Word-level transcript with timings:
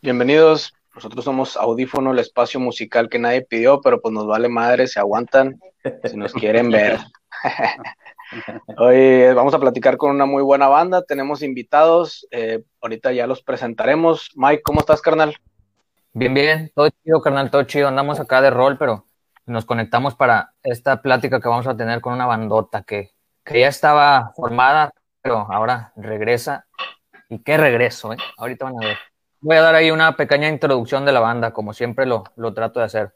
Bienvenidos. 0.00 0.72
Nosotros 0.94 1.24
somos 1.24 1.56
Audífono, 1.56 2.12
el 2.12 2.20
espacio 2.20 2.60
musical 2.60 3.08
que 3.08 3.18
nadie 3.18 3.42
pidió, 3.42 3.80
pero 3.80 4.00
pues 4.00 4.14
nos 4.14 4.28
vale 4.28 4.48
madre, 4.48 4.86
se 4.86 5.00
aguantan 5.00 5.60
si 6.04 6.16
nos 6.16 6.32
quieren 6.32 6.70
ver. 6.70 7.00
Hoy 8.78 9.34
vamos 9.34 9.54
a 9.54 9.58
platicar 9.58 9.96
con 9.96 10.12
una 10.12 10.24
muy 10.24 10.44
buena 10.44 10.68
banda, 10.68 11.02
tenemos 11.02 11.42
invitados, 11.42 12.28
eh, 12.30 12.62
ahorita 12.80 13.10
ya 13.10 13.26
los 13.26 13.42
presentaremos. 13.42 14.30
Mike, 14.36 14.62
¿cómo 14.62 14.78
estás, 14.78 15.02
carnal? 15.02 15.36
Bien, 16.12 16.32
bien, 16.32 16.70
todo 16.76 16.90
chido, 16.90 17.20
carnal, 17.20 17.50
todo 17.50 17.64
chido. 17.64 17.88
Andamos 17.88 18.20
acá 18.20 18.40
de 18.40 18.50
rol, 18.50 18.78
pero 18.78 19.04
nos 19.46 19.64
conectamos 19.64 20.14
para 20.14 20.52
esta 20.62 21.02
plática 21.02 21.40
que 21.40 21.48
vamos 21.48 21.66
a 21.66 21.76
tener 21.76 22.00
con 22.00 22.12
una 22.12 22.26
bandota 22.26 22.84
que, 22.84 23.10
que 23.44 23.60
ya 23.60 23.68
estaba 23.68 24.32
formada, 24.36 24.92
pero 25.22 25.48
ahora 25.50 25.92
regresa. 25.96 26.66
¿Y 27.28 27.40
qué 27.40 27.56
regreso? 27.56 28.12
Eh? 28.12 28.16
Ahorita 28.36 28.66
van 28.66 28.76
a 28.76 28.86
ver. 28.86 28.98
Voy 29.40 29.56
a 29.56 29.62
dar 29.62 29.74
ahí 29.74 29.90
una 29.90 30.16
pequeña 30.16 30.48
introducción 30.48 31.04
de 31.04 31.12
la 31.12 31.20
banda, 31.20 31.52
como 31.52 31.72
siempre 31.72 32.06
lo, 32.06 32.24
lo 32.36 32.54
trato 32.54 32.80
de 32.80 32.86
hacer. 32.86 33.12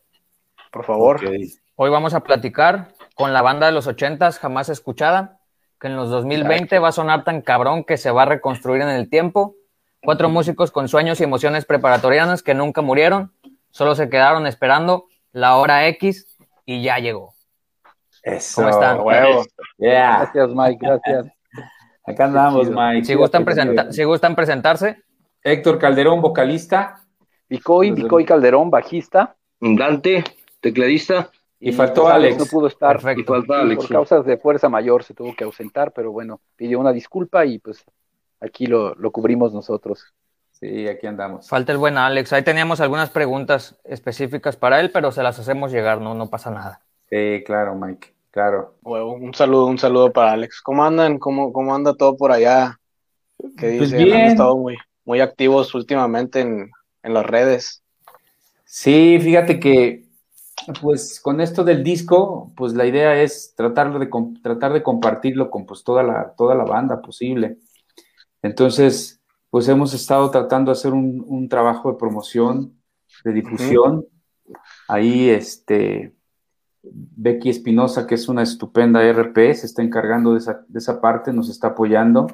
Por 0.71 0.85
favor. 0.85 1.21
Hoy 1.75 1.91
vamos 1.91 2.15
a 2.15 2.21
platicar 2.21 2.89
con 3.15 3.33
la 3.33 3.43
banda 3.43 3.67
de 3.67 3.73
los 3.73 3.87
ochentas 3.87 4.39
jamás 4.39 4.69
escuchada, 4.69 5.41
que 5.81 5.89
en 5.89 5.97
los 5.97 6.11
2020 6.11 6.79
va 6.79 6.89
a 6.89 6.93
sonar 6.93 7.25
tan 7.25 7.43
cabrón 7.43 7.85
que 7.85 7.97
se 7.97 8.11
va 8.11 8.23
a 8.23 8.27
reconstruir 8.27 8.83
en 8.83 8.89
el 8.91 9.11
tiempo. 9.11 9.57
Cuatro 10.03 10.29
músicos 10.29 10.71
con 10.71 10.89
sueños 10.89 11.21
y 11.21 11.25
emociones 11.25 11.65
preparatorianas 11.65 12.43
que 12.43 12.55
nunca 12.55 12.83
murieron, 12.83 13.33
solo 13.71 13.95
se 13.95 14.09
quedaron 14.09 14.47
esperando 14.47 15.07
la 15.33 15.57
hora 15.57 15.87
X 15.89 16.27
y 16.65 16.83
ya 16.83 16.99
llegó. 16.99 17.35
Eso. 18.23 18.63
¿Cómo 18.63 18.69
están? 18.69 19.01
Huevo. 19.01 19.45
Yeah. 19.79 20.19
Gracias, 20.33 20.49
Mike, 20.55 20.79
gracias. 20.81 21.27
Acá 22.05 22.25
andamos, 22.25 22.69
Mike. 22.71 23.05
Si 23.05 23.15
gustan, 23.15 23.45
presenta- 23.45 23.93
si 23.93 24.05
gustan 24.05 24.35
presentarse, 24.35 25.03
Héctor 25.45 25.79
Calderón, 25.79 26.21
vocalista. 26.21 27.05
Vicoy, 27.49 27.91
Vicoy 27.91 28.25
Calderón, 28.25 28.71
bajista. 28.71 29.37
Dante, 29.61 30.25
tecladista, 30.61 31.31
Y 31.61 31.73
faltó 31.73 32.03
pues, 32.03 32.15
Alex. 32.15 32.39
No 32.39 32.47
pudo 32.47 32.67
estar. 32.67 32.97
y 32.97 33.25
perfecto. 33.25 33.41
Sí, 33.43 33.53
Alex. 33.53 33.77
por 33.77 33.87
sí. 33.87 33.93
causas 33.93 34.25
de 34.27 34.39
fuerza 34.39 34.69
mayor 34.69 35.05
se 35.05 35.15
tuvo 35.15 35.35
que 35.35 35.45
ausentar, 35.45 35.93
pero 35.93 36.11
bueno, 36.13 36.41
pidió 36.57 36.81
una 36.81 36.93
disculpa 36.93 37.45
y 37.47 37.59
pues 37.59 37.85
aquí 38.41 38.67
lo, 38.67 38.95
lo 38.95 39.11
cubrimos 39.11 39.53
nosotros. 39.53 40.05
Sí, 40.51 40.87
aquí 40.89 41.07
andamos. 41.07 41.49
Falta 41.49 41.73
el 41.73 41.79
buen 41.79 41.99
Alex. 41.99 42.33
Ahí 42.33 42.43
teníamos 42.43 42.81
algunas 42.81 43.11
preguntas 43.11 43.77
específicas 43.85 44.57
para 44.57 44.81
él, 44.81 44.91
pero 44.93 45.11
se 45.13 45.23
las 45.23 45.39
hacemos 45.39 45.73
llegar, 45.73 46.01
no, 46.01 46.15
no 46.15 46.31
pasa 46.31 46.51
nada. 46.51 46.81
Sí, 47.11 47.43
claro, 47.45 47.75
Mike. 47.75 48.15
Claro. 48.31 48.77
Un 48.83 49.35
saludo, 49.35 49.67
un 49.67 49.79
saludo 49.79 50.13
para 50.13 50.33
Alex. 50.33 50.63
¿Cómo 50.63 50.85
andan? 50.85 51.19
¿Cómo, 51.19 51.53
cómo 51.53 51.75
anda 51.75 51.95
todo 51.95 52.17
por 52.17 52.33
allá? 52.33 52.79
¿Qué 53.59 53.75
Pues 53.77 53.93
bien. 53.93 54.13
Han 54.15 54.21
estado 54.31 54.57
muy, 54.57 54.77
muy 55.05 55.21
activos 55.21 55.75
últimamente 55.75 56.41
en, 56.41 56.71
en 57.03 57.15
las 57.15 57.27
redes. 57.27 57.83
Sí, 58.65 59.19
fíjate 59.21 59.61
que, 59.61 60.07
pues, 60.81 61.21
con 61.21 61.41
esto 61.41 61.65
del 61.65 61.85
disco, 61.85 62.53
pues 62.57 62.73
la 62.75 62.87
idea 62.87 63.21
es 63.21 63.55
tratar 63.55 63.99
de, 63.99 64.09
tratar 64.43 64.73
de 64.73 64.83
compartirlo 64.83 65.51
con 65.51 65.67
pues 65.67 65.85
toda 65.85 66.03
la, 66.03 66.35
toda 66.37 66.55
la 66.55 66.65
banda 66.65 67.03
posible. 67.03 67.59
Entonces, 68.43 69.21
pues 69.51 69.69
hemos 69.69 69.93
estado 69.93 70.31
tratando 70.31 70.71
de 70.71 70.79
hacer 70.79 70.93
un, 70.93 71.23
un 71.27 71.49
trabajo 71.49 71.93
de 71.93 71.99
promoción, 71.99 72.81
de 73.25 73.33
difusión. 73.33 74.07
Ahí, 74.89 75.29
este, 75.29 76.15
Becky 76.83 77.51
Espinosa, 77.51 78.07
que 78.07 78.15
es 78.15 78.29
una 78.29 78.43
estupenda 78.43 79.05
RP, 79.05 79.55
se 79.55 79.67
está 79.67 79.83
encargando 79.83 80.33
de 80.33 80.39
esa, 80.39 80.65
de 80.67 80.79
esa 80.79 81.01
parte, 81.01 81.33
nos 81.33 81.49
está 81.49 81.69
apoyando 81.69 82.27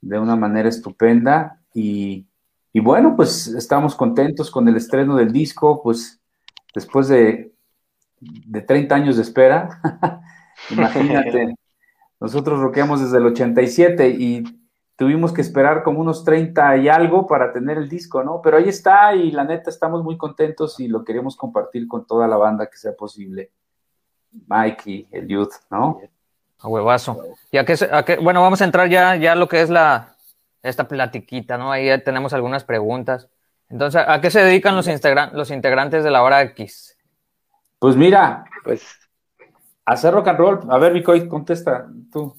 de 0.00 0.18
una 0.18 0.34
manera 0.34 0.68
estupenda 0.68 1.61
y, 1.74 2.26
y 2.72 2.80
bueno, 2.80 3.14
pues 3.16 3.48
estamos 3.48 3.94
contentos 3.94 4.50
con 4.50 4.68
el 4.68 4.76
estreno 4.76 5.16
del 5.16 5.32
disco, 5.32 5.82
pues 5.82 6.20
después 6.74 7.08
de, 7.08 7.52
de 8.20 8.60
30 8.62 8.94
años 8.94 9.16
de 9.16 9.22
espera, 9.22 9.80
imagínate, 10.70 11.54
nosotros 12.20 12.60
rockeamos 12.60 13.00
desde 13.00 13.18
el 13.18 13.26
87 13.26 14.08
y 14.08 14.44
tuvimos 14.96 15.32
que 15.32 15.40
esperar 15.40 15.82
como 15.82 16.00
unos 16.00 16.24
30 16.24 16.76
y 16.76 16.88
algo 16.88 17.26
para 17.26 17.52
tener 17.52 17.78
el 17.78 17.88
disco, 17.88 18.22
¿no? 18.22 18.40
Pero 18.42 18.58
ahí 18.58 18.68
está 18.68 19.14
y 19.14 19.30
la 19.32 19.44
neta 19.44 19.70
estamos 19.70 20.04
muy 20.04 20.16
contentos 20.16 20.78
y 20.78 20.86
lo 20.88 21.04
queremos 21.04 21.36
compartir 21.36 21.88
con 21.88 22.06
toda 22.06 22.28
la 22.28 22.36
banda 22.36 22.68
que 22.70 22.76
sea 22.76 22.92
posible. 22.94 23.50
Mike 24.46 24.90
y 24.90 25.08
el 25.10 25.26
Youth, 25.28 25.52
¿no? 25.70 26.00
A 26.60 26.68
huevazo. 26.68 27.20
Y 27.50 27.58
a 27.58 27.62
a 27.62 28.04
qué- 28.04 28.16
bueno, 28.18 28.40
vamos 28.40 28.62
a 28.62 28.64
entrar 28.64 28.88
ya, 28.88 29.16
ya 29.16 29.32
a 29.32 29.34
lo 29.34 29.48
que 29.48 29.60
es 29.60 29.68
la, 29.68 30.14
esta 30.62 30.86
platiquita, 30.88 31.58
¿no? 31.58 31.72
Ahí 31.72 31.86
ya 31.86 31.98
tenemos 32.02 32.32
algunas 32.32 32.64
preguntas. 32.64 33.28
Entonces, 33.68 34.02
¿a 34.06 34.20
qué 34.20 34.30
se 34.30 34.40
dedican 34.44 34.76
los, 34.76 34.86
integra- 34.88 35.32
los 35.32 35.50
integrantes 35.50 36.04
de 36.04 36.10
la 36.10 36.22
hora 36.22 36.42
X? 36.42 36.96
Pues 37.78 37.96
mira, 37.96 38.44
Pues 38.64 38.84
hacer 39.84 40.14
rock 40.14 40.28
and 40.28 40.38
roll. 40.38 40.60
A 40.70 40.78
ver, 40.78 40.92
Vicoy, 40.92 41.26
contesta 41.26 41.88
tú. 42.12 42.36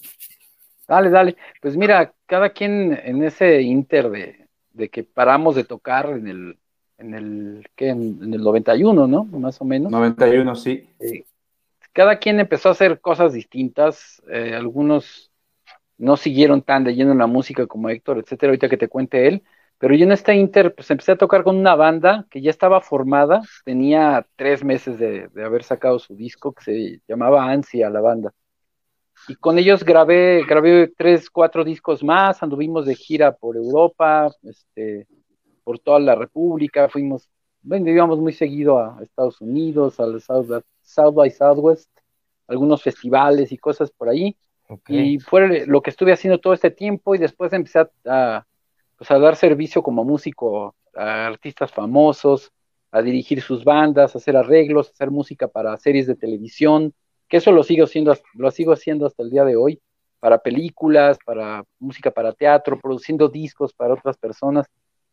dale, 0.87 1.09
dale. 1.09 1.35
Pues 1.61 1.75
mira, 1.75 2.13
cada 2.25 2.49
quien 2.51 2.97
en 3.03 3.23
ese 3.23 3.61
inter 3.61 4.09
de, 4.09 4.47
de 4.71 4.89
que 4.89 5.03
paramos 5.03 5.55
de 5.55 5.65
tocar 5.65 6.07
en 6.11 6.27
el, 6.27 6.57
en 6.97 7.13
el, 7.13 7.67
¿qué? 7.75 7.89
En, 7.89 8.19
en 8.23 8.33
el 8.33 8.41
91, 8.41 9.07
¿no? 9.07 9.25
Más 9.25 9.59
o 9.59 9.65
menos. 9.65 9.91
91, 9.91 10.55
sí. 10.55 10.87
cada 11.91 12.17
quien 12.19 12.39
empezó 12.39 12.69
a 12.69 12.73
hacer 12.73 13.01
cosas 13.01 13.33
distintas. 13.33 14.21
eh, 14.29 14.53
algunos 14.55 15.29
no 15.97 16.17
siguieron 16.17 16.61
tan 16.61 16.83
de 16.83 16.95
lleno 16.95 17.11
en 17.11 17.19
la 17.19 17.27
música 17.27 17.67
como 17.67 17.89
Héctor, 17.89 18.19
etcétera, 18.19 18.51
ahorita 18.51 18.69
que 18.69 18.77
te 18.77 18.87
cuente 18.87 19.27
él. 19.27 19.43
Pero 19.77 19.95
yo 19.95 20.05
en 20.05 20.11
este 20.13 20.35
Inter, 20.35 20.73
pues 20.75 20.89
empecé 20.91 21.13
a 21.13 21.17
tocar 21.17 21.43
con 21.43 21.57
una 21.57 21.75
banda 21.75 22.25
que 22.29 22.41
ya 22.41 22.49
estaba 22.49 22.81
formada, 22.81 23.41
tenía 23.65 24.25
tres 24.35 24.63
meses 24.63 24.97
de, 24.97 25.27
de 25.29 25.43
haber 25.43 25.63
sacado 25.63 25.99
su 25.99 26.15
disco, 26.15 26.53
que 26.53 26.63
se 26.63 27.01
llamaba 27.07 27.49
Ansia, 27.51 27.89
la 27.89 28.01
banda. 28.01 28.33
Y 29.27 29.35
con 29.35 29.57
ellos 29.57 29.83
grabé, 29.83 30.43
grabé 30.47 30.91
tres, 30.97 31.29
cuatro 31.29 31.63
discos 31.63 32.03
más, 32.03 32.43
anduvimos 32.43 32.85
de 32.85 32.95
gira 32.95 33.31
por 33.33 33.55
Europa, 33.55 34.29
este, 34.43 35.07
por 35.63 35.79
toda 35.79 35.99
la 35.99 36.15
República, 36.15 36.89
fuimos, 36.89 37.29
bueno, 37.61 37.89
íbamos 37.89 38.19
muy 38.19 38.33
seguido 38.33 38.79
a 38.79 38.99
Estados 39.01 39.39
Unidos, 39.39 39.99
al 39.99 40.19
South, 40.21 40.63
South 40.81 41.13
by 41.13 41.31
Southwest, 41.31 41.89
algunos 42.47 42.81
festivales 42.83 43.51
y 43.51 43.57
cosas 43.57 43.91
por 43.91 44.09
ahí. 44.09 44.35
Y 44.87 45.19
fue 45.19 45.65
lo 45.65 45.81
que 45.81 45.89
estuve 45.89 46.13
haciendo 46.13 46.39
todo 46.39 46.53
este 46.53 46.71
tiempo 46.71 47.15
y 47.15 47.17
después 47.17 47.53
empecé 47.53 47.79
a, 47.79 47.89
a, 48.05 48.45
pues 48.97 49.11
a 49.11 49.19
dar 49.19 49.35
servicio 49.35 49.83
como 49.83 50.03
músico 50.03 50.75
a 50.95 51.27
artistas 51.27 51.71
famosos, 51.71 52.51
a 52.91 53.01
dirigir 53.01 53.41
sus 53.41 53.63
bandas, 53.63 54.13
a 54.13 54.17
hacer 54.19 54.37
arreglos, 54.37 54.87
a 54.87 54.91
hacer 54.91 55.11
música 55.11 55.47
para 55.47 55.75
series 55.77 56.07
de 56.07 56.15
televisión, 56.15 56.93
que 57.27 57.37
eso 57.37 57.51
lo 57.51 57.63
sigo 57.63 57.85
haciendo, 57.85 58.15
lo 58.35 58.51
sigo 58.51 58.73
haciendo 58.73 59.07
hasta 59.07 59.23
el 59.23 59.31
día 59.31 59.43
de 59.43 59.55
hoy, 59.55 59.81
para 60.19 60.37
películas, 60.37 61.17
para 61.25 61.63
música 61.79 62.11
para 62.11 62.33
teatro, 62.33 62.79
produciendo 62.79 63.27
discos 63.29 63.73
para 63.73 63.95
otras 63.95 64.17
personas. 64.17 64.67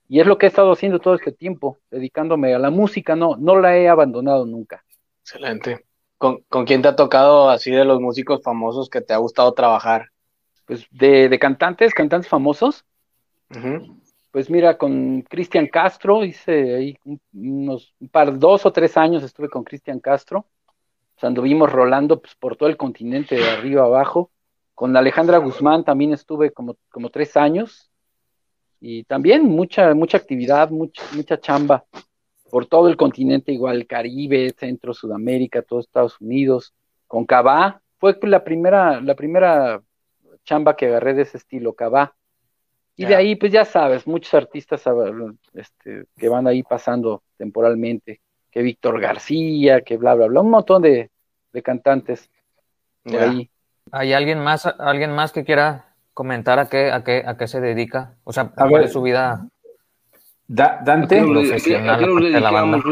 Y 0.08 0.20
es 0.20 0.26
lo 0.26 0.38
que 0.38 0.46
he 0.46 0.48
estado 0.48 0.72
haciendo 0.72 0.98
todo 0.98 1.14
este 1.14 1.32
tiempo, 1.32 1.78
dedicándome 1.90 2.54
a 2.54 2.58
la 2.58 2.70
música, 2.70 3.16
no, 3.16 3.36
no 3.36 3.58
la 3.58 3.76
he 3.76 3.88
abandonado 3.88 4.44
nunca. 4.44 4.84
Excelente. 5.22 5.86
¿Con, 6.20 6.42
¿Con 6.50 6.66
quién 6.66 6.82
te 6.82 6.88
ha 6.88 6.96
tocado 6.96 7.48
así 7.48 7.70
de 7.70 7.86
los 7.86 7.98
músicos 7.98 8.42
famosos 8.42 8.90
que 8.90 9.00
te 9.00 9.14
ha 9.14 9.16
gustado 9.16 9.54
trabajar? 9.54 10.10
Pues 10.66 10.86
de, 10.90 11.30
de 11.30 11.38
cantantes, 11.38 11.94
cantantes 11.94 12.28
famosos. 12.28 12.84
Pues 14.30 14.50
mira, 14.50 14.76
con 14.76 15.22
Cristian 15.22 15.66
Castro 15.66 16.22
hice 16.22 16.76
ahí 16.76 16.98
un- 17.06 17.22
unos 17.32 17.94
un 17.98 18.10
par, 18.10 18.38
dos 18.38 18.66
o 18.66 18.70
tres 18.70 18.98
años 18.98 19.22
estuve 19.22 19.48
con 19.48 19.64
Cristian 19.64 19.98
Castro. 19.98 20.40
O 20.40 21.20
sea, 21.20 21.28
anduvimos 21.28 21.72
rolando 21.72 22.20
pues, 22.20 22.34
por 22.34 22.54
todo 22.54 22.68
el 22.68 22.76
continente, 22.76 23.36
de 23.36 23.48
arriba 23.48 23.84
a 23.84 23.86
abajo. 23.86 24.30
Con 24.74 24.94
Alejandra 24.98 25.38
Guzmán 25.38 25.84
también 25.84 26.12
estuve 26.12 26.50
como, 26.50 26.76
como 26.90 27.08
tres 27.08 27.34
años. 27.38 27.90
Y 28.78 29.04
también 29.04 29.44
mucha, 29.44 29.94
mucha 29.94 30.18
actividad, 30.18 30.68
mucha, 30.68 31.02
mucha 31.14 31.40
chamba 31.40 31.86
por 32.50 32.66
todo 32.66 32.88
el 32.88 32.96
continente, 32.96 33.52
igual 33.52 33.86
Caribe, 33.86 34.50
Centro, 34.58 34.92
Sudamérica, 34.94 35.62
todo 35.62 35.80
Estados 35.80 36.20
Unidos. 36.20 36.74
Con 37.06 37.24
Cabá, 37.24 37.80
fue 37.98 38.16
la 38.22 38.44
primera, 38.44 39.00
la 39.00 39.14
primera 39.14 39.80
chamba 40.44 40.76
que 40.76 40.86
agarré 40.86 41.14
de 41.14 41.22
ese 41.22 41.36
estilo, 41.38 41.74
Cabá. 41.74 42.14
Y 42.96 43.06
de 43.06 43.14
ahí, 43.14 43.34
pues 43.34 43.50
ya 43.50 43.64
sabes, 43.64 44.06
muchos 44.06 44.34
artistas 44.34 44.84
este, 45.54 46.04
que 46.16 46.28
van 46.28 46.46
ahí 46.46 46.62
pasando 46.62 47.22
temporalmente, 47.38 48.20
que 48.50 48.60
Víctor 48.60 49.00
García, 49.00 49.80
que 49.80 49.96
bla, 49.96 50.14
bla, 50.14 50.26
bla, 50.26 50.42
un 50.42 50.50
montón 50.50 50.82
de, 50.82 51.10
de 51.52 51.62
cantantes 51.62 52.28
por 53.02 53.14
Ya. 53.14 53.30
ahí. 53.30 53.50
¿Hay 53.92 54.12
alguien 54.12 54.38
más, 54.38 54.66
alguien 54.66 55.12
más 55.12 55.32
que 55.32 55.44
quiera 55.44 55.94
comentar 56.12 56.58
a 56.58 56.68
qué, 56.68 56.90
a 56.92 57.02
qué, 57.02 57.22
a 57.26 57.36
qué 57.38 57.48
se 57.48 57.60
dedica? 57.60 58.16
O 58.24 58.32
sea, 58.32 58.44
A 58.44 58.50
¿cuál 58.68 58.72
ver. 58.72 58.82
es 58.84 58.92
su 58.92 59.00
vida? 59.00 59.48
Da- 60.52 60.78
¿A 60.80 60.84
Dante, 60.84 61.22
profesional, 61.22 62.42
la 62.42 62.50
banda. 62.50 62.82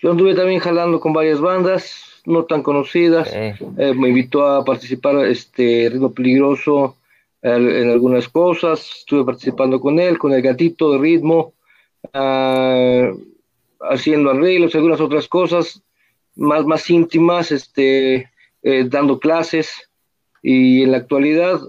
yo 0.00 0.10
anduve 0.10 0.34
también 0.34 0.60
jalando 0.60 0.98
con 0.98 1.12
varias 1.12 1.38
bandas, 1.38 2.22
no 2.24 2.44
tan 2.44 2.62
conocidas. 2.62 3.28
Eh, 3.34 3.54
Eh, 3.76 3.92
me 3.94 4.08
invitó 4.08 4.46
a 4.46 4.64
participar 4.64 5.26
este 5.26 5.90
Ritmo 5.92 6.10
Peligroso 6.14 6.96
eh, 7.42 7.82
en 7.82 7.90
algunas 7.90 8.28
cosas. 8.30 8.88
Estuve 9.00 9.24
participando 9.26 9.78
con 9.78 9.98
él, 10.00 10.16
con 10.18 10.32
el 10.32 10.40
gatito 10.40 10.92
de 10.92 10.98
ritmo. 10.98 11.52
ah, 12.14 13.10
haciendo 13.82 14.30
arreglos, 14.30 14.74
algunas 14.74 15.00
otras 15.02 15.28
cosas 15.28 15.82
más, 16.34 16.64
más 16.64 16.88
íntimas, 16.88 17.52
este, 17.52 18.30
eh, 18.62 18.84
dando 18.88 19.18
clases. 19.18 19.90
Y 20.42 20.82
en 20.84 20.92
la 20.92 20.96
actualidad, 20.98 21.60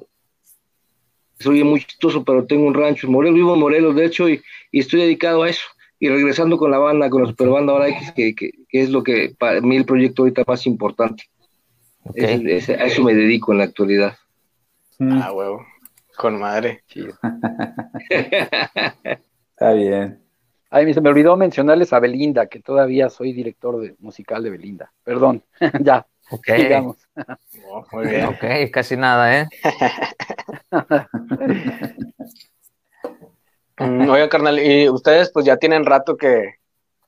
soy 1.41 1.63
muy 1.63 1.83
chistoso, 1.83 2.23
pero 2.23 2.45
tengo 2.45 2.65
un 2.67 2.73
rancho 2.73 3.07
en 3.07 3.13
Morelos, 3.13 3.35
vivo 3.35 3.53
en 3.53 3.59
Morelos, 3.59 3.95
de 3.95 4.05
hecho, 4.05 4.29
y, 4.29 4.41
estoy 4.71 5.01
dedicado 5.01 5.43
a 5.43 5.49
eso. 5.49 5.63
Y 5.99 6.09
regresando 6.09 6.57
con 6.57 6.71
la 6.71 6.79
banda, 6.79 7.09
con 7.09 7.21
la 7.21 7.29
Superbanda 7.29 7.73
ahora 7.73 7.89
X, 7.89 8.11
que, 8.15 8.33
que, 8.33 8.51
es 8.71 8.89
lo 8.89 9.03
que 9.03 9.35
para 9.37 9.61
mí 9.61 9.75
el 9.75 9.85
proyecto 9.85 10.23
ahorita 10.23 10.43
más 10.47 10.65
importante. 10.65 11.25
a 12.17 12.85
eso 12.85 13.03
me 13.03 13.13
dedico 13.13 13.51
en 13.51 13.59
la 13.59 13.65
actualidad. 13.65 14.15
Ah, 14.99 15.31
huevo. 15.31 15.65
Con 16.17 16.39
madre. 16.39 16.83
Está 18.09 19.73
bien. 19.73 20.21
Ay, 20.73 20.93
se 20.93 21.01
me 21.01 21.09
olvidó 21.09 21.35
mencionarles 21.35 21.91
a 21.91 21.99
Belinda, 21.99 22.47
que 22.47 22.61
todavía 22.61 23.09
soy 23.09 23.33
director 23.33 23.81
de, 23.81 23.95
musical 23.99 24.41
de 24.41 24.51
Belinda. 24.51 24.93
Perdón, 25.03 25.43
ya. 25.81 26.07
Ok. 26.31 26.47
Digamos. 26.57 26.97
muy 27.91 28.07
bien. 28.07 28.25
Ok, 28.25 28.71
casi 28.71 28.97
nada, 28.97 29.41
¿eh? 29.41 29.47
Mm, 33.77 34.09
oiga, 34.09 34.29
carnal, 34.29 34.59
y 34.59 34.89
ustedes 34.89 35.31
pues 35.31 35.45
ya 35.45 35.57
tienen 35.57 35.85
rato 35.85 36.15
que, 36.15 36.55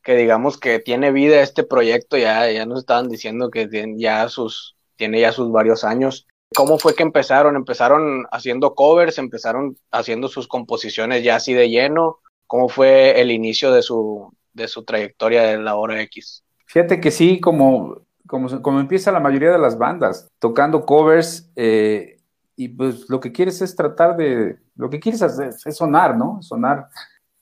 que 0.02 0.16
digamos 0.16 0.60
que 0.60 0.80
tiene 0.80 1.12
vida 1.12 1.42
este 1.42 1.64
proyecto, 1.64 2.18
ya, 2.18 2.50
ya 2.52 2.66
nos 2.66 2.80
estaban 2.80 3.10
diciendo 3.10 3.52
que 3.52 3.70
ya 3.98 4.28
sus, 4.28 4.75
tiene 4.96 5.20
ya 5.20 5.31
sus 5.31 5.52
varios 5.52 5.84
años. 5.84 6.25
¿Cómo 6.56 6.78
fue 6.80 6.96
que 6.96 7.04
empezaron? 7.04 7.56
¿Empezaron 7.56 8.25
haciendo 8.31 8.75
covers? 8.75 9.18
¿Empezaron 9.18 9.78
haciendo 9.92 10.28
sus 10.28 10.48
composiciones 10.48 11.24
ya 11.24 11.36
así 11.36 11.54
de 11.54 11.70
lleno? 11.70 12.20
¿Cómo 12.48 12.70
fue 12.70 13.20
el 13.22 13.31
inicio 13.31 13.72
de 13.72 13.81
su, 13.81 14.31
de 14.54 14.68
su 14.68 14.84
trayectoria 14.84 15.44
de 15.44 15.58
la 15.58 15.75
hora 15.75 16.02
X? 16.02 16.44
Fíjate 16.66 17.00
que 17.00 17.12
sí, 17.12 17.40
como, 17.40 18.02
como, 18.33 18.63
como 18.63 18.80
empieza 18.80 19.12
la 19.12 19.19
mayoría 19.19 19.51
de 19.51 19.59
las 19.59 19.77
bandas, 19.77 20.27
tocando 20.39 20.88
covers, 20.88 21.51
eh, 21.56 22.19
y 22.56 22.68
pues 22.69 23.07
lo 23.07 23.19
que 23.19 23.31
quieres 23.31 23.62
es 23.62 23.75
tratar 23.75 24.18
de, 24.18 24.57
lo 24.75 24.89
que 24.89 25.00
quieres 25.00 25.21
hacer 25.21 25.53
es 25.63 25.77
sonar, 25.77 26.18
¿no? 26.18 26.41
Sonar. 26.41 26.88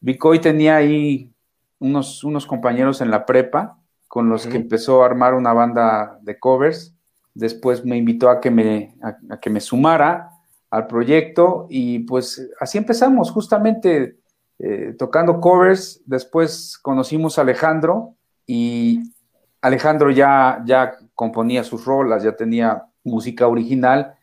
Vicoy 0.01 0.39
tenía 0.39 0.75
ahí 0.75 1.31
unos, 1.79 2.25
unos 2.25 2.45
compañeros 2.45 2.99
en 2.99 3.09
la 3.09 3.25
prepa 3.25 3.77
con 4.09 4.27
los 4.27 4.45
que 4.45 4.57
empezó 4.57 5.01
a 5.01 5.05
armar 5.05 5.33
una 5.33 5.53
banda 5.53 6.19
de 6.23 6.37
covers 6.37 6.93
después 7.33 7.85
me 7.85 7.95
invitó 7.95 8.29
a 8.29 8.41
que 8.41 8.51
me, 8.51 8.97
a, 9.01 9.39
que 9.39 9.49
me 9.49 9.61
sumara 9.61 10.31
al 10.69 10.87
proyecto 10.87 11.67
y 11.69 11.99
pues 11.99 12.49
así 12.59 12.77
empezamos, 12.77 13.31
justamente 13.31 14.17
eh, 14.59 14.93
tocando 14.99 15.39
covers, 15.39 16.01
después 16.05 16.77
conocimos 16.81 17.37
a 17.37 17.43
Alejandro 17.43 18.15
y 18.45 19.13
Alejandro 19.61 20.11
ya, 20.11 20.61
ya 20.65 20.93
componía 21.13 21.63
sus 21.63 21.85
rolas, 21.85 22.23
ya 22.23 22.35
tenía 22.35 22.83
música 23.03 23.47
original, 23.47 24.15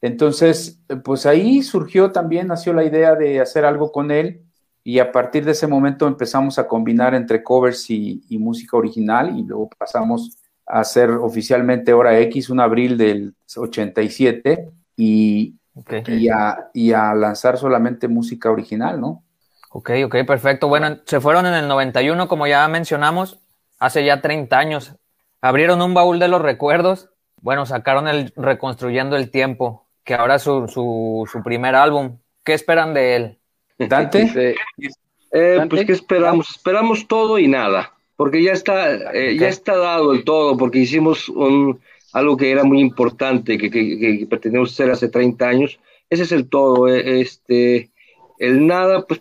entonces 0.00 0.80
pues 1.04 1.26
ahí 1.26 1.62
surgió 1.62 2.12
también, 2.12 2.48
nació 2.48 2.72
la 2.72 2.84
idea 2.84 3.14
de 3.14 3.40
hacer 3.40 3.64
algo 3.64 3.90
con 3.92 4.10
él. 4.10 4.42
Y 4.84 5.00
a 5.00 5.10
partir 5.10 5.44
de 5.44 5.50
ese 5.50 5.66
momento 5.66 6.06
empezamos 6.06 6.60
a 6.60 6.68
combinar 6.68 7.12
entre 7.14 7.42
covers 7.42 7.90
y, 7.90 8.22
y 8.28 8.38
música 8.38 8.76
original. 8.76 9.36
Y 9.36 9.42
luego 9.42 9.68
pasamos 9.76 10.36
a 10.64 10.78
hacer 10.80 11.10
oficialmente 11.10 11.92
Hora 11.92 12.16
X 12.20 12.50
un 12.50 12.60
abril 12.60 12.96
del 12.96 13.34
87 13.56 14.68
y, 14.96 15.56
y, 16.06 16.28
a, 16.28 16.70
y 16.72 16.92
a 16.92 17.14
lanzar 17.14 17.58
solamente 17.58 18.06
música 18.06 18.48
original, 18.50 19.00
¿no? 19.00 19.24
Ok, 19.70 19.90
ok, 20.04 20.16
perfecto. 20.24 20.68
Bueno, 20.68 20.98
se 21.04 21.20
fueron 21.20 21.46
en 21.46 21.54
el 21.54 21.66
91, 21.66 22.28
como 22.28 22.46
ya 22.46 22.68
mencionamos, 22.68 23.40
hace 23.78 24.04
ya 24.04 24.20
30 24.20 24.58
años. 24.58 24.94
Abrieron 25.40 25.82
un 25.82 25.94
baúl 25.94 26.18
de 26.18 26.28
los 26.28 26.42
recuerdos. 26.42 27.10
Bueno, 27.40 27.66
sacaron 27.66 28.08
el 28.08 28.32
Reconstruyendo 28.36 29.16
el 29.16 29.30
Tiempo, 29.30 29.86
que 30.04 30.14
ahora 30.14 30.36
es 30.36 30.42
su, 30.42 30.68
su, 30.68 31.28
su 31.30 31.42
primer 31.42 31.74
álbum. 31.74 32.18
¿Qué 32.44 32.54
esperan 32.54 32.94
de 32.94 33.16
él? 33.16 33.38
Dante. 33.78 34.56
Eh, 35.32 35.66
pues, 35.68 35.84
¿qué 35.84 35.92
esperamos? 35.92 36.50
Esperamos 36.50 37.06
todo 37.06 37.38
y 37.38 37.48
nada 37.48 37.92
porque 38.16 38.42
ya 38.42 38.52
está, 38.52 39.12
eh, 39.12 39.36
ya 39.38 39.48
está 39.48 39.76
dado 39.76 40.12
el 40.12 40.24
todo, 40.24 40.56
porque 40.56 40.78
hicimos 40.78 41.28
un, 41.28 41.80
algo 42.12 42.36
que 42.36 42.50
era 42.50 42.64
muy 42.64 42.80
importante, 42.80 43.58
que, 43.58 43.70
que, 43.70 43.98
que 43.98 44.26
pretendíamos 44.28 44.72
hacer 44.72 44.90
hace 44.90 45.08
30 45.08 45.46
años. 45.46 45.78
Ese 46.08 46.22
es 46.22 46.32
el 46.32 46.48
todo, 46.48 46.88
eh, 46.88 47.20
este, 47.20 47.90
el 48.38 48.66
nada, 48.66 49.06
pues 49.06 49.20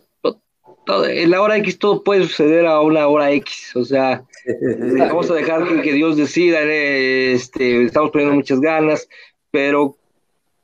todo, 0.85 1.07
en 1.07 1.31
la 1.31 1.41
hora 1.41 1.57
X 1.57 1.79
todo 1.79 2.03
puede 2.03 2.23
suceder 2.23 2.65
a 2.65 2.81
una 2.81 3.07
hora 3.07 3.31
X, 3.31 3.75
o 3.75 3.83
sea, 3.83 4.23
vamos 4.97 5.29
a 5.29 5.33
dejar 5.33 5.81
que, 5.81 5.93
Dios 5.93 6.17
decida, 6.17 6.61
eh, 6.63 7.33
este, 7.33 7.83
estamos 7.83 8.11
poniendo 8.11 8.35
muchas 8.35 8.59
ganas, 8.61 9.07
pero 9.51 9.97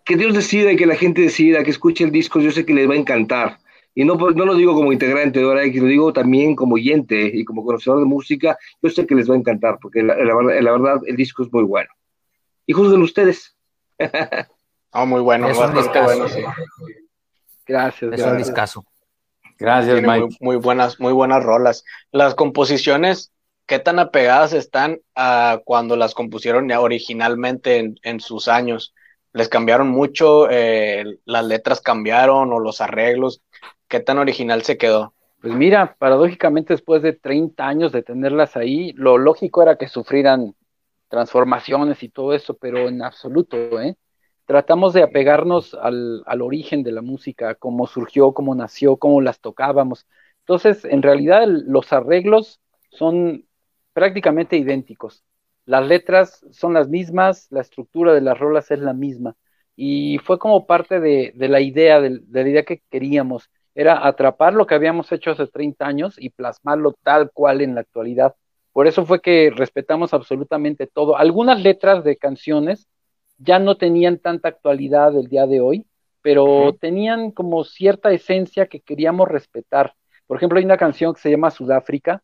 que 0.06 0.16
Dios 0.16 0.34
decida 0.34 0.72
y 0.72 0.76
que 0.76 0.86
la 0.86 0.96
gente 0.96 1.22
decida, 1.22 1.64
que 1.64 1.72
escuche 1.72 2.04
el 2.04 2.12
disco, 2.12 2.40
yo 2.40 2.52
sé 2.52 2.66
que 2.66 2.74
les 2.74 2.90
va 2.90 2.94
a 2.94 2.98
encantar. 2.98 3.60
Y 3.94 4.06
no, 4.06 4.16
no 4.16 4.46
lo 4.46 4.56
digo 4.56 4.74
como 4.74 4.94
integrante 4.94 5.40
de 5.40 5.46
Hora 5.46 5.64
X, 5.66 5.82
lo 5.82 5.88
digo 5.88 6.14
también 6.14 6.56
como 6.56 6.76
oyente 6.76 7.30
y 7.34 7.44
como 7.44 7.66
conocedor 7.66 8.00
de 8.00 8.06
música. 8.06 8.58
Yo 8.82 8.90
sé 8.90 9.06
que 9.06 9.16
les 9.16 9.30
va 9.30 9.36
a 9.36 9.38
encantar, 9.38 9.80
porque 9.82 10.02
la, 10.02 10.16
verdad, 10.16 11.02
el 11.06 11.16
disco 11.18 11.44
es 11.44 11.52
muy 11.52 11.64
bueno. 11.64 11.90
Y 12.66 12.74
juzguen 12.74 13.02
ustedes. 13.02 13.56
oh, 14.92 15.06
muy 15.06 15.22
bueno. 15.22 15.50
Es 15.50 15.58
un 15.58 15.74
discazo. 15.74 16.26
Gracias. 17.68 18.14
Es 18.14 18.26
un 18.26 18.38
discazo. 18.38 18.86
Gracias, 19.62 20.02
Mike. 20.02 20.38
Muy, 20.40 20.56
buenas, 20.56 21.00
muy 21.00 21.14
buenas 21.14 21.44
rolas. 21.44 21.86
Las 22.12 22.34
composiciones, 22.34 23.32
¿qué 23.68 23.78
tan 23.78 24.00
apegadas 24.00 24.54
están 24.54 25.02
a 25.14 25.62
cuando 25.64 25.96
las 25.96 26.16
compusieron 26.16 26.72
originalmente 26.72 27.94
en, 28.02 28.20
sus 28.20 28.48
años? 28.48 28.96
¿Les 29.34 29.50
cambiaron 29.50 29.88
mucho? 29.88 30.50
Eh, 30.50 31.20
¿Las 31.26 31.46
letras 31.46 31.80
cambiaron 31.80 32.52
o 32.52 32.60
los 32.60 32.82
arreglos? 32.82 33.44
¿Qué 33.88 34.00
tan 34.00 34.18
original 34.18 34.64
se 34.64 34.80
quedó? 34.80 35.14
Pues 35.40 35.54
mira, 35.54 35.96
paradójicamente 36.00 36.74
después 36.74 37.04
de 37.04 37.14
30 37.14 37.68
años 37.68 37.92
de 37.92 38.02
tenerlas 38.02 38.58
ahí, 38.58 38.94
lo 38.94 39.20
lógico 39.20 39.62
era 39.62 39.76
que 39.76 39.88
sufrieran 39.88 40.56
transformaciones 41.08 42.02
y 42.02 42.10
todo 42.10 42.34
eso, 42.34 42.56
pero 42.56 42.88
en 42.88 43.04
absoluto, 43.04 43.80
¿eh? 43.80 43.96
Tratamos 44.46 44.94
de 44.94 45.04
apegarnos 45.04 45.74
al, 45.76 46.24
al 46.26 46.42
origen 46.42 46.84
de 46.84 46.92
la 46.92 47.02
música, 47.02 47.56
cómo 47.56 47.88
surgió, 47.88 48.34
cómo 48.34 48.56
nació, 48.56 48.98
cómo 48.98 49.22
las 49.22 49.40
tocábamos. 49.40 50.08
Entonces, 50.40 50.86
en 50.86 51.02
realidad 51.02 51.48
los 51.48 51.94
arreglos 51.94 52.60
son 52.90 53.46
prácticamente 53.94 54.58
idénticos. 54.58 55.24
Las 55.66 55.88
letras 55.88 56.46
son 56.52 56.74
las 56.74 56.90
mismas, 56.90 57.48
la 57.52 57.62
estructura 57.62 58.14
de 58.14 58.22
las 58.22 58.38
rolas 58.40 58.72
es 58.72 58.80
la 58.80 58.94
misma. 58.94 59.36
Y 59.76 60.18
fue 60.20 60.40
como 60.40 60.66
parte 60.66 61.00
de, 61.00 61.32
de 61.36 61.48
la 61.48 61.62
idea, 61.62 62.02
de, 62.02 62.20
de 62.22 62.44
la 62.44 62.50
idea 62.50 62.64
que 62.66 62.82
queríamos 62.90 63.50
era 63.74 64.06
atrapar 64.06 64.54
lo 64.54 64.68
que 64.68 64.76
habíamos 64.76 65.12
hecho 65.12 65.32
hace 65.32 65.48
30 65.48 65.86
años 65.88 66.16
y 66.18 66.30
plasmarlo 66.32 66.94
tal 67.04 67.32
cual 67.32 67.62
en 67.62 67.76
la 67.76 67.82
actualidad. 67.82 68.36
Por 68.74 68.88
eso 68.88 69.06
fue 69.06 69.22
que 69.22 69.52
respetamos 69.56 70.14
absolutamente 70.14 70.88
todo. 70.88 71.18
Algunas 71.18 71.62
letras 71.62 72.04
de 72.04 72.18
canciones 72.18 72.88
ya 73.44 73.60
no 73.60 73.78
tenían 73.78 74.18
tanta 74.18 74.50
actualidad 74.50 75.16
el 75.18 75.28
día 75.28 75.48
de 75.48 75.62
hoy, 75.62 75.86
pero 76.22 76.76
tenían 76.80 77.32
como 77.32 77.64
cierta 77.64 78.12
esencia 78.12 78.68
que 78.68 78.80
queríamos 78.80 79.28
respetar. 79.28 79.96
Por 80.28 80.38
ejemplo, 80.38 80.60
hay 80.60 80.66
una 80.66 80.78
canción 80.78 81.14
que 81.14 81.22
se 81.22 81.32
llama 81.32 81.52
Sudáfrica, 81.52 82.22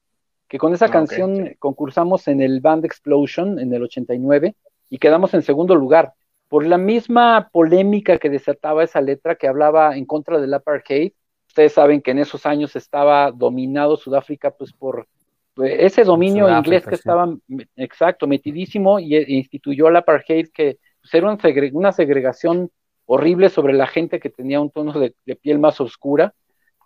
que 0.48 0.58
con 0.58 0.74
esa 0.74 0.86
ah, 0.86 0.92
canción 0.92 1.56
concursamos 1.60 2.28
en 2.28 2.42
el 2.42 2.62
Band 2.62 2.86
Explosion 2.86 3.60
en 3.60 3.74
el 3.74 3.84
89 3.84 4.56
y 4.90 4.98
quedamos 4.98 5.34
en 5.34 5.42
segundo 5.42 5.76
lugar. 5.76 6.14
Por 6.48 6.66
la 6.66 6.78
misma 6.78 7.50
polémica 7.52 8.18
que 8.18 8.30
desataba 8.30 8.84
esa 8.84 9.02
letra 9.02 9.36
que 9.36 9.48
hablaba 9.48 9.98
en 9.98 10.06
contra 10.06 10.40
del 10.40 10.54
apartheid, 10.54 11.12
ustedes 11.48 11.74
saben 11.74 12.02
que 12.02 12.12
en 12.12 12.20
esos 12.20 12.46
años 12.46 12.76
estaba 12.76 13.32
dominado 13.32 13.98
Sudáfrica 13.98 14.52
pues 14.52 14.72
por 14.72 15.08
pues, 15.54 15.74
ese 15.80 16.04
dominio 16.04 16.48
inglés 16.56 16.86
que 16.86 16.96
estaba 16.96 17.36
exacto 17.76 18.28
metidísimo 18.28 19.00
y, 19.00 19.16
e 19.16 19.26
instituyó 19.34 19.90
la 19.90 20.00
apartheid 20.00 20.50
que 20.54 20.78
pues, 21.10 21.24
era 21.24 21.38
una, 21.74 21.92
segregación 21.92 22.70
horrible 23.06 23.50
sobre 23.50 23.74
la 23.74 23.88
gente 23.88 24.20
que 24.20 24.30
tenía 24.30 24.60
un 24.60 24.70
tono 24.70 24.94
de, 24.94 25.14
piel 25.42 25.60
más 25.60 25.80
oscura. 25.80 26.34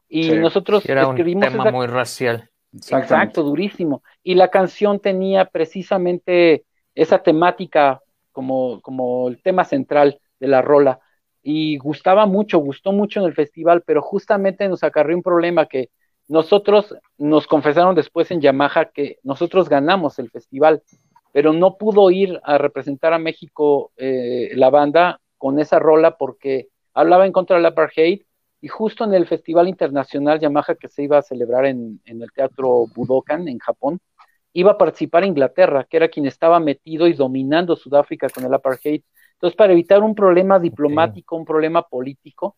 Y 0.08 0.32
nosotros 0.32 0.86
era 0.88 1.04
escribimos 1.04 1.48
un 1.48 1.52
tema 1.52 1.72
muy 1.72 1.88
racial. 1.88 2.50
Exacto 2.74 3.44
durísimo. 3.44 4.04
Y 4.24 4.36
la 4.36 4.50
canción 4.50 5.00
tenía 5.00 5.46
precisamente 5.46 6.66
esa 6.96 7.20
temática 7.20 8.02
como 8.32 8.82
como 8.82 9.30
el 9.30 9.42
tema 9.42 9.64
central 9.64 10.20
de 10.40 10.48
la 10.48 10.62
rola. 10.62 11.00
Y 11.42 11.78
gustaba 11.78 12.26
mucho, 12.26 12.60
gustó 12.60 12.92
mucho 12.92 13.20
en 13.20 13.26
el 13.26 13.34
festival, 13.34 13.84
pero 13.86 14.02
justamente 14.02 14.68
nos 14.68 14.84
acarrió 14.84 15.16
un 15.16 15.24
problema 15.24 15.66
que 15.66 15.90
nosotros 16.28 16.96
nos 17.18 17.48
confesaron 17.48 17.96
después 17.96 18.32
en 18.32 18.42
Yamaha 18.42 18.86
que 18.86 19.18
nosotros 19.24 19.68
ganamos 19.68 20.18
el 20.20 20.30
festival, 20.30 20.82
pero 21.32 21.54
no 21.54 21.78
pudo 21.78 22.12
ir 22.12 22.40
a 22.44 22.58
representar 22.58 23.14
a 23.14 23.20
México 23.20 23.92
eh, 23.98 24.52
la 24.56 24.70
banda 24.70 25.20
con 25.38 25.60
esa 25.60 25.80
rola 25.80 26.18
porque 26.18 26.70
hablaba 26.94 27.26
en 27.26 27.32
contra 27.32 27.56
del 27.58 27.66
apartheid 27.66 28.22
y 28.62 28.68
justo 28.68 29.04
en 29.06 29.14
el 29.14 29.26
Festival 29.28 29.68
Internacional 29.68 30.40
Yamaha 30.40 30.76
que 30.76 30.88
se 30.88 31.04
iba 31.04 31.18
a 31.18 31.24
celebrar 31.24 31.66
en, 31.66 32.00
en 32.06 32.22
el 32.22 32.32
Teatro 32.32 32.86
Budokan 32.94 33.48
en 33.48 33.58
Japón, 33.58 34.00
iba 34.54 34.72
a 34.72 34.78
participar 34.78 35.26
Inglaterra, 35.26 35.88
que 35.90 35.98
era 35.98 36.10
quien 36.10 36.26
estaba 36.26 36.60
metido 36.60 37.08
y 37.08 37.14
dominando 37.14 37.76
Sudáfrica 37.76 38.30
con 38.30 38.46
el 38.46 38.54
apartheid. 38.54 39.02
Entonces, 39.34 39.56
para 39.56 39.74
evitar 39.74 40.04
un 40.04 40.14
problema 40.14 40.60
diplomático, 40.60 41.36
un 41.36 41.46
problema 41.46 41.82
político, 41.84 42.58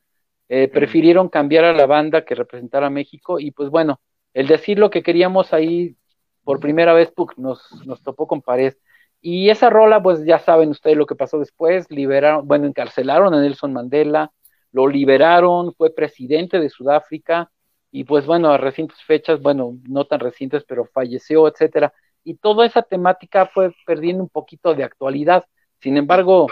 eh, 0.49 0.67
prefirieron 0.67 1.29
cambiar 1.29 1.63
a 1.63 1.73
la 1.73 1.85
banda 1.85 2.25
que 2.25 2.35
representara 2.35 2.87
a 2.87 2.89
México 2.89 3.39
y 3.39 3.51
pues 3.51 3.69
bueno, 3.69 4.01
el 4.33 4.47
decir 4.47 4.77
lo 4.77 4.89
que 4.89 5.03
queríamos 5.03 5.53
ahí 5.53 5.95
por 6.43 6.59
primera 6.59 6.93
vez 6.93 7.13
nos, 7.37 7.61
nos 7.85 8.01
topó 8.03 8.27
con 8.27 8.41
pared. 8.41 8.73
Y 9.21 9.49
esa 9.49 9.69
rola, 9.69 10.03
pues 10.03 10.25
ya 10.25 10.39
saben 10.39 10.69
ustedes 10.69 10.97
lo 10.97 11.05
que 11.05 11.15
pasó 11.15 11.39
después, 11.39 11.89
liberaron, 11.89 12.47
bueno, 12.47 12.67
encarcelaron 12.67 13.33
a 13.33 13.41
Nelson 13.41 13.71
Mandela, 13.71 14.31
lo 14.71 14.87
liberaron, 14.87 15.73
fue 15.75 15.93
presidente 15.93 16.59
de 16.59 16.69
Sudáfrica, 16.69 17.49
y 17.91 18.03
pues 18.05 18.25
bueno, 18.25 18.49
a 18.49 18.57
recientes 18.57 18.97
fechas, 19.03 19.41
bueno, 19.41 19.77
no 19.87 20.05
tan 20.05 20.19
recientes, 20.19 20.65
pero 20.67 20.85
falleció, 20.85 21.47
etcétera. 21.47 21.93
Y 22.23 22.35
toda 22.35 22.65
esa 22.65 22.81
temática 22.81 23.45
fue 23.45 23.71
perdiendo 23.85 24.23
un 24.23 24.29
poquito 24.29 24.73
de 24.73 24.83
actualidad. 24.83 25.45
Sin 25.79 25.97
embargo, 25.97 26.47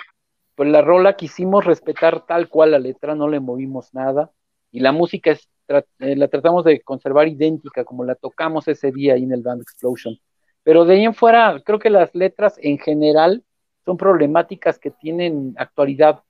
pues 0.55 0.69
la 0.69 0.81
rola 0.81 1.15
quisimos 1.15 1.65
respetar 1.65 2.25
tal 2.27 2.47
cual 2.47 2.71
la 2.71 2.79
letra, 2.79 3.15
no 3.15 3.27
le 3.27 3.39
movimos 3.39 3.93
nada. 3.93 4.31
Y 4.71 4.79
la 4.79 4.91
música 4.91 5.31
es, 5.31 5.49
eh, 5.67 6.15
la 6.15 6.27
tratamos 6.27 6.63
de 6.63 6.81
conservar 6.81 7.27
idéntica 7.27 7.83
como 7.83 8.03
la 8.03 8.15
tocamos 8.15 8.67
ese 8.67 8.91
día 8.91 9.13
ahí 9.13 9.23
en 9.23 9.33
el 9.33 9.41
Band 9.41 9.61
Explosion. 9.61 10.17
Pero 10.63 10.85
de 10.85 10.95
ahí 10.95 11.03
en 11.03 11.13
fuera, 11.13 11.61
creo 11.65 11.79
que 11.79 11.89
las 11.89 12.13
letras 12.15 12.55
en 12.61 12.77
general 12.77 13.43
son 13.85 13.97
problemáticas 13.97 14.79
que 14.79 14.91
tienen 14.91 15.55
actualidad. 15.57 16.21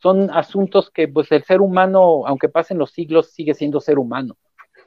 Son 0.00 0.30
asuntos 0.30 0.90
que 0.90 1.08
pues 1.08 1.32
el 1.32 1.42
ser 1.42 1.60
humano, 1.60 2.26
aunque 2.26 2.48
pasen 2.48 2.78
los 2.78 2.92
siglos, 2.92 3.32
sigue 3.32 3.54
siendo 3.54 3.80
ser 3.80 3.98
humano 3.98 4.36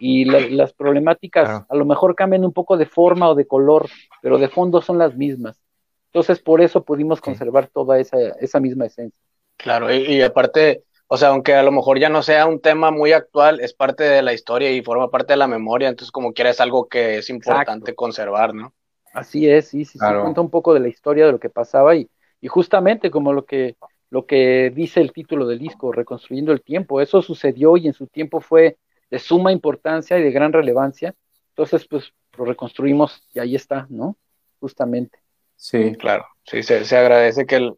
y 0.01 0.25
las 0.25 0.73
problemáticas 0.73 1.63
a 1.69 1.75
lo 1.75 1.85
mejor 1.85 2.15
cambian 2.15 2.43
un 2.43 2.53
poco 2.53 2.75
de 2.75 2.87
forma 2.87 3.29
o 3.29 3.35
de 3.35 3.45
color, 3.45 3.87
pero 4.21 4.39
de 4.39 4.49
fondo 4.49 4.81
son 4.81 4.97
las 4.97 5.15
mismas. 5.15 5.61
Entonces, 6.07 6.39
por 6.39 6.59
eso 6.59 6.83
pudimos 6.83 7.21
conservar 7.21 7.67
toda 7.67 7.99
esa, 7.99 8.17
esa 8.39 8.59
misma 8.59 8.87
esencia. 8.87 9.17
Claro, 9.57 9.93
y, 9.93 10.21
aparte, 10.23 10.83
o 11.13 11.17
sea, 11.17 11.27
aunque 11.27 11.53
a 11.55 11.61
lo 11.61 11.73
mejor 11.73 11.99
ya 11.99 12.07
no 12.07 12.23
sea 12.23 12.45
un 12.45 12.61
tema 12.61 12.89
muy 12.89 13.11
actual, 13.11 13.59
es 13.59 13.73
parte 13.73 14.05
de 14.05 14.21
la 14.21 14.31
historia 14.31 14.71
y 14.71 14.81
forma 14.81 15.09
parte 15.09 15.33
de 15.33 15.37
la 15.37 15.47
memoria, 15.47 15.89
entonces 15.89 16.09
como 16.09 16.31
quiera 16.31 16.51
es 16.51 16.61
algo 16.61 16.87
que 16.87 17.17
es 17.17 17.29
importante 17.29 17.93
conservar, 17.95 18.55
¿no? 18.55 18.73
Así 19.13 19.49
es, 19.49 19.67
sí, 19.67 19.83
sí, 19.83 19.99
sí, 19.99 20.05
cuenta 20.21 20.39
un 20.39 20.49
poco 20.49 20.73
de 20.73 20.79
la 20.79 20.87
historia 20.87 21.25
de 21.25 21.33
lo 21.33 21.39
que 21.41 21.49
pasaba 21.49 21.97
y, 21.97 22.09
y 22.39 22.47
justamente 22.47 23.11
como 23.11 23.33
lo 23.33 23.43
que, 23.43 23.75
lo 24.09 24.25
que 24.25 24.71
dice 24.73 25.01
el 25.01 25.11
título 25.11 25.45
del 25.45 25.59
disco, 25.59 25.91
Reconstruyendo 25.91 26.53
el 26.53 26.61
Tiempo, 26.61 27.01
eso 27.01 27.21
sucedió 27.21 27.75
y 27.75 27.87
en 27.87 27.93
su 27.93 28.07
tiempo 28.07 28.39
fue 28.39 28.77
de 29.09 29.19
suma 29.19 29.51
importancia 29.51 30.17
y 30.17 30.23
de 30.23 30.31
gran 30.31 30.53
relevancia. 30.53 31.13
Entonces, 31.49 31.85
pues 31.89 32.13
lo 32.37 32.45
reconstruimos 32.45 33.21
y 33.33 33.39
ahí 33.39 33.55
está, 33.55 33.85
¿no? 33.89 34.15
Justamente. 34.61 35.19
Sí, 35.57 35.93
claro. 35.99 36.25
Sí, 36.45 36.63
se, 36.63 36.85
se 36.85 36.95
agradece 36.95 37.45
que, 37.45 37.57
el, 37.57 37.73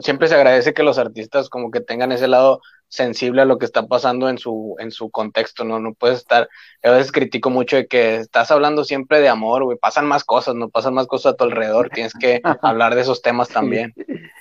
siempre 0.00 0.28
se 0.28 0.34
agradece 0.34 0.74
que 0.74 0.82
los 0.82 0.98
artistas 0.98 1.48
como 1.48 1.70
que 1.70 1.80
tengan 1.80 2.12
ese 2.12 2.28
lado 2.28 2.60
sensible 2.88 3.42
a 3.42 3.44
lo 3.44 3.58
que 3.58 3.64
está 3.64 3.86
pasando 3.86 4.28
en 4.28 4.38
su, 4.38 4.76
en 4.78 4.92
su 4.92 5.10
contexto, 5.10 5.64
¿no? 5.64 5.80
No 5.80 5.94
puedes 5.94 6.18
estar, 6.18 6.48
a 6.82 6.90
veces 6.90 7.10
critico 7.10 7.50
mucho 7.50 7.76
de 7.76 7.86
que 7.86 8.16
estás 8.16 8.50
hablando 8.50 8.84
siempre 8.84 9.20
de 9.20 9.28
amor, 9.28 9.64
güey, 9.64 9.76
pasan 9.76 10.06
más 10.06 10.22
cosas, 10.22 10.54
no 10.54 10.68
pasan 10.68 10.94
más 10.94 11.06
cosas 11.06 11.32
a 11.32 11.36
tu 11.36 11.44
alrededor, 11.44 11.90
tienes 11.90 12.14
que 12.14 12.40
hablar 12.62 12.94
de 12.94 13.00
esos 13.00 13.20
temas 13.20 13.48
también. 13.48 13.92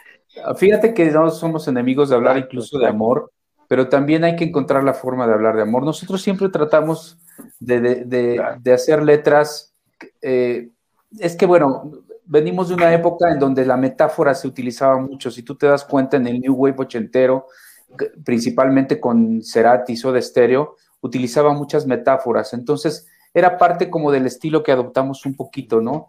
Fíjate 0.57 0.93
que 0.93 1.05
no 1.11 1.29
somos 1.29 1.67
enemigos 1.67 2.09
de 2.09 2.15
hablar 2.15 2.37
incluso 2.37 2.79
de 2.79 2.87
amor, 2.87 3.31
pero 3.67 3.87
también 3.87 4.23
hay 4.23 4.35
que 4.35 4.45
encontrar 4.45 4.83
la 4.83 4.93
forma 4.93 5.27
de 5.27 5.33
hablar 5.33 5.55
de 5.55 5.61
amor. 5.61 5.83
Nosotros 5.83 6.21
siempre 6.21 6.49
tratamos 6.49 7.17
de, 7.59 8.71
hacer 8.73 9.03
letras, 9.03 9.73
eh, 10.21 10.69
es 11.19 11.35
que 11.35 11.45
bueno, 11.45 12.02
venimos 12.25 12.69
de 12.69 12.75
una 12.75 12.93
época 12.93 13.31
en 13.31 13.39
donde 13.39 13.65
la 13.65 13.77
metáfora 13.77 14.33
se 14.35 14.47
utilizaba 14.47 14.97
mucho, 14.99 15.31
si 15.31 15.43
tú 15.43 15.55
te 15.55 15.67
das 15.67 15.83
cuenta 15.83 16.17
en 16.17 16.27
el 16.27 16.39
New 16.39 16.53
Wave 16.53 16.75
ochentero, 16.77 17.47
principalmente 18.23 18.99
con 18.99 19.41
Cerati, 19.43 19.95
de 19.95 20.21
Stereo, 20.21 20.75
utilizaba 21.01 21.53
muchas 21.53 21.85
metáforas, 21.85 22.53
entonces 22.53 23.07
era 23.33 23.57
parte 23.57 23.89
como 23.89 24.11
del 24.11 24.25
estilo 24.25 24.63
que 24.63 24.71
adoptamos 24.71 25.25
un 25.25 25.35
poquito, 25.35 25.81
¿no? 25.81 26.07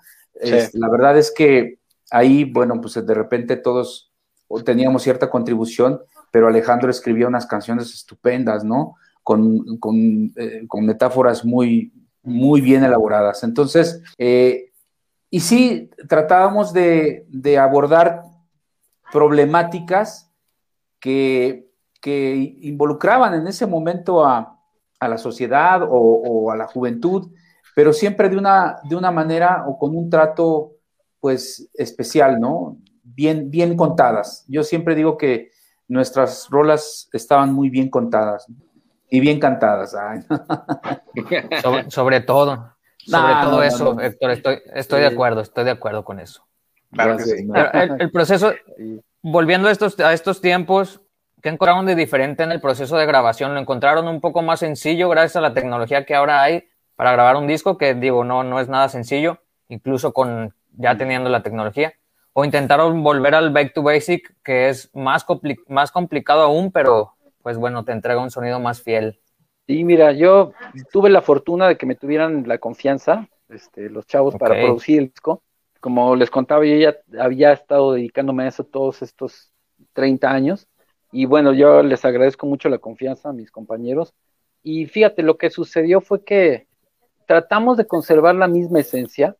la 0.73 0.89
verdad 0.89 1.17
es 1.17 1.31
que 1.31 1.79
ahí, 2.11 2.45
bueno, 2.45 2.81
pues 2.81 2.95
de 2.95 3.15
repente 3.15 3.57
todos 3.57 4.13
teníamos 4.65 5.03
cierta 5.03 5.31
contribución, 5.31 6.01
pero 6.31 6.49
Alejandro 6.49 6.91
escribía 6.91 7.29
unas 7.29 7.47
canciones 7.47 7.95
estupendas, 7.95 8.65
¿no? 8.65 8.97
Con, 9.23 10.33
eh, 10.37 10.67
metáforas 10.81 11.45
muy, 11.45 11.93
muy 12.23 12.61
bien 12.61 12.85
elaboradas. 12.85 13.43
Entonces, 13.43 14.03
eh, 14.19 14.73
y 15.35 15.41
sí, 15.41 15.91
tratábamos 16.09 16.73
de, 16.73 17.59
abordar 17.61 18.23
problemáticas 19.11 20.33
que, 21.01 21.67
involucraban 22.63 23.35
en 23.35 23.49
ese 23.49 23.67
momento 23.67 24.25
a, 24.25 24.61
la 25.01 25.19
sociedad 25.19 25.81
o, 25.91 26.53
a 26.53 26.57
la 26.57 26.69
juventud, 26.69 27.33
pero 27.75 27.93
siempre 27.93 28.29
de 28.29 28.37
una, 28.37 28.77
de 28.89 28.95
una 28.95 29.11
manera 29.11 29.65
o 29.67 29.77
con 29.77 29.97
un 29.97 30.09
trato, 30.09 30.75
pues, 31.19 31.69
especial, 31.75 32.39
¿no? 32.39 32.79
Bien, 33.03 33.51
bien 33.51 33.77
contadas. 33.77 34.45
Yo 34.47 34.63
siempre 34.63 34.95
digo 34.95 35.19
que 35.19 35.51
nuestras 35.89 36.47
rolas 36.49 37.09
estaban 37.13 37.53
muy 37.53 37.71
bien 37.71 37.91
contadas 37.91 38.47
y 39.11 39.19
bien 39.19 39.41
cantadas. 39.41 39.97
sobre, 41.89 42.21
todo, 42.21 42.74
sobre 43.07 43.35
todo 43.43 43.63
eso, 43.63 44.01
Héctor, 44.01 44.31
estoy, 44.31 44.63
estoy 44.75 45.01
de 45.01 45.07
acuerdo, 45.07 45.41
estoy 45.41 45.65
de 45.65 45.71
acuerdo 45.71 46.05
con 46.05 46.21
eso. 46.21 46.47
el, 46.93 48.11
proceso, 48.11 48.53
volviendo 49.23 49.69
a 49.69 49.73
estos, 49.73 49.99
a 50.01 50.13
estos 50.13 50.41
tiempos, 50.41 51.01
¿qué 51.43 51.49
encontraron 51.49 51.87
de 51.87 51.95
diferente 51.95 52.43
en 52.43 52.53
el 52.53 52.61
proceso 52.61 52.97
de 52.97 53.07
grabación? 53.07 53.55
¿Lo 53.55 53.61
encontraron 53.61 54.09
un 54.09 54.21
poco 54.21 54.43
más 54.43 54.61
sencillo 54.61 55.09
gracias 55.09 55.37
a 55.37 55.41
la 55.41 55.55
tecnología 55.55 56.05
que 56.05 56.15
ahora 56.15 56.43
hay 56.43 56.69
para 56.97 57.13
grabar 57.13 57.37
un 57.37 57.47
disco? 57.47 57.79
Que 57.79 57.95
digo, 57.95 58.25
no, 58.25 58.45
no 58.45 58.61
es 58.61 58.69
nada 58.69 58.89
sencillo, 58.89 59.41
incluso 59.69 60.13
con 60.13 60.55
ya 60.77 60.97
teniendo 60.97 61.31
la 61.31 61.43
tecnología 61.43 61.95
o 62.35 62.45
intentaron 62.45 63.03
volver 63.03 63.35
al 63.35 63.51
back 63.51 63.73
to 63.73 63.83
basic, 63.83 64.35
que 64.43 64.69
es 64.69 64.91
más, 64.93 65.25
más 65.69 65.93
complicado 65.93 66.43
aún, 66.43 66.73
pero 66.73 67.15
pues 67.43 67.57
bueno, 67.57 67.85
te 67.85 67.93
entrega 67.93 68.21
un 68.21 68.31
sonido 68.31 68.59
más 68.59 68.83
fiel. 68.83 69.21
Sí, 69.67 69.85
mira, 69.85 70.13
yo 70.13 70.53
tuve 70.93 71.11
la 71.11 71.23
fortuna 71.23 71.69
de 71.69 71.77
que 71.77 71.87
me 71.87 71.95
tuvieran 71.95 72.47
la 72.47 72.59
confianza, 72.59 73.29
este, 73.49 73.89
los 73.89 74.07
chavos, 74.07 74.35
para 74.37 74.55
producir 74.55 74.99
el 74.99 75.09
disco. 75.09 75.43
Como 75.81 76.17
les 76.17 76.31
contaba, 76.31 76.65
yo 76.65 76.77
ya 76.77 76.97
había 77.19 77.53
estado 77.53 77.95
dedicándome 77.95 78.45
a 78.45 78.49
eso 78.49 78.65
todos 78.65 79.03
estos 79.03 79.53
30 79.93 80.31
años. 80.31 80.69
Y 81.13 81.27
bueno, 81.27 81.53
yo 81.53 81.83
les 81.83 82.05
agradezco 82.05 82.47
mucho 82.47 82.69
la 82.69 82.79
confianza 82.79 83.31
a 83.31 83.33
mis 83.33 83.51
compañeros. 83.51 84.15
Y 84.63 84.87
fíjate, 84.87 85.23
lo 85.23 85.39
que 85.39 85.51
sucedió 85.51 86.01
fue 86.01 86.25
que 86.25 86.67
tratamos 87.27 87.77
de 87.77 87.87
conservar 87.87 88.35
la 88.35 88.49
misma 88.49 88.81
esencia, 88.81 89.37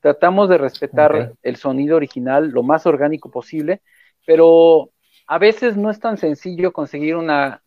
Tratamos 0.00 0.48
de 0.48 0.58
respetar 0.58 1.34
el 1.42 1.56
sonido 1.56 1.96
original 1.96 2.50
lo 2.50 2.62
más 2.62 2.86
orgánico 2.86 3.30
posible, 3.30 3.82
pero 4.24 4.90
a 5.30 5.38
veces 5.38 5.76
no 5.76 5.90
es 5.90 6.00
tan 6.00 6.16
sencillo 6.16 6.72
conseguir 6.72 7.14
una, 7.14 7.60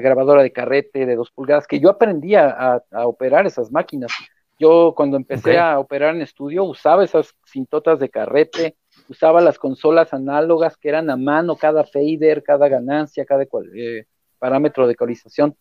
grabadora 0.00 0.42
de 0.42 0.52
carrete 0.52 1.04
de 1.04 1.16
dos 1.16 1.32
pulgadas, 1.32 1.66
que 1.66 1.80
yo 1.80 1.90
aprendí 1.90 2.36
a, 2.36 2.80
operar 3.04 3.44
esas 3.44 3.72
máquinas. 3.72 4.12
Yo 4.56 4.94
cuando 4.96 5.16
empecé 5.16 5.58
a 5.58 5.80
operar 5.80 6.14
en 6.14 6.22
estudio 6.22 6.64
usaba 6.64 7.04
esas 7.04 7.34
cintotas 7.44 7.98
de 7.98 8.08
carrete, 8.08 8.76
usaba 9.08 9.40
las 9.40 9.58
consolas 9.58 10.14
análogas 10.14 10.76
que 10.76 10.88
eran 10.88 11.10
a 11.10 11.16
mano, 11.16 11.56
cada 11.56 11.82
fader, 11.82 12.44
cada 12.44 12.68
ganancia, 12.68 13.24
cada 13.24 13.44
eh, 13.74 14.04
parámetro 14.38 14.86
de 14.86 14.92
ecualización. 14.92 15.56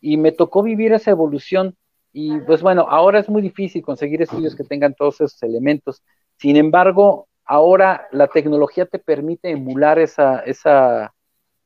Y 0.00 0.16
me 0.16 0.32
tocó 0.32 0.64
vivir 0.64 0.92
esa 0.92 1.12
evolución 1.12 1.76
y 2.12 2.40
pues 2.40 2.62
bueno, 2.62 2.86
ahora 2.88 3.20
es 3.20 3.28
muy 3.28 3.42
difícil 3.42 3.82
conseguir 3.82 4.22
estudios 4.22 4.56
que 4.56 4.64
tengan 4.64 4.94
todos 4.94 5.20
esos 5.20 5.40
elementos. 5.44 6.02
Sin 6.36 6.56
embargo, 6.56 7.28
ahora 7.46 8.08
la 8.12 8.26
tecnología 8.28 8.86
te 8.86 8.98
permite 8.98 9.50
emular 9.50 9.98
esa, 9.98 10.40
esa, 10.40 11.14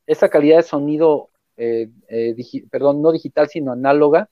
esa 0.06 0.28
calidad 0.28 0.58
de 0.58 0.62
sonido, 0.62 1.30
eh, 1.56 1.88
eh, 2.08 2.36
perdón, 2.70 3.02
no 3.02 3.12
digital, 3.12 3.48
sino 3.48 3.72
análoga, 3.72 4.28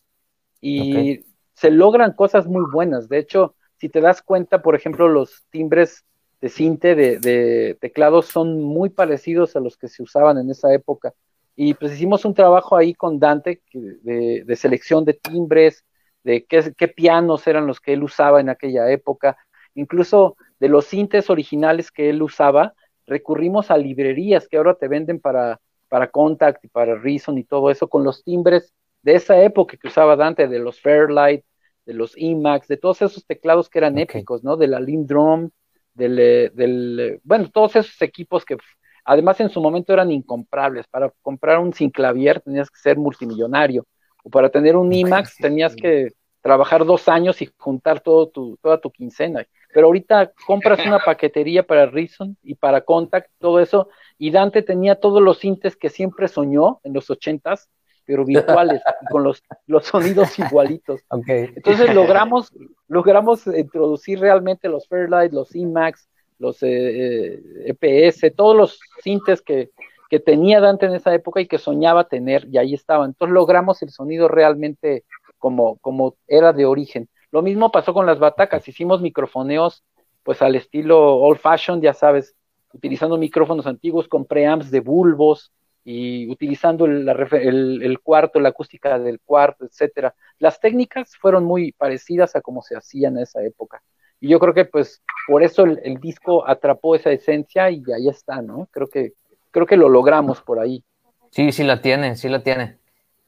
y 0.60 1.24
se 1.54 1.70
logran 1.70 2.12
cosas 2.12 2.46
muy 2.46 2.64
buenas. 2.70 3.08
De 3.08 3.18
hecho, 3.18 3.54
si 3.76 3.88
te 3.88 4.00
das 4.00 4.22
cuenta, 4.22 4.62
por 4.62 4.74
ejemplo, 4.74 5.08
los 5.08 5.44
timbres 5.50 6.04
de 6.40 6.48
cinte 6.48 6.94
de, 6.94 7.18
de 7.18 7.76
teclados 7.80 8.26
son 8.26 8.62
muy 8.62 8.90
parecidos 8.90 9.56
a 9.56 9.60
los 9.60 9.76
que 9.76 9.88
se 9.88 10.02
usaban 10.02 10.38
en 10.38 10.50
esa 10.50 10.72
época. 10.72 11.14
Y 11.56 11.74
pues 11.74 11.92
hicimos 11.92 12.24
un 12.24 12.34
trabajo 12.34 12.76
ahí 12.76 12.94
con 12.94 13.18
Dante 13.18 13.62
de, 13.72 14.44
de 14.44 14.56
selección 14.56 15.04
de 15.04 15.14
timbres, 15.14 15.84
de 16.22 16.44
qué, 16.44 16.88
pianos 16.88 17.46
eran 17.46 17.66
los 17.66 17.80
que 17.80 17.94
él 17.94 18.02
usaba 18.02 18.40
en 18.40 18.48
aquella 18.48 18.90
época, 18.90 19.36
incluso 19.74 20.36
de 20.60 20.68
los 20.68 20.86
sintes 20.86 21.30
originales 21.30 21.90
que 21.90 22.10
él 22.10 22.22
usaba, 22.22 22.74
recurrimos 23.06 23.70
a 23.70 23.78
librerías 23.78 24.48
que 24.48 24.56
ahora 24.56 24.74
te 24.74 24.88
venden 24.88 25.20
para, 25.20 25.60
para 25.88 26.08
Contact 26.08 26.64
y 26.64 26.68
para 26.68 26.96
Reason 26.96 27.36
y 27.38 27.44
todo 27.44 27.70
eso, 27.70 27.88
con 27.88 28.04
los 28.04 28.22
timbres 28.22 28.72
de 29.02 29.14
esa 29.14 29.40
época 29.42 29.76
que 29.76 29.88
usaba 29.88 30.16
Dante, 30.16 30.48
de 30.48 30.58
los 30.58 30.80
Fairlight, 30.80 31.44
de 31.86 31.94
los 31.94 32.12
Emacs, 32.16 32.68
de 32.68 32.76
todos 32.76 33.00
esos 33.02 33.24
teclados 33.26 33.70
que 33.70 33.78
eran 33.78 33.98
épicos, 33.98 34.44
¿no? 34.44 34.56
De 34.56 34.66
la 34.66 34.80
Lindrum, 34.80 35.48
del, 35.94 36.18
eh, 36.18 36.50
del, 36.52 37.00
eh, 37.00 37.20
bueno, 37.24 37.48
todos 37.50 37.76
esos 37.76 38.00
equipos 38.02 38.44
que 38.44 38.56
además 39.04 39.40
en 39.40 39.48
su 39.48 39.60
momento 39.60 39.92
eran 39.92 40.10
incomprables. 40.10 40.86
Para 40.86 41.10
comprar 41.22 41.58
un 41.58 41.72
sin 41.72 41.90
clavier 41.90 42.40
tenías 42.40 42.70
que 42.70 42.78
ser 42.78 42.98
multimillonario, 42.98 43.86
o 44.22 44.28
para 44.28 44.50
tener 44.50 44.76
un 44.76 44.92
Emacs 44.92 45.36
tenías 45.36 45.74
que 45.74 46.12
trabajar 46.42 46.84
dos 46.84 47.08
años 47.08 47.40
y 47.40 47.48
juntar 47.56 48.00
todo 48.00 48.28
tu, 48.28 48.58
toda 48.60 48.78
tu 48.78 48.90
quincena. 48.90 49.46
Pero 49.72 49.86
ahorita 49.86 50.32
compras 50.46 50.84
una 50.86 50.98
paquetería 50.98 51.62
para 51.62 51.86
Reason 51.86 52.36
y 52.42 52.54
para 52.54 52.80
Contact, 52.80 53.30
todo 53.38 53.60
eso, 53.60 53.88
y 54.18 54.30
Dante 54.30 54.62
tenía 54.62 54.96
todos 54.96 55.22
los 55.22 55.38
sintes 55.38 55.76
que 55.76 55.90
siempre 55.90 56.28
soñó 56.28 56.80
en 56.84 56.94
los 56.94 57.10
ochentas, 57.10 57.68
pero 58.04 58.24
virtuales, 58.24 58.80
con 59.10 59.22
los, 59.22 59.42
los 59.66 59.84
sonidos 59.84 60.38
igualitos. 60.38 61.02
Entonces 61.26 61.94
logramos, 61.94 62.50
logramos 62.88 63.46
introducir 63.46 64.20
realmente 64.20 64.68
los 64.68 64.88
Fairlight, 64.88 65.32
los 65.32 65.54
Emacs, 65.54 66.08
los 66.38 66.58
EPS, 66.62 68.22
eh, 68.22 68.26
e 68.26 68.30
todos 68.30 68.56
los 68.56 68.80
sintes 69.02 69.42
que, 69.42 69.70
que 70.08 70.20
tenía 70.20 70.60
Dante 70.60 70.86
en 70.86 70.94
esa 70.94 71.14
época 71.14 71.40
y 71.40 71.46
que 71.46 71.58
soñaba 71.58 72.08
tener, 72.08 72.46
y 72.50 72.56
ahí 72.56 72.74
estaban. 72.74 73.10
Entonces 73.10 73.34
logramos 73.34 73.82
el 73.82 73.90
sonido 73.90 74.28
realmente 74.28 75.04
como, 75.36 75.76
como 75.78 76.16
era 76.26 76.52
de 76.52 76.64
origen. 76.64 77.08
Lo 77.30 77.42
mismo 77.42 77.70
pasó 77.70 77.92
con 77.94 78.06
las 78.06 78.18
batacas, 78.18 78.66
hicimos 78.68 79.00
microfoneos 79.00 79.84
pues 80.22 80.42
al 80.42 80.56
estilo 80.56 81.16
old 81.16 81.38
fashion, 81.38 81.80
ya 81.80 81.94
sabes, 81.94 82.34
utilizando 82.72 83.16
micrófonos 83.16 83.66
antiguos 83.66 84.08
con 84.08 84.26
preamps 84.26 84.70
de 84.70 84.80
bulbos 84.80 85.52
y 85.84 86.28
utilizando 86.30 86.84
el, 86.84 87.08
el, 87.08 88.00
cuarto, 88.00 88.38
la 88.40 88.50
acústica 88.50 88.98
del 88.98 89.20
cuarto, 89.20 89.64
etcétera. 89.64 90.14
Las 90.38 90.60
técnicas 90.60 91.16
fueron 91.16 91.44
muy 91.44 91.72
parecidas 91.72 92.36
a 92.36 92.42
como 92.42 92.60
se 92.60 92.76
hacían 92.76 93.16
en 93.16 93.22
esa 93.22 93.42
época. 93.42 93.82
Y 94.20 94.28
yo 94.28 94.38
creo 94.38 94.52
que 94.52 94.66
pues 94.66 95.02
por 95.26 95.42
eso 95.42 95.64
el, 95.64 95.80
el, 95.82 95.98
disco 95.98 96.46
atrapó 96.46 96.94
esa 96.94 97.10
esencia 97.10 97.70
y 97.70 97.82
ahí 97.94 98.08
está, 98.08 98.42
¿no? 98.42 98.68
Creo 98.70 98.88
que, 98.88 99.14
creo 99.50 99.64
que 99.64 99.78
lo 99.78 99.88
logramos 99.88 100.42
por 100.42 100.58
ahí. 100.58 100.84
Sí, 101.30 101.52
sí 101.52 101.64
la 101.64 101.80
tiene, 101.80 102.16
sí 102.16 102.28
la 102.28 102.42
tiene. 102.42 102.78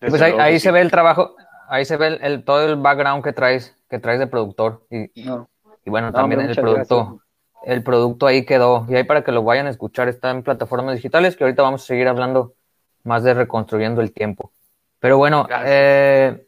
Pues 0.00 0.20
ahí, 0.20 0.32
ahí 0.38 0.60
se 0.60 0.70
ve 0.70 0.80
el 0.80 0.90
trabajo, 0.90 1.36
ahí 1.68 1.84
se 1.84 1.96
ve 1.96 2.18
el, 2.20 2.44
todo 2.44 2.66
el 2.66 2.76
background 2.76 3.22
que 3.22 3.32
traes, 3.32 3.76
que 3.90 3.98
traes 3.98 4.20
de 4.20 4.28
productor. 4.28 4.86
Y, 4.90 5.10
y 5.14 5.90
bueno, 5.90 6.12
también 6.12 6.40
el 6.40 6.54
producto, 6.54 7.20
el 7.64 7.82
producto 7.82 8.26
ahí 8.26 8.46
quedó. 8.46 8.86
Y 8.88 8.94
ahí 8.94 9.04
para 9.04 9.24
que 9.24 9.32
lo 9.32 9.42
vayan 9.42 9.66
a 9.66 9.70
escuchar, 9.70 10.08
está 10.08 10.30
en 10.30 10.42
plataformas 10.42 10.94
digitales, 10.94 11.36
que 11.36 11.44
ahorita 11.44 11.62
vamos 11.62 11.82
a 11.82 11.86
seguir 11.86 12.08
hablando 12.08 12.54
más 13.02 13.24
de 13.24 13.34
reconstruyendo 13.34 14.00
el 14.00 14.12
tiempo. 14.12 14.52
Pero 15.00 15.18
bueno, 15.18 15.48
eh, 15.64 16.46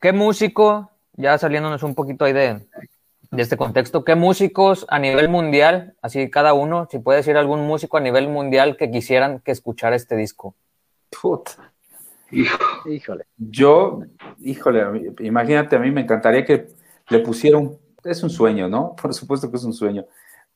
¿qué 0.00 0.12
músico, 0.12 0.90
ya 1.12 1.36
saliéndonos 1.36 1.82
un 1.82 1.94
poquito 1.94 2.24
ahí 2.24 2.32
de, 2.32 2.60
de 3.30 3.42
este 3.42 3.56
contexto, 3.56 4.04
qué 4.04 4.14
músicos 4.14 4.86
a 4.88 4.98
nivel 4.98 5.28
mundial, 5.28 5.94
así 6.00 6.30
cada 6.30 6.54
uno, 6.54 6.86
si 6.90 7.00
puede 7.00 7.18
decir 7.18 7.36
algún 7.36 7.66
músico 7.66 7.96
a 7.96 8.00
nivel 8.00 8.28
mundial 8.28 8.76
que 8.76 8.90
quisieran 8.90 9.40
que 9.40 9.50
escuchara 9.50 9.96
este 9.96 10.16
disco? 10.16 10.54
Híjole. 12.32 13.26
Yo, 13.36 14.00
híjole, 14.40 15.14
imagínate, 15.20 15.76
a 15.76 15.78
mí 15.78 15.90
me 15.90 16.00
encantaría 16.00 16.44
que 16.44 16.66
le 17.10 17.18
pusiera 17.20 17.58
un, 17.58 17.78
es 18.02 18.22
un 18.22 18.30
sueño, 18.30 18.68
¿no? 18.68 18.96
Por 19.00 19.14
supuesto 19.14 19.50
que 19.50 19.56
es 19.56 19.64
un 19.64 19.74
sueño, 19.74 20.06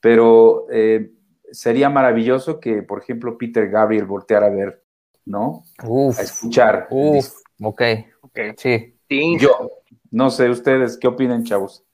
pero 0.00 0.66
eh, 0.70 1.12
sería 1.52 1.88
maravilloso 1.90 2.58
que, 2.58 2.82
por 2.82 3.00
ejemplo, 3.00 3.36
Peter 3.38 3.68
Gabriel 3.68 4.06
volteara 4.06 4.46
a 4.46 4.50
ver, 4.50 4.82
¿no? 5.24 5.64
a 5.78 6.22
escuchar. 6.22 6.88
Uf, 6.90 7.28
ok, 7.60 7.82
ok, 8.22 8.38
sí. 8.56 8.94
Yo, 9.38 9.70
no 10.10 10.30
sé, 10.30 10.48
ustedes, 10.48 10.96
¿qué 10.96 11.06
opinan, 11.06 11.44
chavos? 11.44 11.84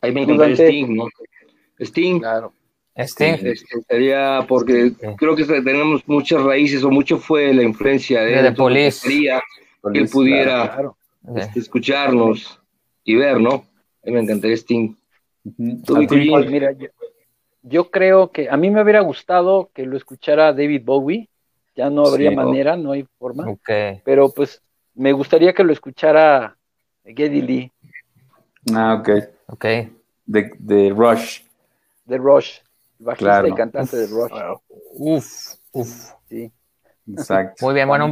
Ahí 0.00 0.12
me 0.12 0.22
encantaría 0.22 0.54
Sting, 0.54 0.96
¿no? 0.96 1.06
Sting. 1.78 2.20
Claro. 2.20 2.52
Sting. 2.96 3.38
Este, 3.42 3.82
sería 3.88 4.44
porque 4.48 4.92
creo 5.16 5.34
que 5.34 5.44
tenemos 5.44 6.06
muchas 6.06 6.42
raíces 6.42 6.84
o 6.84 6.90
mucho 6.90 7.18
fue 7.18 7.52
la 7.52 7.62
influencia 7.62 8.20
de, 8.22 8.42
de 8.42 8.54
que 9.92 10.04
pudiera 10.06 10.92
este, 11.36 11.58
escucharnos 11.58 12.60
y 13.02 13.16
ver, 13.16 13.40
¿no? 13.40 13.50
A 13.50 14.06
mí 14.06 14.12
me 14.12 14.20
encantaría 14.20 14.56
Sting. 14.56 14.94
mira, 15.58 16.70
yo, 17.62 17.90
creo 17.90 18.30
que 18.30 18.48
a 18.48 18.56
mí 18.56 18.70
me 18.70 18.82
hubiera 18.82 19.00
gustado 19.00 19.70
que 19.74 19.86
lo 19.86 19.96
escuchara 19.96 20.52
David 20.52 20.82
Bowie. 20.84 21.28
Ya 21.76 21.90
no 21.90 22.06
habría 22.06 22.30
manera, 22.30 22.76
no 22.76 22.92
hay 22.92 23.04
forma. 23.18 23.44
Pero 24.04 24.30
pues 24.30 24.62
me 24.94 25.12
gustaría 25.12 25.52
que 25.52 25.64
lo 25.64 25.72
escuchara 25.72 26.56
Geddy 27.04 27.42
Lee. 27.42 27.72
Ah, 28.72 29.00
ok. 29.00 29.08
Ok. 29.48 29.64
De, 30.26 30.52
de 30.58 30.90
Rush. 30.90 31.40
De 32.04 32.16
Rush 32.16 32.60
bajista 33.04 33.46
y 33.46 33.52
cantante 33.52 33.96
de 33.96 34.06
Rush. 34.06 34.32
Uf, 34.92 35.54
uf. 35.72 36.12
Sí. 36.28 36.52
Exacto. 37.06 37.66
Muy 37.66 37.74
bien, 37.74 37.88
bueno, 37.88 38.06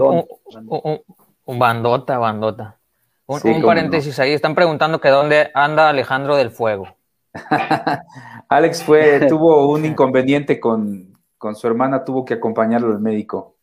un, 1.45 1.59
bandota, 1.59 2.19
bandota. 2.19 2.79
Un, 3.27 3.63
paréntesis 3.63 4.19
ahí, 4.19 4.33
están 4.33 4.55
preguntando 4.55 5.01
que 5.01 5.09
dónde 5.09 5.51
anda 5.55 5.89
Alejandro 5.89 6.37
del 6.37 6.51
Fuego. 6.51 6.97
Alex 8.49 8.83
fue, 8.83 9.27
tuvo 9.27 9.71
un 9.71 9.87
inconveniente 9.87 10.61
con, 10.61 11.17
con, 11.39 11.55
su 11.57 11.67
hermana, 11.67 12.05
tuvo 12.05 12.25
que 12.25 12.35
acompañarlo 12.35 12.89
al 12.89 13.01
médico. 13.01 13.57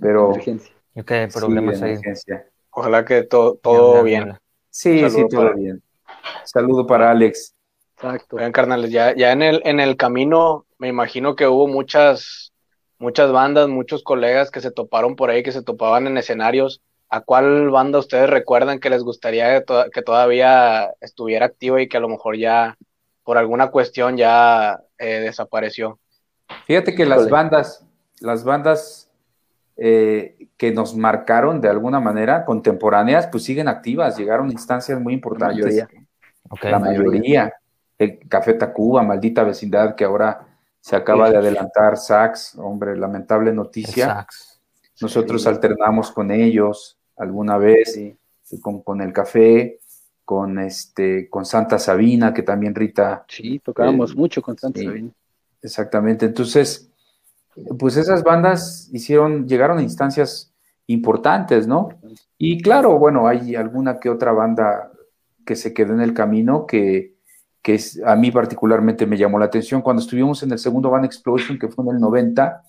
Pero. 0.00 0.30
Emergencia. 0.30 0.72
Ok, 0.94 1.12
problemas 1.32 1.82
ahí. 1.82 1.96
Ojalá 2.70 3.04
que 3.04 3.22
todo 3.24 4.02
bien. 4.04 4.38
Sí, 4.68 5.08
sí, 5.10 5.24
todo 5.28 5.52
bien. 5.54 5.82
Saludo 6.44 6.86
para 6.86 7.10
Alex. 7.10 7.54
Exacto. 8.02 8.36
Vean, 8.36 8.52
carnales, 8.52 8.90
ya, 8.90 9.14
ya 9.14 9.32
en 9.32 9.42
el, 9.42 9.60
en 9.64 9.78
el 9.78 9.96
camino 9.96 10.64
me 10.78 10.88
imagino 10.88 11.36
que 11.36 11.46
hubo 11.46 11.68
muchas, 11.68 12.52
muchas 12.98 13.30
bandas, 13.30 13.68
muchos 13.68 14.02
colegas 14.02 14.50
que 14.50 14.62
se 14.62 14.70
toparon 14.70 15.16
por 15.16 15.28
ahí, 15.28 15.42
que 15.42 15.52
se 15.52 15.62
topaban 15.62 16.06
en 16.06 16.16
escenarios. 16.16 16.80
¿A 17.10 17.20
cuál 17.20 17.68
banda 17.68 17.98
ustedes 17.98 18.30
recuerdan 18.30 18.78
que 18.78 18.88
les 18.88 19.02
gustaría 19.02 19.62
que, 19.92 20.02
todavía 20.02 20.94
estuviera 21.00 21.44
activa 21.44 21.82
y 21.82 21.88
que 21.88 21.98
a 21.98 22.00
lo 22.00 22.08
mejor 22.08 22.38
ya 22.38 22.78
por 23.22 23.36
alguna 23.36 23.70
cuestión 23.70 24.16
ya 24.16 24.80
eh, 24.96 25.20
desapareció? 25.20 25.98
Fíjate 26.66 26.94
que 26.94 27.04
las 27.04 27.28
bandas, 27.28 27.84
las 28.20 28.44
bandas 28.44 29.10
eh, 29.76 30.48
que 30.56 30.72
nos 30.72 30.96
marcaron 30.96 31.60
de 31.60 31.68
alguna 31.68 32.00
manera 32.00 32.46
contemporáneas, 32.46 33.26
pues 33.26 33.44
siguen 33.44 33.68
activas, 33.68 34.16
llegaron 34.16 34.48
a 34.48 34.52
instancias 34.52 34.98
muy 34.98 35.12
importantes. 35.12 35.58
La 35.58 35.64
mayoría. 35.66 35.88
la 36.62 36.78
mayoría. 36.78 37.59
Café 38.28 38.54
Tacuba, 38.54 39.02
maldita 39.02 39.44
vecindad, 39.44 39.94
que 39.94 40.04
ahora 40.04 40.46
se 40.80 40.96
acaba 40.96 41.30
de 41.30 41.36
adelantar 41.36 41.96
Sax, 41.96 42.56
hombre, 42.56 42.96
lamentable 42.96 43.52
noticia. 43.52 44.26
Nosotros 45.00 45.46
alternamos 45.46 46.10
con 46.10 46.30
ellos 46.30 46.98
alguna 47.16 47.58
vez, 47.58 47.98
con, 48.84 49.00
el 49.02 49.12
café, 49.12 49.80
con 50.24 50.58
este, 50.58 51.28
con 51.28 51.44
Santa 51.44 51.78
Sabina, 51.78 52.32
que 52.32 52.42
también 52.42 52.74
Rita. 52.74 53.24
Sí, 53.28 53.58
tocábamos 53.58 54.12
eh, 54.12 54.16
mucho 54.16 54.40
con 54.40 54.56
Santa 54.56 54.80
Sabina. 54.80 55.10
Exactamente. 55.60 56.26
Entonces, 56.26 56.90
pues 57.78 57.96
esas 57.98 58.22
bandas 58.22 58.88
hicieron, 58.92 59.46
llegaron 59.46 59.78
a 59.78 59.82
instancias 59.82 60.54
importantes, 60.86 61.66
¿no? 61.66 61.90
Y 62.38 62.62
claro, 62.62 62.98
bueno, 62.98 63.28
hay 63.28 63.54
alguna 63.54 64.00
que 64.00 64.08
otra 64.08 64.32
banda 64.32 64.90
que 65.44 65.56
se 65.56 65.74
quedó 65.74 65.92
en 65.92 66.00
el 66.00 66.14
camino 66.14 66.66
que, 66.66 67.19
que 67.62 67.78
a 68.06 68.16
mí 68.16 68.30
particularmente 68.30 69.06
me 69.06 69.18
llamó 69.18 69.38
la 69.38 69.46
atención. 69.46 69.82
Cuando 69.82 70.02
estuvimos 70.02 70.42
en 70.42 70.52
el 70.52 70.58
segundo 70.58 70.90
Van 70.90 71.04
Explosion, 71.04 71.58
que 71.58 71.68
fue 71.68 71.84
en 71.84 71.96
el 71.96 72.00
90, 72.00 72.62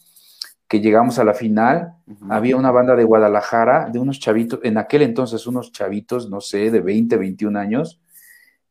que 0.67 0.82
llegamos 0.82 1.17
a 1.19 1.23
la 1.23 1.34
final, 1.34 1.93
había 2.30 2.58
una 2.58 2.71
banda 2.71 2.95
de 2.95 3.04
Guadalajara, 3.04 3.89
de 3.89 3.99
unos 3.99 4.19
chavitos, 4.19 4.60
en 4.63 4.77
aquel 4.77 5.01
entonces 5.04 5.47
unos 5.47 5.71
chavitos, 5.71 6.30
no 6.30 6.41
sé, 6.41 6.71
de 6.71 6.82
20, 6.82 7.17
21 7.17 7.60
años, 7.60 8.01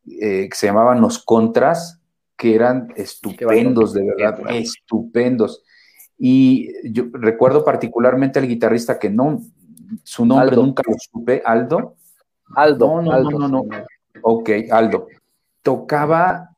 eh, 0.06 0.48
que 0.50 0.56
se 0.56 0.66
llamaban 0.66 1.00
Los 1.00 1.24
Contras, 1.24 2.00
que 2.36 2.54
eran 2.54 2.92
estupendos, 2.96 3.92
de 3.92 4.04
verdad, 4.04 4.38
estupendos. 4.50 5.62
Y 6.18 6.70
yo 6.90 7.04
recuerdo 7.12 7.64
particularmente 7.64 8.38
al 8.38 8.48
guitarrista 8.48 8.98
que 8.98 9.10
no, 9.10 9.40
su 10.02 10.24
nombre 10.26 10.56
nunca 10.56 10.82
lo 10.86 10.94
supe, 10.98 11.42
Aldo. 11.44 11.96
Aldo. 12.56 13.02
No, 13.02 13.20
no, 13.20 13.30
no, 13.30 13.48
no. 13.48 13.64
Ok, 14.22 14.50
Aldo 14.70 15.06
tocaba, 15.70 16.50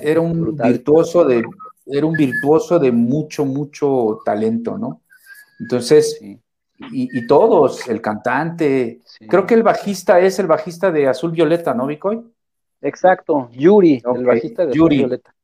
era 0.00 0.20
un 0.20 0.56
virtuoso 0.56 1.24
de, 1.24 1.42
era 1.86 2.06
un 2.06 2.12
virtuoso 2.12 2.78
de 2.78 2.92
mucho, 2.92 3.44
mucho 3.44 4.20
talento, 4.24 4.78
¿no? 4.78 5.02
Entonces, 5.58 6.20
y, 6.92 7.26
todos, 7.26 7.88
el 7.88 8.00
cantante, 8.00 9.00
creo 9.28 9.44
que 9.44 9.54
el 9.54 9.64
bajista 9.64 10.20
es 10.20 10.38
el 10.38 10.46
bajista 10.46 10.92
de 10.92 11.08
Azul 11.08 11.32
Violeta, 11.32 11.74
¿no, 11.74 11.88
Vicoy? 11.88 12.22
Exacto, 12.80 13.50
Yuri, 13.50 14.00
el 14.14 14.24
bajista 14.24 14.64
de 14.64 14.70
Azul 14.70 14.90
Violeta. 14.90 15.34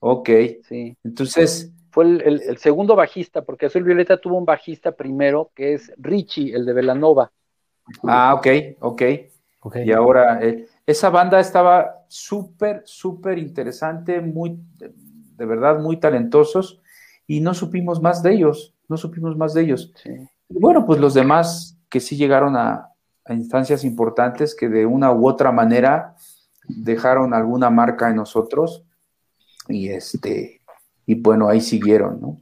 Ok, 0.00 0.30
sí. 0.68 0.96
Entonces... 1.04 1.72
Fue 1.90 2.04
el, 2.04 2.58
segundo 2.58 2.94
bajista, 2.94 3.40
porque 3.40 3.66
Azul 3.66 3.84
Violeta 3.84 4.20
tuvo 4.20 4.36
un 4.36 4.44
bajista 4.44 4.92
primero, 4.92 5.50
que 5.54 5.74
es 5.74 5.90
Richie, 5.96 6.54
el 6.54 6.66
de 6.66 6.74
Velanova. 6.74 7.32
Ah, 8.02 8.34
ok, 8.34 8.46
ok. 8.80 9.02
okay. 9.60 9.88
Y 9.88 9.92
ahora, 9.92 10.40
eh, 10.42 10.66
esa 10.84 11.08
banda 11.08 11.40
estaba 11.40 11.95
súper, 12.08 12.82
súper 12.84 13.38
interesante, 13.38 14.20
muy, 14.20 14.58
de 14.78 15.46
verdad, 15.46 15.78
muy 15.80 15.98
talentosos, 15.98 16.80
y 17.26 17.40
no 17.40 17.54
supimos 17.54 18.00
más 18.00 18.22
de 18.22 18.34
ellos, 18.34 18.74
no 18.88 18.96
supimos 18.96 19.36
más 19.36 19.54
de 19.54 19.62
ellos. 19.62 19.92
Y 20.48 20.58
bueno, 20.58 20.86
pues 20.86 21.00
los 21.00 21.14
demás 21.14 21.76
que 21.88 22.00
sí 22.00 22.16
llegaron 22.16 22.56
a, 22.56 22.90
a 23.24 23.34
instancias 23.34 23.84
importantes 23.84 24.54
que 24.54 24.68
de 24.68 24.86
una 24.86 25.12
u 25.12 25.28
otra 25.28 25.50
manera 25.52 26.14
dejaron 26.68 27.34
alguna 27.34 27.70
marca 27.70 28.08
en 28.10 28.16
nosotros 28.16 28.84
y 29.68 29.88
este 29.88 30.60
y 31.06 31.14
bueno 31.14 31.48
ahí 31.48 31.60
siguieron 31.60 32.20
no 32.20 32.38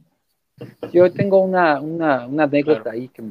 yo 0.91 1.11
tengo 1.11 1.39
una, 1.39 1.81
una, 1.81 2.23
anécdota 2.23 2.91
ahí 2.91 3.09
que, 3.09 3.23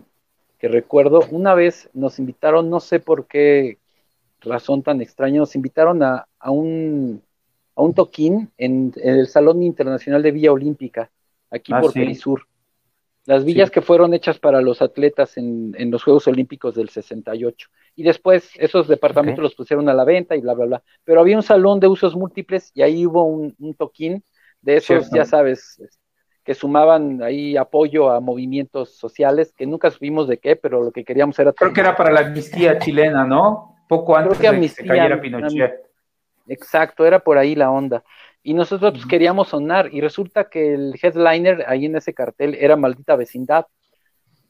que, 0.58 0.68
recuerdo. 0.68 1.20
Una 1.30 1.54
vez 1.54 1.88
nos 1.94 2.18
invitaron 2.18 2.68
no 2.68 2.80
sé 2.80 3.00
por 3.00 3.26
qué 3.26 3.78
razón 4.44 4.82
tan 4.82 5.00
extraña. 5.00 5.38
Nos 5.38 5.56
invitaron 5.56 6.02
a, 6.02 6.26
a 6.38 6.50
un 6.50 7.22
a 7.76 7.82
un 7.82 7.94
toquín 7.94 8.50
en, 8.56 8.92
el 9.02 9.26
salón 9.26 9.62
internacional 9.62 10.22
de 10.22 10.30
Villa 10.30 10.52
Olímpica 10.52 11.10
aquí 11.50 11.72
ah, 11.74 11.80
por 11.80 11.92
sí. 11.92 12.06
las 13.26 13.44
villas 13.44 13.70
que 13.70 13.80
fueron 13.80 14.14
hechas 14.14 14.38
para 14.38 14.60
los 14.60 14.82
atletas 14.82 15.36
en, 15.36 15.74
en, 15.78 15.90
los 15.90 16.02
Juegos 16.02 16.26
Olímpicos 16.26 16.74
del 16.74 16.88
68 16.88 17.68
y 17.96 18.02
después 18.02 18.50
esos 18.56 18.88
departamentos 18.88 19.42
los 19.42 19.54
pusieron 19.54 19.88
a 19.88 19.94
la 19.94 20.04
venta 20.04 20.36
y 20.36 20.40
bla, 20.40 20.54
bla, 20.54 20.66
bla. 20.66 20.82
Pero 21.04 21.20
había 21.20 21.36
un 21.36 21.42
salón 21.42 21.80
de 21.80 21.86
usos 21.86 22.16
múltiples 22.16 22.70
y 22.74 22.82
ahí 22.82 23.06
hubo 23.06 23.24
un, 23.24 23.74
toquín 23.76 24.24
de 24.60 24.76
esos, 24.76 25.10
ya 25.10 25.24
sabes, 25.24 25.80
que 26.42 26.54
sumaban 26.54 27.22
ahí 27.22 27.56
apoyo 27.56 28.10
a 28.10 28.20
movimientos 28.20 28.96
sociales, 28.96 29.52
que 29.56 29.66
nunca 29.66 29.90
supimos 29.90 30.26
de 30.26 30.38
qué, 30.38 30.56
pero 30.56 30.82
lo 30.82 30.90
que 30.90 31.04
queríamos 31.04 31.38
era... 31.38 31.52
Creo 31.52 31.72
que 31.72 31.80
era 31.80 31.96
para 31.96 32.10
la 32.12 32.20
amnistía 32.20 32.78
chilena, 32.78 33.24
¿no? 33.24 33.73
Poco 33.88 34.16
antes 34.16 34.38
de 34.38 34.70
que 34.76 34.86
cayera 34.86 35.20
Pinochet. 35.20 35.84
Exacto, 36.46 37.06
era 37.06 37.20
por 37.20 37.38
ahí 37.38 37.54
la 37.54 37.70
onda. 37.70 38.04
Y 38.42 38.52
nosotros 38.54 38.92
pues, 38.92 39.06
queríamos 39.06 39.48
sonar, 39.48 39.88
y 39.92 40.00
resulta 40.00 40.50
que 40.50 40.74
el 40.74 40.94
headliner 41.02 41.64
ahí 41.66 41.86
en 41.86 41.96
ese 41.96 42.12
cartel 42.12 42.54
era 42.60 42.76
Maldita 42.76 43.16
Vecindad. 43.16 43.66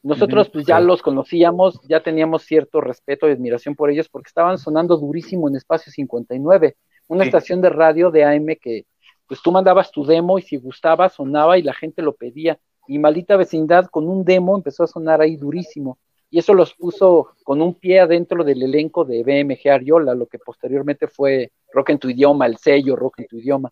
Nosotros 0.03 0.49
pues 0.49 0.65
ya 0.67 0.79
los 0.79 1.01
conocíamos, 1.01 1.81
ya 1.87 2.01
teníamos 2.01 2.43
cierto 2.43 2.79
respeto 2.79 3.27
y 3.27 3.31
admiración 3.31 3.73
por 3.73 3.89
ellos 3.89 4.07
porque 4.07 4.27
estaban 4.27 4.59
sonando 4.59 4.97
durísimo 4.97 5.49
en 5.49 5.55
Espacio 5.55 5.91
59, 5.91 6.75
una 7.07 7.23
estación 7.23 7.59
de 7.59 7.69
radio 7.69 8.11
de 8.11 8.23
AM 8.23 8.45
que 8.61 8.85
pues 9.27 9.41
tú 9.41 9.51
mandabas 9.51 9.91
tu 9.91 10.05
demo 10.05 10.37
y 10.37 10.43
si 10.43 10.57
gustaba 10.57 11.09
sonaba 11.09 11.57
y 11.57 11.63
la 11.63 11.73
gente 11.73 12.03
lo 12.03 12.13
pedía. 12.13 12.59
Y 12.87 12.99
maldita 12.99 13.35
vecindad 13.35 13.87
con 13.87 14.07
un 14.07 14.23
demo 14.23 14.55
empezó 14.55 14.83
a 14.83 14.87
sonar 14.87 15.21
ahí 15.21 15.37
durísimo. 15.37 15.97
Y 16.35 16.39
eso 16.39 16.53
los 16.53 16.73
puso 16.73 17.29
con 17.45 17.61
un 17.61 17.75
pie 17.75 18.01
adentro 18.01 18.43
del 18.43 18.61
elenco 18.61 19.05
de 19.05 19.23
BMG 19.23 19.69
Ariola, 19.69 20.13
lo 20.13 20.25
que 20.25 20.37
posteriormente 20.37 21.07
fue 21.07 21.53
Rock 21.71 21.91
en 21.91 21.97
tu 21.97 22.09
idioma, 22.09 22.45
el 22.45 22.57
sello 22.57 22.97
Rock 22.97 23.19
en 23.19 23.27
tu 23.27 23.37
idioma. 23.37 23.71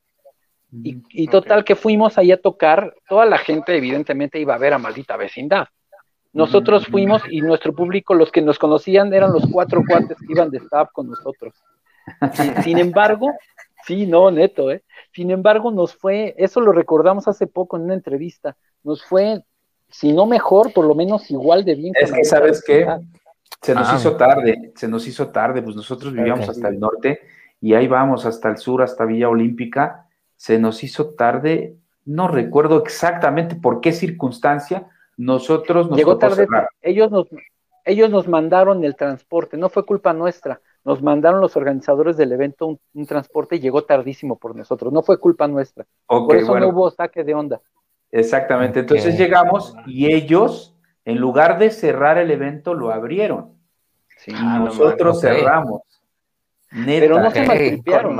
Y, 0.71 1.03
y 1.09 1.27
total 1.27 1.65
que 1.65 1.75
fuimos 1.75 2.17
ahí 2.17 2.31
a 2.31 2.41
tocar, 2.41 2.95
toda 3.09 3.25
la 3.25 3.37
gente 3.37 3.75
evidentemente 3.75 4.39
iba 4.39 4.55
a 4.55 4.59
ver 4.59 4.71
a 4.71 4.77
maldita 4.77 5.17
vecindad. 5.17 5.67
Nosotros 6.31 6.87
fuimos 6.87 7.21
y 7.29 7.41
nuestro 7.41 7.75
público, 7.75 8.13
los 8.13 8.31
que 8.31 8.41
nos 8.41 8.57
conocían, 8.57 9.13
eran 9.13 9.33
los 9.33 9.45
cuatro 9.51 9.81
cuates 9.85 10.17
que 10.17 10.31
iban 10.31 10.49
de 10.49 10.59
staff 10.59 10.87
con 10.93 11.09
nosotros. 11.09 11.53
sin 12.63 12.77
embargo, 12.77 13.33
sí, 13.85 14.07
no, 14.07 14.31
neto, 14.31 14.71
¿eh? 14.71 14.85
Sin 15.11 15.31
embargo, 15.31 15.69
nos 15.69 15.97
fue, 15.97 16.33
eso 16.37 16.61
lo 16.61 16.71
recordamos 16.71 17.27
hace 17.27 17.45
poco 17.45 17.75
en 17.75 17.83
una 17.83 17.93
entrevista, 17.93 18.55
nos 18.83 19.03
fue, 19.03 19.43
si 19.93 20.11
no 20.11 20.25
mejor, 20.25 20.73
por 20.73 20.85
lo 20.85 20.95
menos 20.95 21.29
igual 21.29 21.63
de 21.63 21.75
bien. 21.75 21.93
Es 21.95 22.11
que, 22.11 22.23
¿sabes 22.23 22.63
qué? 22.65 22.87
Se 23.61 23.75
nos 23.75 23.89
ah. 23.89 23.95
hizo 23.95 24.17
tarde, 24.17 24.73
se 24.75 24.87
nos 24.87 25.07
hizo 25.07 25.29
tarde, 25.29 25.61
pues 25.61 25.75
nosotros 25.75 26.13
vivíamos 26.13 26.49
hasta 26.49 26.67
el 26.67 26.79
norte 26.79 27.19
y 27.61 27.75
ahí 27.75 27.87
vamos 27.87 28.25
hasta 28.25 28.49
el 28.49 28.57
sur, 28.57 28.81
hasta 28.81 29.05
Villa 29.05 29.29
Olímpica, 29.29 30.07
se 30.35 30.57
nos 30.57 30.83
hizo 30.83 31.11
tarde, 31.11 31.77
no 32.05 32.27
recuerdo 32.27 32.81
exactamente 32.83 33.55
por 33.55 33.81
qué 33.81 33.93
circunstancia, 33.93 34.87
nosotros 35.15 35.87
nos 35.87 35.97
Llegó 35.97 36.17
tarde, 36.17 36.47
ellos 36.81 37.11
nos, 37.11 37.27
ellos 37.85 38.09
nos 38.09 38.27
mandaron 38.27 38.83
el 38.83 38.95
transporte, 38.95 39.57
no 39.57 39.69
fue 39.69 39.85
culpa 39.85 40.11
nuestra, 40.11 40.59
nos 40.83 41.03
mandaron 41.03 41.39
los 41.39 41.55
organizadores 41.55 42.17
del 42.17 42.31
evento 42.31 42.79
un, 42.93 43.05
transporte 43.05 43.57
y 43.57 43.59
llegó 43.59 43.83
tardísimo 43.83 44.39
por 44.39 44.55
nosotros, 44.55 44.91
no 44.91 45.03
fue 45.03 45.19
culpa 45.19 45.47
nuestra. 45.47 45.85
por 46.07 46.35
eso 46.35 46.59
no 46.59 46.69
hubo 46.69 46.89
saque 46.89 47.23
de 47.23 47.35
onda. 47.35 47.61
Exactamente, 48.13 48.81
entonces 48.81 49.17
llegamos 49.17 49.75
y 49.87 50.13
ellos, 50.13 50.75
en 51.03 51.17
lugar 51.17 51.57
de 51.57 51.71
cerrar 51.71 52.19
el 52.19 52.29
evento, 52.29 52.75
lo 52.75 52.91
abrieron. 52.91 53.57
Sí, 54.17 54.31
nosotros 54.31 55.19
cerramos. 55.19 55.81
Pero 56.85 57.19
no 57.19 57.31
se 57.31 57.43
maltripearon. 57.43 58.15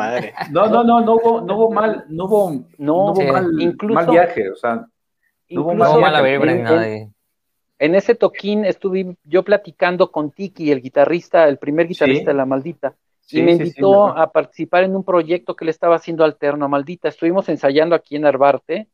No, 0.50 0.66
no, 0.66 0.84
no, 0.84 1.02
no 1.02 1.14
hubo, 1.14 1.42
no 1.42 1.58
hubo 1.58 1.72
mal, 1.72 2.06
no 2.10 2.26
hubo, 2.26 2.66
no, 2.80 3.12
hubo 3.12 3.22
mal, 3.22 3.52
incluso, 3.60 3.94
mal 3.94 4.10
viaje, 4.10 4.50
o 4.50 4.56
sea, 4.56 4.88
en, 7.78 7.96
ese 7.96 8.16
toquín 8.16 8.66
estuve 8.66 9.16
yo 9.24 9.44
platicando 9.44 10.12
con 10.12 10.32
Tiki, 10.32 10.72
el 10.72 10.82
guitarrista, 10.82 11.48
el 11.48 11.60
primer 11.60 11.88
guitarrista 11.88 12.32
de 12.32 12.38
La 12.38 12.48
Maldita, 12.48 12.96
y 13.30 13.44
me 13.44 13.52
invitó 13.52 14.08
a 14.08 14.32
participar 14.32 14.86
en 14.86 14.96
un 14.96 15.04
proyecto 15.04 15.56
que 15.56 15.66
le 15.66 15.72
estaba 15.72 15.98
haciendo 15.98 16.24
alterno 16.24 16.66
a 16.66 16.68
Maldita. 16.68 17.10
Estuvimos 17.10 17.48
ensayando 17.50 17.94
aquí 17.94 18.16
en 18.16 18.26
Arbarte 18.26 18.88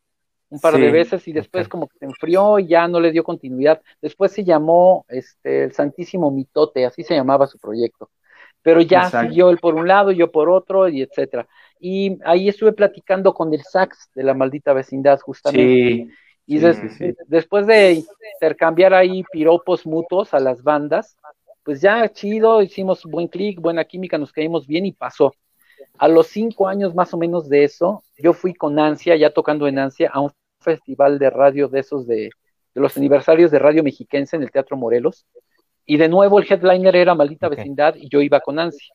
un 0.50 0.60
par 0.60 0.78
de 0.78 0.92
veces 0.92 1.28
y 1.28 1.34
después 1.34 1.68
como 1.68 1.88
que 1.88 2.00
se 2.00 2.06
enfrió 2.06 2.60
y 2.60 2.68
ya 2.68 2.88
no 2.88 3.00
le 3.00 3.12
dio 3.12 3.24
continuidad. 3.24 3.82
Después 4.02 4.32
se 4.32 4.44
llamó 4.44 5.06
este, 5.08 5.64
el 5.66 5.74
Santísimo 5.74 6.32
Mitote, 6.32 6.86
así 6.86 7.04
se 7.04 7.16
llamaba 7.16 7.48
su 7.48 7.60
proyecto. 7.60 8.10
Pero 8.62 8.82
ya 8.82 9.10
siguió 9.10 9.50
él 9.50 9.58
por 9.58 9.76
un 9.76 9.88
lado, 9.88 10.12
yo 10.12 10.32
por 10.32 10.50
otro, 10.50 10.90
y 10.90 11.02
etcétera. 11.02 11.48
Y 11.80 12.18
ahí 12.26 12.50
estuve 12.50 12.74
platicando 12.74 13.34
con 13.34 13.54
el 13.54 13.62
sax 13.64 14.10
de 14.14 14.24
la 14.24 14.34
maldita 14.34 14.74
vecindad, 14.74 15.20
justamente. 15.20 16.08
Y 16.46 16.60
después 17.28 17.68
de 17.68 18.04
intercambiar 18.36 18.94
ahí 18.94 19.24
piropos 19.32 19.86
mutuos 19.86 20.34
a 20.34 20.40
las 20.40 20.64
bandas, 20.64 21.16
pues 21.64 21.80
ya 21.80 22.10
chido, 22.10 22.62
hicimos 22.64 23.04
buen 23.04 23.28
clic, 23.28 23.62
buena 23.62 23.86
química, 23.86 24.18
nos 24.18 24.32
caímos 24.32 24.66
bien 24.66 24.86
y 24.88 24.92
pasó. 24.92 25.34
A 25.98 26.08
los 26.08 26.28
cinco 26.28 26.68
años 26.68 26.96
más 26.96 27.14
o 27.14 27.18
menos 27.18 27.48
de 27.50 27.64
eso, 27.64 28.04
yo 28.18 28.34
fui 28.34 28.54
con 28.54 28.80
Ansia, 28.80 29.16
ya 29.16 29.30
tocando 29.30 29.68
en 29.68 29.80
Ansia, 29.80 30.10
a 30.12 30.22
un 30.22 30.32
festival 30.70 31.18
de 31.18 31.30
radio 31.30 31.68
de 31.68 31.80
esos 31.80 32.06
de, 32.06 32.30
los 32.76 32.96
aniversarios 32.96 33.50
de 33.50 33.60
Radio 33.60 33.84
Mexiquense 33.84 34.36
en 34.36 34.44
el 34.44 34.52
Teatro 34.52 34.78
Morelos. 34.78 35.26
Y 35.86 35.98
de 35.98 36.08
nuevo 36.08 36.40
el 36.40 36.46
headliner 36.50 36.96
era 36.96 37.16
Maldita 37.16 37.50
Vecindad 37.50 37.96
y 37.96 38.08
yo 38.10 38.22
iba 38.22 38.40
con 38.40 38.60
Ansia. 38.60 38.94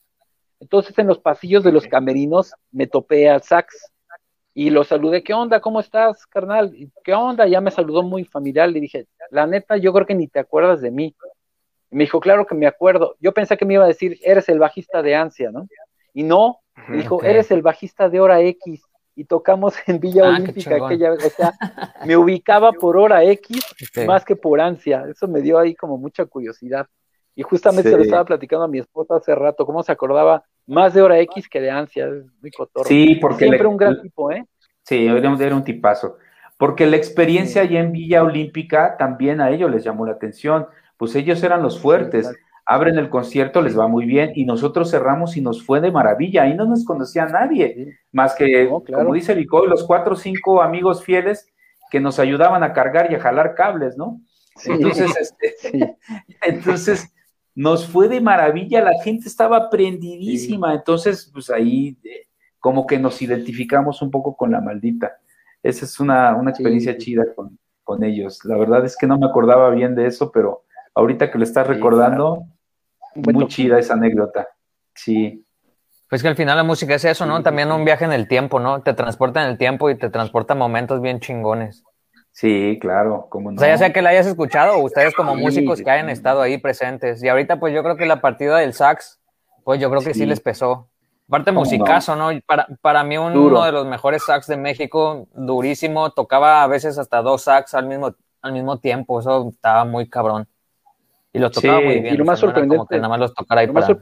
Entonces 0.60 0.96
en 0.98 1.08
los 1.08 1.18
pasillos 1.18 1.64
de 1.64 1.72
los 1.72 1.86
camerinos 1.86 2.52
me 2.70 2.86
topé 2.86 3.28
al 3.28 3.42
sax 3.42 3.92
y 4.54 4.70
lo 4.70 4.84
saludé, 4.84 5.24
¿qué 5.24 5.34
onda? 5.34 5.60
¿Cómo 5.60 5.80
estás, 5.80 6.24
carnal? 6.26 6.72
¿Qué 7.02 7.12
onda? 7.12 7.48
Ya 7.48 7.60
me 7.60 7.72
saludó 7.72 8.04
muy 8.04 8.24
familiar, 8.24 8.68
le 8.68 8.80
dije, 8.80 9.06
la 9.30 9.48
neta, 9.48 9.76
yo 9.76 9.92
creo 9.92 10.06
que 10.06 10.14
ni 10.14 10.28
te 10.28 10.38
acuerdas 10.38 10.80
de 10.80 10.92
mí. 10.92 11.16
me 11.90 12.04
dijo, 12.04 12.20
claro 12.20 12.46
que 12.46 12.54
me 12.54 12.68
acuerdo. 12.68 13.16
Yo 13.18 13.32
pensé 13.32 13.56
que 13.56 13.64
me 13.64 13.74
iba 13.74 13.84
a 13.84 13.88
decir, 13.88 14.16
eres 14.22 14.48
el 14.48 14.60
bajista 14.60 15.02
de 15.02 15.16
Ansia, 15.16 15.50
¿no? 15.50 15.66
Y 16.12 16.22
no, 16.22 16.60
me 16.88 16.98
dijo, 16.98 17.24
eres 17.24 17.50
el 17.50 17.62
bajista 17.62 18.08
de 18.08 18.20
Hora 18.20 18.40
X. 18.40 18.84
Y 19.16 19.24
tocamos 19.24 19.74
en 19.86 20.00
Villa 20.00 20.24
ah, 20.24 20.28
Olímpica 20.30 20.76
aquella 20.76 21.10
vez. 21.10 21.24
O 21.24 21.30
sea, 21.30 21.52
me 22.06 22.16
ubicaba 22.16 22.72
por 22.72 22.96
Hora 22.96 23.24
X 23.24 23.60
más 24.06 24.24
que 24.24 24.36
por 24.36 24.60
Ansia. 24.60 25.04
Eso 25.08 25.28
me 25.28 25.40
dio 25.40 25.58
ahí 25.58 25.74
como 25.74 25.98
mucha 25.98 26.24
curiosidad. 26.26 26.86
Y 27.36 27.42
justamente 27.42 27.90
se 27.90 27.96
lo 27.96 28.02
estaba 28.02 28.24
platicando 28.24 28.64
a 28.64 28.68
mi 28.68 28.78
esposa 28.78 29.16
hace 29.16 29.34
rato, 29.34 29.66
cómo 29.66 29.82
se 29.82 29.90
acordaba 29.90 30.44
más 30.66 30.94
de 30.94 31.02
hora 31.02 31.18
X 31.20 31.48
que 31.48 31.60
de 31.60 31.70
ansia, 31.70 32.06
es 32.06 32.24
muy 32.40 32.50
cotorro. 32.50 32.86
Sí, 32.86 33.16
porque. 33.16 33.46
Siempre 33.46 33.66
un 33.66 33.76
gran 33.76 34.00
tipo, 34.00 34.30
¿eh? 34.30 34.44
Sí, 34.82 35.06
era 35.06 35.56
un 35.56 35.64
tipazo. 35.64 36.18
Porque 36.56 36.86
la 36.86 36.96
experiencia 36.96 37.62
allá 37.62 37.80
en 37.80 37.92
Villa 37.92 38.22
Olímpica 38.22 38.96
también 38.96 39.40
a 39.40 39.50
ellos 39.50 39.70
les 39.70 39.82
llamó 39.82 40.06
la 40.06 40.12
atención. 40.12 40.66
Pues 40.96 41.16
ellos 41.16 41.42
eran 41.42 41.62
los 41.62 41.80
fuertes. 41.80 42.32
Abren 42.66 42.98
el 42.98 43.10
concierto, 43.10 43.60
les 43.60 43.78
va 43.78 43.88
muy 43.88 44.06
bien, 44.06 44.32
y 44.34 44.44
nosotros 44.44 44.90
cerramos 44.90 45.36
y 45.36 45.42
nos 45.42 45.62
fue 45.62 45.80
de 45.80 45.90
maravilla. 45.90 46.42
Ahí 46.42 46.54
no 46.54 46.64
nos 46.64 46.84
conocía 46.84 47.26
nadie, 47.26 47.98
más 48.12 48.34
que, 48.34 48.68
como 48.68 49.14
dice 49.14 49.34
Vicoy, 49.34 49.68
los 49.68 49.84
cuatro 49.84 50.14
o 50.14 50.16
cinco 50.16 50.62
amigos 50.62 51.04
fieles 51.04 51.46
que 51.90 52.00
nos 52.00 52.18
ayudaban 52.18 52.62
a 52.62 52.72
cargar 52.72 53.12
y 53.12 53.14
a 53.14 53.20
jalar 53.20 53.54
cables, 53.54 53.96
¿no? 53.96 54.20
Entonces, 54.64 55.34
este, 55.40 55.96
entonces 56.42 57.14
nos 57.54 57.86
fue 57.86 58.08
de 58.08 58.20
maravilla, 58.20 58.82
la 58.82 59.00
gente 59.02 59.28
estaba 59.28 59.70
prendidísima, 59.70 60.74
entonces 60.74 61.30
pues 61.32 61.50
ahí 61.50 61.96
eh, 62.02 62.26
como 62.58 62.86
que 62.86 62.98
nos 62.98 63.22
identificamos 63.22 64.02
un 64.02 64.10
poco 64.10 64.36
con 64.36 64.50
la 64.50 64.60
maldita. 64.60 65.18
Esa 65.62 65.84
es 65.84 66.00
una, 66.00 66.36
experiencia 66.48 66.96
chida 66.98 67.24
con, 67.34 67.58
ellos. 68.02 68.44
La 68.44 68.56
verdad 68.56 68.84
es 68.84 68.96
que 68.96 69.06
no 69.06 69.18
me 69.18 69.26
acordaba 69.26 69.70
bien 69.70 69.94
de 69.94 70.06
eso, 70.06 70.32
pero 70.32 70.64
ahorita 70.94 71.30
que 71.30 71.38
lo 71.38 71.44
estás 71.44 71.66
recordando, 71.66 72.46
muy 73.14 73.46
chida 73.48 73.78
esa 73.78 73.94
anécdota. 73.94 74.48
Sí. 74.94 75.44
Pues 76.08 76.22
que 76.22 76.28
al 76.28 76.36
final 76.36 76.56
la 76.56 76.62
música 76.62 76.94
es 76.94 77.04
eso, 77.04 77.26
¿no? 77.26 77.42
También 77.42 77.72
un 77.72 77.84
viaje 77.84 78.04
en 78.04 78.12
el 78.12 78.28
tiempo, 78.28 78.60
¿no? 78.60 78.82
Te 78.82 78.94
transporta 78.94 79.42
en 79.42 79.50
el 79.50 79.58
tiempo 79.58 79.90
y 79.90 79.96
te 79.96 80.10
transporta 80.10 80.54
momentos 80.54 81.00
bien 81.00 81.20
chingones. 81.20 81.82
Sí, 82.30 82.78
claro, 82.80 83.28
como 83.30 83.52
no. 83.52 83.56
O 83.56 83.58
sea, 83.60 83.68
ya 83.68 83.78
sea 83.78 83.92
que 83.92 84.02
la 84.02 84.10
hayas 84.10 84.26
escuchado 84.26 84.76
o 84.76 84.84
ustedes 84.84 85.14
como 85.14 85.36
músicos 85.36 85.80
que 85.80 85.90
hayan 85.90 86.10
estado 86.10 86.42
ahí 86.42 86.58
presentes. 86.58 87.22
Y 87.22 87.28
ahorita, 87.28 87.60
pues 87.60 87.72
yo 87.72 87.82
creo 87.82 87.96
que 87.96 88.06
la 88.06 88.20
partida 88.20 88.58
del 88.58 88.74
sax, 88.74 89.20
pues 89.62 89.80
yo 89.80 89.88
creo 89.88 90.02
que 90.02 90.14
sí, 90.14 90.26
les 90.26 90.40
pesó. 90.40 90.88
Aparte, 91.28 91.52
musicazo, 91.52 92.16
¿no? 92.16 92.30
Para, 92.44 92.66
para 92.80 93.02
mí, 93.04 93.16
uno 93.16 93.64
de 93.64 93.72
los 93.72 93.86
mejores 93.86 94.24
sax 94.24 94.46
de 94.48 94.56
México, 94.56 95.28
durísimo. 95.32 96.10
Tocaba 96.10 96.62
a 96.62 96.66
veces 96.66 96.98
hasta 96.98 97.22
dos 97.22 97.42
sax 97.42 97.72
al 97.74 97.86
mismo, 97.86 98.14
al 98.42 98.52
mismo 98.52 98.78
tiempo. 98.78 99.20
Eso 99.20 99.48
estaba 99.48 99.84
muy 99.84 100.08
cabrón. 100.08 100.48
Y 101.34 101.38
los 101.38 101.52
tocaba 101.52 101.80
muy 101.82 102.00
bien. 102.00 102.14
Y 102.14 102.16
lo 102.16 102.24
más 102.24 102.40
sorprendente. 102.40 102.96
nada 102.96 103.08
más 103.08 103.20
los 103.20 103.34
tocara 103.34 103.60
ahí 103.60 103.66
para... 103.66 103.98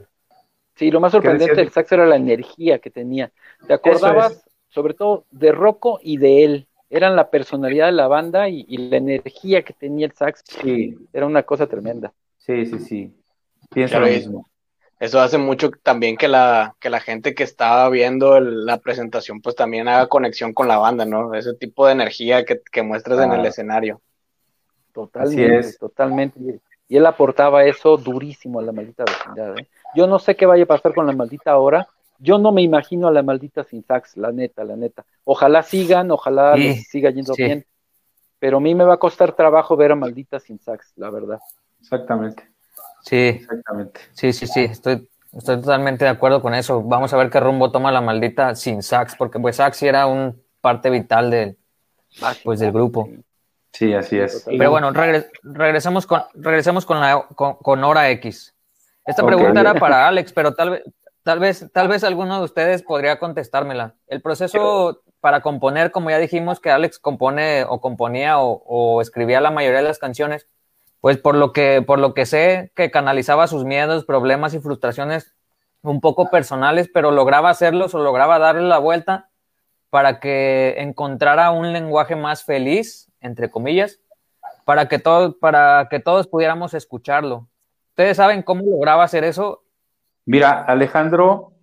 Sí, 0.75 0.89
lo 0.89 1.01
más 1.01 1.11
sorprendente 1.11 1.55
del 1.55 1.69
sax 1.69 1.91
era 1.91 2.05
la 2.05 2.15
energía 2.15 2.79
que 2.79 2.89
tenía. 2.89 3.31
¿Te 3.67 3.73
acordabas, 3.73 4.49
sobre 4.69 4.93
todo, 4.93 5.25
de 5.29 5.51
Rocco 5.51 5.99
y 6.01 6.17
de 6.17 6.45
él? 6.45 6.67
eran 6.93 7.15
la 7.15 7.31
personalidad 7.31 7.87
de 7.87 7.93
la 7.93 8.07
banda 8.07 8.47
y, 8.49 8.77
la 8.77 8.97
energía 8.97 9.63
que 9.63 9.73
tenía 9.73 10.05
el 10.05 10.11
sax. 10.11 10.43
Sí. 10.45 10.95
Era 11.11 11.25
una 11.25 11.41
cosa 11.41 11.65
tremenda. 11.65 12.13
Sí, 12.37 12.67
sí, 12.67 12.77
sí. 12.77 13.13
Pienso 13.71 13.99
lo 13.99 14.05
mismo. 14.05 14.47
Eso 14.99 15.19
hace 15.19 15.39
mucho 15.39 15.71
también 15.81 16.15
que 16.15 16.27
la, 16.27 16.75
que 16.79 16.91
la 16.91 16.99
gente 16.99 17.33
que 17.33 17.43
estaba 17.43 17.89
viendo 17.89 18.39
la 18.39 18.77
presentación 18.77 19.41
pues 19.41 19.55
también 19.55 19.87
haga 19.87 20.07
conexión 20.07 20.53
con 20.53 20.67
la 20.67 20.77
banda, 20.77 21.03
¿no? 21.03 21.33
Ese 21.33 21.55
tipo 21.55 21.87
de 21.87 21.93
energía 21.93 22.45
que, 22.45 22.83
muestras 22.83 23.19
en 23.21 23.31
el 23.33 23.43
escenario. 23.43 23.99
Totalmente, 24.93 25.73
totalmente. 25.79 26.39
Y 26.93 26.97
él 26.97 27.07
aportaba 27.07 27.63
eso 27.63 27.97
durísimo 27.97 28.59
a 28.59 28.61
la 28.61 28.71
maldita 28.71 29.03
vecindad. 29.03 29.57
¿eh? 29.57 29.67
Yo 29.95 30.05
no 30.05 30.19
sé 30.19 30.35
qué 30.35 30.45
vaya 30.45 30.65
a 30.65 30.67
pasar 30.67 30.93
con 30.93 31.07
la 31.07 31.13
maldita 31.13 31.49
ahora, 31.49 31.87
yo 32.19 32.37
no 32.37 32.51
me 32.51 32.61
imagino 32.61 33.07
a 33.07 33.11
la 33.11 33.23
maldita 33.23 33.63
sin 33.63 33.83
sax, 33.83 34.15
la 34.15 34.31
neta, 34.31 34.63
la 34.63 34.75
neta. 34.75 35.03
Ojalá 35.23 35.63
sigan, 35.63 36.11
ojalá 36.11 36.55
siga 36.87 37.09
yendo 37.09 37.33
bien. 37.35 37.65
Pero 38.37 38.57
a 38.57 38.59
mí 38.59 38.75
me 38.75 38.83
va 38.83 38.93
a 38.93 38.97
costar 38.97 39.31
trabajo 39.31 39.75
ver 39.75 39.91
a 39.91 39.95
maldita 39.95 40.39
sin 40.39 40.59
sax, 40.59 40.93
la 40.95 41.09
verdad. 41.09 41.39
Exactamente. 41.81 42.47
Sí. 43.01 43.39
Exactamente. 43.41 43.99
Sí, 44.11 44.31
sí, 44.31 44.45
sí. 44.45 44.59
Estoy, 44.59 45.09
estoy 45.31 45.61
totalmente 45.61 46.05
de 46.05 46.11
acuerdo 46.11 46.43
con 46.43 46.53
eso. 46.53 46.83
Vamos 46.83 47.11
a 47.11 47.17
ver 47.17 47.31
qué 47.31 47.39
rumbo 47.39 47.71
toma 47.71 47.91
la 47.91 48.01
maldita 48.01 48.53
sin 48.53 48.83
sax, 48.83 49.15
porque 49.15 49.39
pues 49.39 49.55
sax 49.55 49.81
era 49.81 50.05
un 50.05 50.39
parte 50.61 50.91
vital 50.91 51.31
del, 51.31 51.57
pues, 52.43 52.59
del 52.59 52.71
grupo. 52.71 53.09
Sí, 53.73 53.93
así 53.93 54.19
es. 54.19 54.45
Pero 54.45 54.71
bueno, 54.71 54.91
regresemos 55.43 56.05
con, 56.05 56.23
regresemos 56.35 56.85
con, 56.85 56.99
la, 57.01 57.25
con, 57.35 57.83
Hora 57.83 58.09
X. 58.11 58.55
Esta 59.05 59.25
pregunta 59.25 59.59
era 59.59 59.73
para 59.73 60.07
Alex, 60.07 60.31
pero 60.31 60.53
tal 60.53 60.69
vez, 60.69 60.83
Tal 61.23 61.39
vez, 61.39 61.69
tal 61.71 61.87
vez 61.87 62.03
alguno 62.03 62.37
de 62.37 62.43
ustedes 62.43 62.83
podría 62.83 63.17
contestármela. 63.17 63.95
El 64.07 64.21
proceso 64.21 65.03
para 65.21 65.41
componer, 65.41 65.91
como 65.91 66.09
ya 66.09 66.17
dijimos, 66.17 66.59
que 66.59 66.69
Alex 66.69 66.99
compone 66.99 67.63
o 67.63 67.79
componía 67.79 68.39
o, 68.39 69.01
escribía 69.01 69.39
la 69.39 69.49
mayoría 69.49 69.79
de 69.79 69.87
las 69.87 69.99
canciones, 69.99 70.47
pues 70.99 71.17
por 71.17 71.35
lo 71.35 71.53
que, 71.53 71.81
por 71.81 71.99
lo 71.99 72.13
que 72.13 72.25
sé, 72.25 72.73
que 72.75 72.91
canalizaba 72.91 73.47
sus 73.47 73.63
miedos, 73.63 74.03
problemas 74.03 74.53
y 74.53 74.59
frustraciones 74.59 75.33
un 75.81 76.01
poco 76.01 76.29
personales, 76.29 76.89
pero 76.93 77.11
lograba 77.11 77.49
hacerlos 77.49 77.95
o 77.95 78.03
lograba 78.03 78.37
darle 78.37 78.67
la 78.67 78.79
vuelta 78.79 79.29
para 79.89 80.19
que 80.19 80.75
encontrara 80.79 81.51
un 81.51 81.71
lenguaje 81.71 82.17
más 82.17 82.43
feliz, 82.43 83.09
entre 83.23 83.49
comillas, 83.49 83.99
para 84.65 84.87
que, 84.87 84.99
todo, 84.99 85.39
para 85.39 85.87
que 85.89 85.99
todos 85.99 86.27
pudiéramos 86.27 86.73
escucharlo. 86.73 87.47
¿Ustedes 87.89 88.17
saben 88.17 88.43
cómo 88.43 88.63
lograba 88.63 89.03
hacer 89.03 89.23
eso? 89.23 89.63
Mira, 90.25 90.63
Alejandro, 90.63 91.53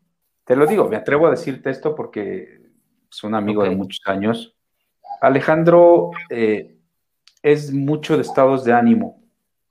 te 0.45 0.57
lo 0.57 0.67
digo, 0.67 0.89
me 0.89 0.97
atrevo 0.97 1.27
a 1.27 1.31
decirte 1.31 1.71
esto 1.71 1.95
porque 1.95 2.61
es 3.11 3.25
un 3.25 3.35
amigo 3.35 3.63
de 3.63 3.71
muchos 3.71 4.01
años. 4.07 4.57
Alejandro 5.21 6.11
eh, 6.29 6.77
es 7.43 7.73
mucho 7.73 8.17
de 8.17 8.23
estados 8.23 8.65
de 8.65 8.73
ánimo. 8.73 9.23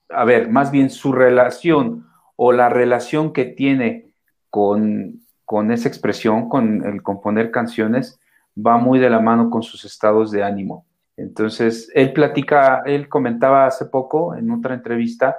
A 0.10 0.26
ver, 0.26 0.50
más 0.50 0.72
bien 0.72 0.90
su 0.90 1.12
relación 1.12 2.08
o 2.36 2.52
la 2.52 2.70
relación 2.70 3.32
que 3.34 3.46
tiene 3.46 4.14
con, 4.50 5.22
con 5.46 5.72
esa 5.72 5.88
expresión, 5.88 6.50
con 6.50 6.86
el 6.86 7.04
componer 7.04 7.52
canciones, 7.52 8.20
va 8.58 8.78
muy 8.78 9.00
de 9.00 9.10
la 9.10 9.20
mano 9.20 9.50
con 9.50 9.64
sus 9.64 9.86
estados 9.86 10.32
de 10.32 10.44
ánimo. 10.44 10.86
Entonces, 11.20 11.92
él 11.94 12.14
platica, 12.14 12.82
él 12.86 13.10
comentaba 13.10 13.66
hace 13.66 13.86
poco 13.86 14.36
en 14.36 14.50
otra 14.52 14.74
entrevista 14.74 15.36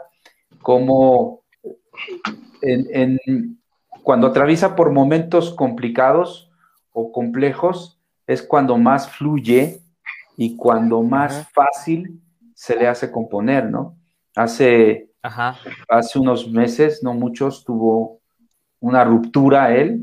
cómo 0.60 1.42
en, 2.60 3.58
cuando 4.02 4.26
atraviesa 4.26 4.76
por 4.76 4.92
momentos 4.92 5.54
complicados 5.54 6.50
o 6.92 7.12
complejos, 7.12 7.98
es 8.26 8.42
cuando 8.42 8.76
más 8.76 9.08
fluye 9.08 9.80
y 10.36 10.56
cuando 10.56 11.02
más 11.02 11.48
fácil 11.52 12.20
se 12.54 12.76
le 12.76 12.86
hace 12.86 13.10
componer, 13.10 13.70
¿no? 13.70 13.96
Hace, 14.36 15.10
hace 15.88 16.18
unos 16.18 16.50
meses, 16.50 17.02
no 17.02 17.14
muchos, 17.14 17.64
tuvo 17.64 18.20
una 18.80 19.02
ruptura 19.02 19.74
él, 19.74 20.02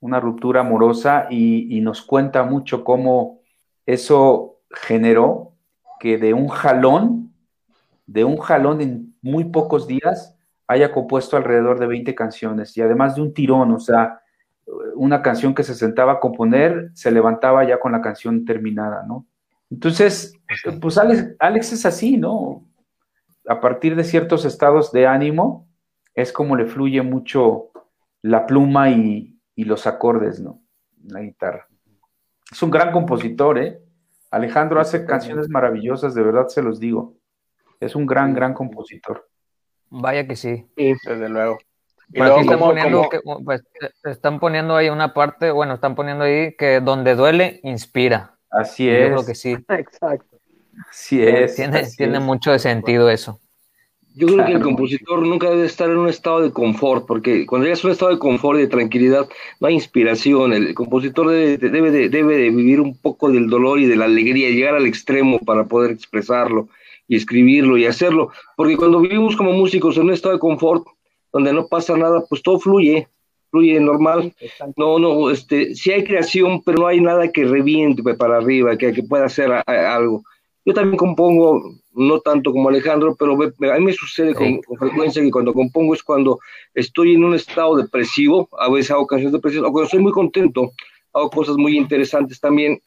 una 0.00 0.20
ruptura 0.20 0.60
amorosa 0.60 1.26
y, 1.30 1.76
y 1.76 1.80
nos 1.80 2.02
cuenta 2.02 2.42
mucho 2.42 2.84
cómo 2.84 3.40
eso 3.86 4.55
generó 4.82 5.52
que 5.98 6.18
de 6.18 6.34
un 6.34 6.48
jalón, 6.48 7.32
de 8.06 8.24
un 8.24 8.36
jalón 8.36 8.80
en 8.80 9.16
muy 9.22 9.44
pocos 9.44 9.86
días, 9.86 10.36
haya 10.68 10.92
compuesto 10.92 11.36
alrededor 11.36 11.78
de 11.78 11.86
20 11.86 12.14
canciones 12.14 12.76
y 12.76 12.82
además 12.82 13.14
de 13.14 13.22
un 13.22 13.32
tirón, 13.32 13.72
o 13.72 13.78
sea, 13.78 14.20
una 14.94 15.22
canción 15.22 15.54
que 15.54 15.62
se 15.62 15.74
sentaba 15.74 16.12
a 16.12 16.20
componer, 16.20 16.90
se 16.94 17.10
levantaba 17.10 17.64
ya 17.64 17.78
con 17.78 17.92
la 17.92 18.02
canción 18.02 18.44
terminada, 18.44 19.04
¿no? 19.06 19.26
Entonces, 19.70 20.32
pues 20.80 20.98
Alex, 20.98 21.72
es 21.72 21.86
así, 21.86 22.16
¿no? 22.16 22.64
A 23.48 23.60
partir 23.60 23.96
de 23.96 24.04
ciertos 24.04 24.44
estados 24.44 24.92
de 24.92 25.06
ánimo, 25.06 25.68
es 26.14 26.32
como 26.32 26.56
le 26.56 26.66
fluye 26.66 27.02
mucho 27.02 27.70
la 28.22 28.46
pluma 28.46 28.90
y, 28.90 29.32
los 29.56 29.86
acordes, 29.86 30.40
¿no? 30.40 30.60
La 31.06 31.20
guitarra. 31.20 31.66
Es 32.50 32.62
un 32.62 32.70
gran 32.70 32.92
compositor, 32.92 33.58
¿eh? 33.58 33.80
Alejandro 34.36 34.80
hace 34.80 35.06
canciones 35.06 35.48
maravillosas, 35.48 36.14
de 36.14 36.22
verdad 36.22 36.48
se 36.48 36.62
los 36.62 36.78
digo. 36.78 37.14
Es 37.80 37.96
un 37.96 38.04
gran, 38.04 38.34
gran 38.34 38.52
compositor. 38.52 39.26
Vaya 39.88 40.26
que 40.26 40.36
sí. 40.36 40.66
Desde 40.76 41.28
luego. 41.28 41.58
están, 42.12 42.58
poniendo 42.58 43.08
pues, 43.44 43.62
están 44.04 44.38
poniendo 44.38 44.76
ahí 44.76 44.90
una 44.90 45.14
parte, 45.14 45.50
bueno, 45.50 45.74
están 45.74 45.94
poniendo 45.94 46.24
ahí 46.24 46.54
que 46.56 46.80
donde 46.80 47.14
duele, 47.14 47.60
inspira. 47.62 48.36
Así 48.50 48.90
es. 48.90 49.08
Yo 49.08 49.14
creo 49.14 49.26
que 49.26 49.34
sí. 49.34 49.56
Exacto. 49.68 50.36
Así 50.90 51.22
es. 51.22 51.56
Tiene, 51.56 51.84
tiene 51.96 52.20
mucho 52.20 52.52
de 52.52 52.58
sentido 52.58 53.08
eso. 53.08 53.40
Yo 54.18 54.28
creo 54.28 54.46
que 54.46 54.52
el 54.52 54.62
compositor 54.62 55.26
nunca 55.26 55.50
debe 55.50 55.66
estar 55.66 55.90
en 55.90 55.98
un 55.98 56.08
estado 56.08 56.40
de 56.40 56.50
confort, 56.50 57.06
porque 57.06 57.44
cuando 57.44 57.66
llegas 57.66 57.84
a 57.84 57.88
un 57.88 57.92
estado 57.92 58.12
de 58.12 58.18
confort 58.18 58.58
y 58.58 58.62
de 58.62 58.68
tranquilidad, 58.68 59.28
no 59.60 59.68
hay 59.68 59.74
inspiración. 59.74 60.54
El 60.54 60.72
compositor 60.74 61.28
debe, 61.28 61.58
debe, 61.58 61.90
de, 61.90 62.08
debe 62.08 62.38
de 62.38 62.48
vivir 62.48 62.80
un 62.80 62.96
poco 62.96 63.30
del 63.30 63.50
dolor 63.50 63.78
y 63.78 63.84
de 63.84 63.94
la 63.94 64.06
alegría, 64.06 64.48
llegar 64.48 64.74
al 64.74 64.86
extremo 64.86 65.38
para 65.40 65.66
poder 65.66 65.90
expresarlo 65.90 66.70
y 67.06 67.16
escribirlo 67.16 67.76
y 67.76 67.84
hacerlo, 67.84 68.30
porque 68.56 68.78
cuando 68.78 69.00
vivimos 69.00 69.36
como 69.36 69.52
músicos 69.52 69.98
en 69.98 70.04
un 70.04 70.12
estado 70.12 70.34
de 70.34 70.40
confort, 70.40 70.86
donde 71.30 71.52
no 71.52 71.66
pasa 71.66 71.94
nada, 71.94 72.24
pues 72.26 72.42
todo 72.42 72.58
fluye, 72.58 73.08
fluye 73.50 73.78
normal. 73.80 74.34
No, 74.76 74.98
no, 74.98 75.30
este, 75.30 75.74
sí 75.74 75.92
hay 75.92 76.04
creación, 76.04 76.62
pero 76.62 76.78
no 76.78 76.86
hay 76.86 77.02
nada 77.02 77.30
que 77.30 77.44
reviente 77.44 78.02
para 78.14 78.38
arriba, 78.38 78.78
que, 78.78 78.94
que 78.94 79.02
pueda 79.02 79.26
hacer 79.26 79.52
algo. 79.66 80.24
Yo 80.66 80.74
también 80.74 80.98
compongo, 80.98 81.62
no 81.94 82.20
tanto 82.20 82.52
como 82.52 82.68
Alejandro, 82.68 83.16
pero 83.18 83.32
a 83.34 83.78
mí 83.78 83.84
me 83.84 83.92
sucede 83.94 84.34
con, 84.34 84.60
frecuencia 84.78 85.22
que 85.22 85.30
cuando 85.30 85.54
compongo 85.54 85.94
es 85.94 86.02
cuando 86.02 86.38
estoy 86.74 87.14
en 87.14 87.24
un 87.24 87.34
estado 87.34 87.76
depresivo, 87.76 88.50
a 88.58 88.68
veces 88.68 88.90
hago 88.90 89.06
canciones 89.06 89.32
depresivas, 89.32 89.68
o 89.68 89.72
cuando 89.72 89.86
estoy 89.86 90.00
muy 90.00 90.12
contento, 90.12 90.72
hago 91.14 91.30
cosas 91.30 91.56
muy 91.56 91.78
interesantes 91.78 92.38
también, 92.38 92.78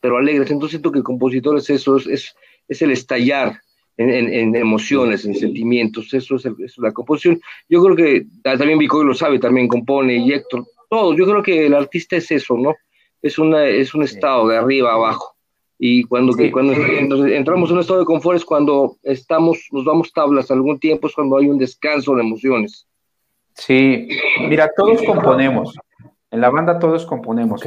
pero 0.00 0.18
alegres. 0.18 0.50
Entonces 0.50 0.72
siento 0.72 0.92
que 0.92 0.98
el 0.98 1.04
compositor 1.04 1.56
es 1.56 1.68
eso, 1.68 1.96
es 1.96 2.36
es 2.68 2.82
el 2.82 2.90
estallar 2.90 3.60
en, 3.96 4.56
emociones, 4.56 5.24
en 5.24 5.36
sentimientos, 5.36 6.12
eso 6.12 6.36
es, 6.36 6.78
la 6.78 6.92
composición. 6.92 7.40
Yo 7.68 7.82
creo 7.84 7.96
que 7.96 8.26
ah, 8.44 8.56
también 8.56 8.78
Vico 8.78 9.04
lo 9.04 9.14
sabe, 9.14 9.38
también 9.38 9.68
compone, 9.68 10.16
y 10.16 10.32
Héctor, 10.32 10.66
todos, 10.90 11.16
yo 11.16 11.24
creo 11.26 11.42
que 11.42 11.66
el 11.66 11.74
artista 11.74 12.16
es 12.16 12.30
eso, 12.30 12.56
¿no? 12.56 12.74
Es, 13.22 13.38
una, 13.38 13.66
es 13.66 13.94
un 13.94 14.02
estado 14.02 14.48
de 14.48 14.56
arriba 14.56 14.90
a 14.90 14.94
abajo. 14.94 15.33
Y 15.78 16.04
cuando, 16.04 16.34
cuando 16.52 16.72
entramos 17.26 17.70
en 17.70 17.76
un 17.76 17.80
estado 17.80 18.00
de 18.00 18.04
confort 18.04 18.36
es 18.36 18.44
cuando 18.44 18.96
estamos, 19.02 19.58
nos 19.72 19.84
vamos 19.84 20.12
tablas 20.12 20.50
algún 20.50 20.78
tiempo, 20.78 21.08
es 21.08 21.14
cuando 21.14 21.36
hay 21.36 21.48
un 21.48 21.58
descanso 21.58 22.14
de 22.14 22.22
emociones. 22.22 22.86
Sí, 23.54 24.08
mira, 24.48 24.70
todos 24.76 25.02
componemos. 25.02 25.76
En 26.30 26.40
la 26.40 26.50
banda 26.50 26.78
todos 26.78 27.06
componemos. 27.06 27.62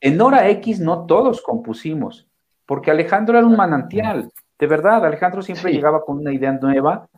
En 0.00 0.20
Hora 0.20 0.48
X 0.50 0.80
no 0.80 1.06
todos 1.06 1.42
compusimos 1.42 2.26
porque 2.70 2.92
Alejandro 2.92 3.36
era 3.36 3.44
un 3.44 3.56
manantial, 3.56 4.30
de 4.56 4.66
verdad, 4.68 5.04
Alejandro 5.04 5.42
siempre 5.42 5.72
llegaba 5.72 6.04
con 6.04 6.18
una 6.18 6.32
idea 6.32 6.52
nueva 6.52 7.08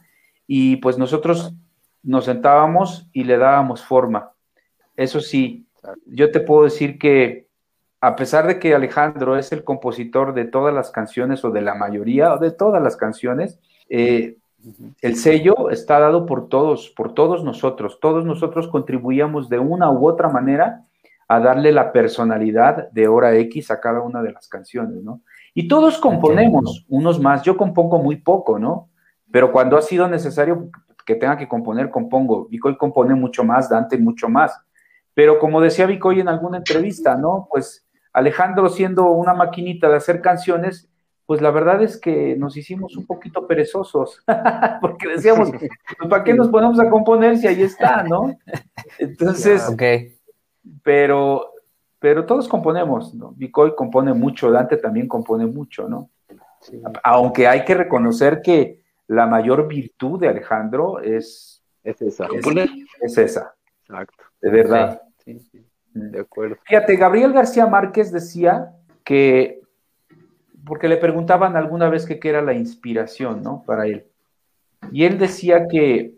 y 0.47 0.77
pues 0.77 0.97
nosotros 0.97 1.53
nos 2.03 2.25
sentábamos 2.25 3.11
y 3.13 3.25
le 3.25 3.37
dábamos 3.37 3.85
forma. 3.85 4.33
Eso 4.97 5.21
sí, 5.21 5.67
yo 6.07 6.31
te 6.31 6.41
puedo 6.41 6.65
decir 6.65 6.99
que 6.99 7.49
a 8.03 8.17
pesar 8.17 8.49
de 8.49 8.59
que 8.59 8.75
Alejandro 8.75 9.37
es 9.37 9.53
el 9.53 9.63
compositor 9.63 10.35
de 10.35 10.45
todas 10.45 10.75
las 10.75 10.91
canciones 10.91 11.45
o 11.45 11.53
de 11.53 11.63
la 11.63 11.77
mayoría 11.77 12.35
o 12.35 12.39
de 12.39 12.51
todas 12.51 12.83
las 12.83 12.97
canciones, 12.97 13.61
eh, 13.89 14.39
el 15.03 15.15
sello 15.15 15.71
está 15.71 16.01
dado 16.01 16.27
por 16.27 16.49
todos, 16.49 16.93
por 16.97 17.15
todos 17.15 17.45
nosotros. 17.45 18.01
Todos 18.01 18.25
nosotros 18.25 18.67
contribuíamos 18.67 19.49
de 19.49 19.61
una 19.61 19.89
u 19.93 20.09
otra 20.09 20.29
manera 20.29 20.85
a 21.29 21.39
darle 21.39 21.71
la 21.71 21.93
personalidad 21.93 22.91
de 22.91 23.07
hora 23.07 23.37
X 23.37 23.71
a 23.71 23.81
cada 23.81 24.01
una 24.01 24.21
de 24.21 24.33
las 24.33 24.49
canciones, 24.49 25.01
¿no? 25.05 25.21
Y 25.55 25.69
todos 25.69 25.99
componemos, 25.99 26.85
unos 26.89 27.21
más. 27.21 27.45
Yo 27.45 27.57
compongo 27.57 28.03
muy 28.03 28.17
poco, 28.17 28.59
¿no? 28.59 28.89
Pero 29.31 29.53
cuando 29.53 29.77
ha 29.77 29.83
sido 29.83 30.09
necesario 30.09 30.71
que 31.07 31.15
tenga 31.15 31.37
que 31.39 31.47
componer, 31.47 31.89
compongo. 31.89 32.49
Vicoy 32.49 32.77
compone 32.77 33.15
mucho 33.15 33.45
más, 33.45 33.71
Dante 33.71 33.97
mucho 33.97 34.29
más. 34.29 34.61
Pero 35.15 35.39
como 35.39 35.61
decía 35.61 35.87
Vicoy 35.87 36.19
en 36.19 36.29
alguna 36.29 36.59
entrevista, 36.59 37.17
¿no? 37.17 37.47
Pues 37.49 37.87
Alejandro 38.13 38.69
siendo 38.69 39.11
una 39.11 39.35
maquinita 39.35 39.89
de 39.89 39.97
hacer 39.97 40.21
canciones, 40.21 40.89
pues 41.27 41.41
la 41.41 41.51
verdad 41.51 41.83
es 41.83 41.99
que 41.99 42.37
nos 42.37 42.57
hicimos 42.57 42.97
un 42.97 43.07
poquito 43.07 43.47
perezosos, 43.47 44.23
porque 44.81 45.09
decíamos, 45.09 45.51
pues, 45.51 45.71
¿para 46.11 46.25
qué 46.25 46.35
nos 46.35 46.49
ponemos 46.49 46.79
a 46.79 46.91
componer 46.91 47.39
si 47.39 47.47
ahí 47.47 47.63
está, 47.63 48.03
no? 48.03 48.37
Entonces, 48.99 49.65
pero, 50.83 51.53
pero 51.99 52.27
todos 52.27 52.49
componemos, 52.49 53.15
¿no? 53.15 53.33
Vicoy 53.37 53.75
compone 53.75 54.13
mucho, 54.13 54.51
Dante 54.51 54.77
también 54.77 55.09
compone 55.09 55.47
mucho, 55.47 55.89
¿no? 55.89 56.11
Aunque 57.03 57.49
hay 57.49 57.65
que 57.65 57.75
reconocer 57.75 58.43
que 58.43 58.83
la 59.07 59.27
mayor 59.27 59.67
virtud 59.67 60.21
de 60.21 60.29
Alejandro 60.29 61.01
es, 61.01 61.63
es 61.83 62.01
esa. 62.03 62.27
Es, 63.01 63.19
esa. 63.19 63.55
Exacto. 63.81 64.25
De 64.41 64.51
verdad. 64.51 65.03
Sí, 65.25 65.39
sí, 65.39 65.65
de 65.95 66.21
acuerdo. 66.21 66.57
Fíjate, 66.65 66.97
Gabriel 66.97 67.33
García 67.33 67.67
Márquez 67.67 68.13
decía 68.13 68.73
que 69.05 69.63
porque 70.65 70.89
le 70.89 70.97
preguntaban 70.97 71.57
alguna 71.57 71.89
vez 71.89 72.07
qué 72.07 72.21
era 72.23 72.43
la 72.43 72.55
inspiración, 72.55 73.43
¿no? 73.43 73.65
Para 73.67 73.87
él. 73.87 74.07
Y 74.93 75.05
él 75.05 75.19
decía 75.19 75.67
que 75.69 76.15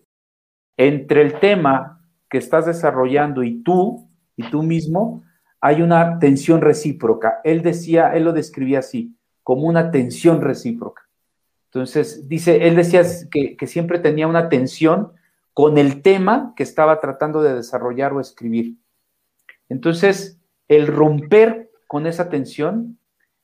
entre 0.77 1.23
el 1.23 1.39
tema 1.39 2.01
que 2.29 2.39
estás 2.39 2.67
desarrollando 2.67 3.43
y 3.43 3.63
tú, 3.63 4.09
y 4.37 4.49
tú 4.51 4.63
mismo, 4.63 5.23
hay 5.61 5.83
una 5.83 6.19
tensión 6.19 6.61
recíproca. 6.61 7.41
Él 7.45 7.63
decía, 7.63 8.15
él 8.15 8.25
lo 8.25 8.33
describía 8.33 8.81
así, 8.81 9.17
como 9.43 9.67
una 9.69 9.91
tensión 9.91 10.41
recíproca. 10.43 11.03
Entonces, 11.67 12.29
dice, 12.29 12.67
él 12.67 12.77
decía 12.77 13.03
que, 13.31 13.57
que 13.57 13.67
siempre 13.67 13.99
tenía 13.99 14.27
una 14.27 14.49
tensión 14.49 15.13
con 15.53 15.79
el 15.79 16.03
tema 16.03 16.53
que 16.57 16.63
estaba 16.63 17.01
tratando 17.01 17.43
de 17.43 17.55
desarrollar 17.55 18.13
o 18.13 18.21
escribir. 18.21 18.77
Entonces, 19.75 20.41
el 20.69 20.87
romper 20.87 21.71
con 21.89 22.07
esa 22.07 22.29
tensión 22.29 22.99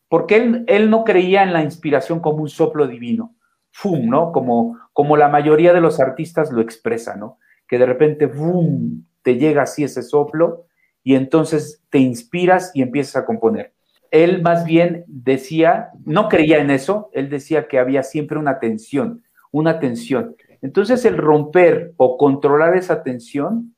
porque 0.09 0.65
él, 0.67 0.91
no 0.91 1.05
creía 1.05 1.43
en 1.43 1.53
la 1.53 1.63
inspiración 1.63 2.21
como 2.21 2.39
un 2.43 2.49
soplo 2.49 2.87
divino, 2.87 3.35
¡fum!, 3.73 4.09
¿no? 4.09 4.31
Como, 4.33 5.17
la 5.17 5.29
mayoría 5.29 5.73
de 5.73 5.81
los 5.81 5.99
artistas 5.99 6.53
lo 6.53 6.61
expresan, 6.61 7.19
¿no? 7.19 7.39
Que 7.67 7.79
de 7.79 7.87
repente, 7.87 8.29
¡fum!, 8.29 9.05
te 9.23 9.37
llega 9.37 9.63
así 9.63 9.83
ese 9.85 10.03
soplo 10.03 10.67
y 11.03 11.17
entonces 11.17 11.85
te 11.91 11.99
inspiras 11.99 12.71
y 12.75 12.83
empiezas 12.83 13.17
a 13.17 13.27
componer. 13.27 13.73
Él 14.13 14.41
más 14.41 14.65
bien 14.65 15.05
decía, 15.09 15.91
no 16.05 16.29
creía 16.29 16.59
en 16.59 16.71
eso, 16.71 17.11
él 17.13 17.29
decía 17.29 17.67
que 17.67 17.79
había 17.81 18.05
siempre 18.05 18.39
una 18.39 18.61
tensión, 18.61 19.25
una 19.51 19.81
tensión. 19.81 20.37
Entonces 20.63 21.05
el 21.05 21.17
romper 21.17 21.93
o 21.97 22.17
controlar 22.17 22.77
esa 22.77 23.03
tensión, 23.03 23.75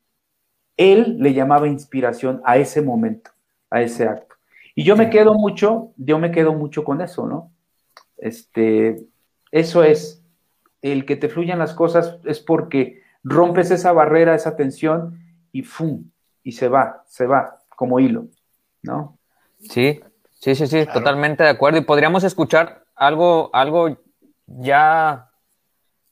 él 0.77 1.17
le 1.19 1.35
llamaba 1.35 1.69
inspiración 1.69 2.41
a 2.45 2.57
ese 2.57 2.83
momento, 2.83 3.31
a 3.71 3.83
ese 3.83 4.07
acto. 4.09 4.37
Y 4.75 4.85
yo 4.85 4.97
me 4.97 5.11
quedo 5.11 5.35
mucho, 5.35 5.93
yo 5.97 6.19
me 6.19 6.31
quedo 6.31 6.55
mucho 6.55 6.85
con 6.85 7.01
eso, 7.01 7.27
¿no? 7.27 7.53
Este, 8.17 9.05
eso 9.51 9.83
es, 9.83 10.23
el 10.81 11.05
que 11.07 11.17
te 11.17 11.29
fluyan 11.29 11.59
las 11.59 11.75
cosas 11.75 12.19
es 12.25 12.41
porque 12.41 13.03
rompes 13.23 13.71
esa 13.71 13.93
barrera, 13.93 14.35
esa 14.35 14.57
tensión 14.57 15.21
y 15.53 15.63
¡fum! 15.63 16.11
Y 16.43 16.53
se 16.53 16.69
va, 16.69 17.05
se 17.07 17.27
va, 17.27 17.63
como 17.77 18.01
hilo, 18.01 18.27
¿no? 18.83 19.19
Sí, 19.61 20.01
sí, 20.33 20.55
sí, 20.55 20.67
sí, 20.67 20.87
totalmente 20.93 21.45
de 21.45 21.51
acuerdo. 21.51 21.79
Y 21.79 21.83
podríamos 21.83 22.25
escuchar 22.25 22.85
algo, 22.97 23.51
algo 23.53 23.97
ya, 24.47 25.31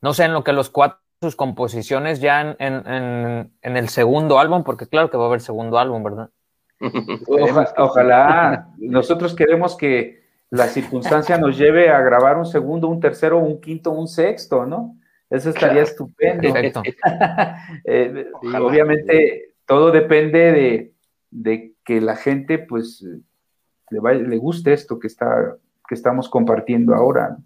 no 0.01 0.14
sé, 0.14 0.25
en 0.25 0.33
lo 0.33 0.44
que 0.44 0.53
los 0.53 0.70
cuatro 0.70 1.00
sus 1.20 1.37
composiciones 1.37 2.20
ya 2.20 2.56
en 2.59 3.50
el 3.62 3.88
segundo 3.88 4.38
álbum, 4.38 4.64
porque 4.64 4.87
claro 4.87 5.11
que 5.11 5.16
va 5.16 5.24
a 5.24 5.26
haber 5.26 5.40
segundo 5.40 5.78
álbum, 5.78 6.02
¿verdad? 6.02 6.30
ojalá, 7.76 8.68
nosotros 8.78 9.35
queremos 9.35 9.76
que 9.76 10.20
la 10.50 10.66
circunstancia 10.66 11.38
nos 11.38 11.56
lleve 11.56 11.90
a 11.90 12.00
grabar 12.00 12.38
un 12.38 12.46
segundo, 12.46 12.88
un 12.88 13.00
tercero, 13.00 13.38
un 13.38 13.61
quinto, 13.61 13.90
un 13.92 14.09
sexto, 14.09 14.66
¿no? 14.66 14.96
Eso 15.28 15.50
estaría 15.50 15.83
estupendo. 15.83 16.52
Eh, 17.85 18.26
obviamente 18.42 19.54
todo 19.64 19.90
depende 19.90 20.92
de, 21.30 21.74
que 21.85 22.00
la 22.00 22.16
gente 22.16 22.59
pues 22.59 23.04
le, 23.90 24.14
le 24.14 24.37
guste 24.37 24.72
esto 24.72 24.98
que, 24.98 25.06
está, 25.06 25.56
que 25.88 25.94
estamos 25.94 26.28
compartiendo 26.28 26.94
ahora. 26.94 27.37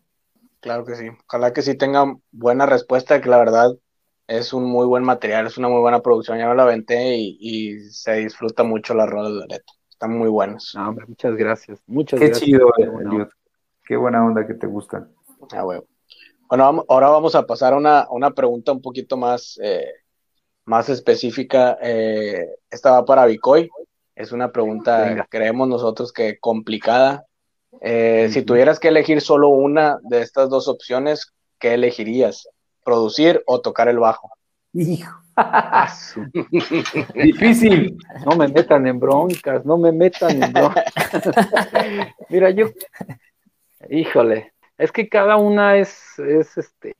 Claro 0.64 0.86
que 0.86 0.94
sí. 0.94 1.10
Ojalá 1.28 1.52
que 1.52 1.60
sí 1.60 1.76
tengan 1.76 2.22
buena 2.32 2.64
respuesta, 2.64 3.20
que 3.20 3.28
la 3.28 3.36
verdad 3.36 3.76
es 4.26 4.54
un 4.54 4.64
muy 4.64 4.86
buen 4.86 5.04
material, 5.04 5.46
es 5.46 5.58
una 5.58 5.68
muy 5.68 5.82
buena 5.82 6.00
producción. 6.00 6.38
Ya 6.38 6.48
me 6.48 6.54
la 6.54 6.62
aventé 6.62 7.16
y, 7.18 7.78
se 7.90 8.14
disfruta 8.14 8.64
mucho 8.64 8.94
la 8.94 9.04
rola 9.04 9.28
de 9.28 9.46
Leto. 9.46 9.74
Están 9.90 10.16
muy 10.16 10.30
buenos. 10.30 10.74
muchas 11.06 11.36
gracias. 11.36 11.82
Muchas 11.86 12.18
Qué 12.18 12.28
gracias. 12.28 12.46
chido, 12.46 12.72
Qué 13.86 13.94
buena 13.94 14.24
onda 14.24 14.46
que 14.46 14.54
te 14.54 14.66
gustan. 14.66 15.12
Ah, 15.52 15.64
bueno. 15.64 15.84
bueno, 16.48 16.82
ahora 16.88 17.10
vamos 17.10 17.34
a 17.34 17.42
pasar 17.42 17.74
a 17.74 17.76
una, 17.76 18.06
una 18.08 18.30
pregunta 18.30 18.72
un 18.72 18.80
poquito 18.80 19.18
más, 19.18 19.60
eh, 19.62 19.92
más 20.64 20.88
específica. 20.88 21.76
Eh, 21.82 22.56
esta 22.70 22.92
va 22.92 23.04
para 23.04 23.26
Bicoy. 23.26 23.68
Es 24.14 24.32
una 24.32 24.50
pregunta, 24.50 25.26
creemos 25.28 25.68
nosotros 25.68 26.10
que 26.10 26.38
complicada. 26.38 27.26
Eh, 27.86 28.28
si 28.30 28.42
tuvieras 28.42 28.80
que 28.80 28.88
elegir 28.88 29.20
solo 29.20 29.50
una 29.50 29.98
de 30.02 30.22
estas 30.22 30.48
dos 30.48 30.68
opciones, 30.68 31.34
¿qué 31.58 31.74
elegirías? 31.74 32.48
producir 32.84 33.42
o 33.46 33.60
tocar 33.60 33.88
el 33.88 33.98
bajo. 33.98 34.30
Hijo. 34.72 35.20
Difícil. 37.14 37.96
No 38.24 38.36
me 38.36 38.46
metan 38.46 38.86
en 38.86 39.00
broncas, 39.00 39.64
no 39.64 39.78
me 39.78 39.90
metan 39.90 40.42
en 40.42 40.52
broncas. 40.52 40.84
Mira, 42.28 42.50
yo, 42.50 42.66
híjole, 43.88 44.52
es 44.78 44.92
que 44.92 45.08
cada 45.08 45.36
una 45.36 45.76
es, 45.76 46.18
es 46.18 46.56
este, 46.56 46.94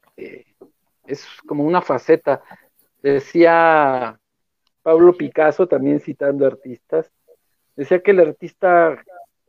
es 1.07 1.27
como 1.47 1.65
una 1.65 1.83
faceta. 1.83 2.43
Decía 3.03 4.19
Pablo 4.83 5.13
Picasso, 5.17 5.69
también 5.69 6.01
citando 6.01 6.47
artistas, 6.47 7.11
decía 7.77 8.01
que 8.01 8.13
el 8.13 8.21
artista 8.21 8.97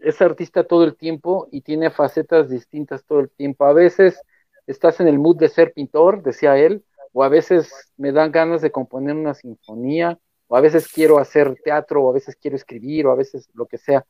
es 0.06 0.22
artista 0.22 0.64
todo 0.64 0.84
el 0.84 0.96
tiempo 0.96 1.48
y 1.52 1.62
tiene 1.62 1.90
facetas 1.90 2.48
distintas 2.48 3.04
todo 3.04 3.20
el 3.22 3.30
tiempo. 3.30 3.66
A 3.66 3.74
veces 3.74 4.22
estás 4.68 5.00
en 5.00 5.08
el 5.08 5.18
mood 5.18 5.38
de 5.38 5.50
ser 5.50 5.74
pintor, 5.74 6.22
decía 6.22 6.58
él, 6.58 6.86
o 7.12 7.24
a 7.24 7.30
veces 7.30 7.72
me 7.98 8.12
dan 8.12 8.32
ganas 8.32 8.62
de 8.62 8.72
componer 8.72 9.16
una 9.16 9.34
sinfonía, 9.34 10.20
o 10.48 10.56
a 10.56 10.62
veces 10.62 10.88
quiero 10.88 11.18
hacer 11.18 11.56
teatro, 11.64 12.04
o 12.04 12.10
a 12.10 12.14
veces 12.14 12.36
quiero 12.36 12.56
escribir, 12.56 13.08
o 13.08 13.12
a 13.12 13.16
veces 13.16 13.50
lo 13.56 13.66
que 13.66 13.80
sea. 13.80 14.06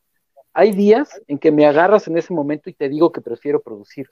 Hay 0.53 0.73
días 0.73 1.21
en 1.27 1.37
que 1.37 1.51
me 1.51 1.65
agarras 1.65 2.07
en 2.07 2.17
ese 2.17 2.33
momento 2.33 2.69
y 2.69 2.73
te 2.73 2.89
digo 2.89 3.11
que 3.11 3.21
prefiero 3.21 3.61
producir, 3.61 4.09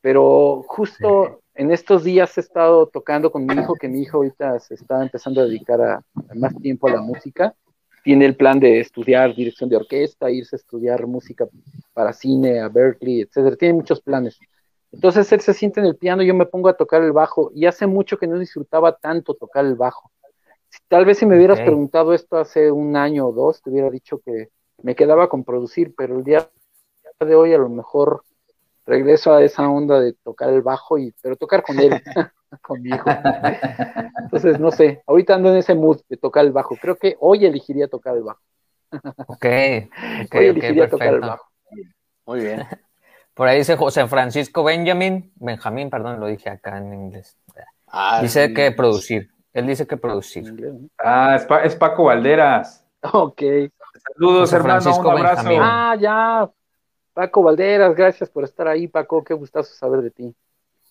pero 0.00 0.64
justo 0.66 1.40
en 1.54 1.70
estos 1.70 2.02
días 2.02 2.36
he 2.36 2.40
estado 2.40 2.88
tocando 2.88 3.30
con 3.30 3.46
mi 3.46 3.54
hijo, 3.54 3.74
que 3.74 3.88
mi 3.88 4.02
hijo 4.02 4.18
ahorita 4.18 4.58
se 4.58 4.74
está 4.74 5.02
empezando 5.02 5.40
a 5.40 5.44
dedicar 5.44 5.80
a, 5.80 6.02
más 6.34 6.54
tiempo 6.56 6.88
a 6.88 6.92
la 6.92 7.00
música, 7.00 7.54
tiene 8.06 8.24
el 8.24 8.36
plan 8.36 8.60
de 8.60 8.78
estudiar 8.78 9.34
dirección 9.34 9.68
de 9.68 9.74
orquesta, 9.74 10.30
irse 10.30 10.54
a 10.54 10.58
estudiar 10.58 11.08
música 11.08 11.48
para 11.92 12.12
cine, 12.12 12.60
a 12.60 12.68
Berkeley, 12.68 13.22
etcétera, 13.22 13.56
tiene 13.56 13.74
muchos 13.74 14.00
planes. 14.00 14.38
Entonces 14.92 15.32
él 15.32 15.40
se 15.40 15.52
siente 15.52 15.80
en 15.80 15.86
el 15.86 15.96
piano, 15.96 16.22
yo 16.22 16.32
me 16.32 16.46
pongo 16.46 16.68
a 16.68 16.76
tocar 16.76 17.02
el 17.02 17.10
bajo 17.10 17.50
y 17.52 17.66
hace 17.66 17.88
mucho 17.88 18.16
que 18.16 18.28
no 18.28 18.38
disfrutaba 18.38 18.96
tanto 18.96 19.34
tocar 19.34 19.66
el 19.66 19.74
bajo. 19.74 20.12
tal 20.86 21.04
vez 21.04 21.18
si 21.18 21.26
me 21.26 21.36
hubieras 21.36 21.60
preguntado 21.60 22.14
esto 22.14 22.36
hace 22.36 22.70
un 22.70 22.94
año 22.94 23.26
o 23.26 23.32
dos, 23.32 23.60
te 23.60 23.70
hubiera 23.70 23.90
dicho 23.90 24.20
que 24.24 24.50
me 24.84 24.94
quedaba 24.94 25.28
con 25.28 25.42
producir, 25.42 25.92
pero 25.96 26.16
el 26.16 26.22
día 26.22 26.48
de 27.18 27.34
hoy 27.34 27.54
a 27.54 27.58
lo 27.58 27.68
mejor 27.68 28.22
regreso 28.86 29.34
a 29.34 29.42
esa 29.42 29.68
onda 29.68 29.98
de 29.98 30.12
tocar 30.12 30.50
el 30.50 30.62
bajo 30.62 30.96
y 30.96 31.12
pero 31.22 31.34
tocar 31.34 31.64
con 31.64 31.80
él, 31.80 31.90
con 32.62 32.82
mi 32.82 32.90
hijo. 32.90 33.10
Entonces 34.22 34.60
no 34.60 34.70
sé, 34.70 35.02
ahorita 35.06 35.34
ando 35.34 35.50
en 35.50 35.56
ese 35.56 35.74
mood 35.74 36.00
de 36.08 36.16
tocar 36.16 36.44
el 36.44 36.52
bajo. 36.52 36.76
Creo 36.76 36.96
que 36.96 37.16
hoy 37.20 37.44
elegiría 37.46 37.88
tocar 37.88 38.16
el 38.16 38.22
bajo. 38.22 38.40
Ok, 39.26 39.36
okay 39.36 39.88
hoy 40.32 40.46
elegiría 40.46 40.88
tocar 40.88 41.14
el 41.14 41.20
bajo. 41.20 41.50
Muy 42.26 42.40
bien. 42.40 42.66
Por 43.34 43.48
ahí 43.48 43.58
dice 43.58 43.76
José 43.76 44.06
Francisco 44.06 44.64
Benjamin, 44.64 45.30
Benjamín, 45.36 45.90
perdón, 45.90 46.18
lo 46.20 46.26
dije 46.26 46.48
acá 46.48 46.78
en 46.78 46.94
inglés. 46.94 47.36
Ah, 47.86 48.20
dice 48.22 48.54
que 48.54 48.72
producir. 48.72 49.30
Él 49.52 49.66
dice 49.66 49.86
que 49.86 49.98
producir. 49.98 50.54
Ah, 50.98 51.38
es, 51.64 51.76
Paco 51.76 52.04
Valderas. 52.04 52.82
Ok. 53.12 53.42
Saludos, 54.14 54.52
hermano, 54.52 54.98
un 54.98 55.06
abrazo. 55.06 55.48
Ah, 55.52 55.96
ya. 56.00 56.50
Paco 57.12 57.42
Valderas, 57.42 57.94
gracias 57.94 58.30
por 58.30 58.44
estar 58.44 58.68
ahí, 58.68 58.88
Paco. 58.88 59.22
Qué 59.22 59.34
gustazo 59.34 59.74
saber 59.74 60.00
de 60.00 60.10
ti. 60.10 60.34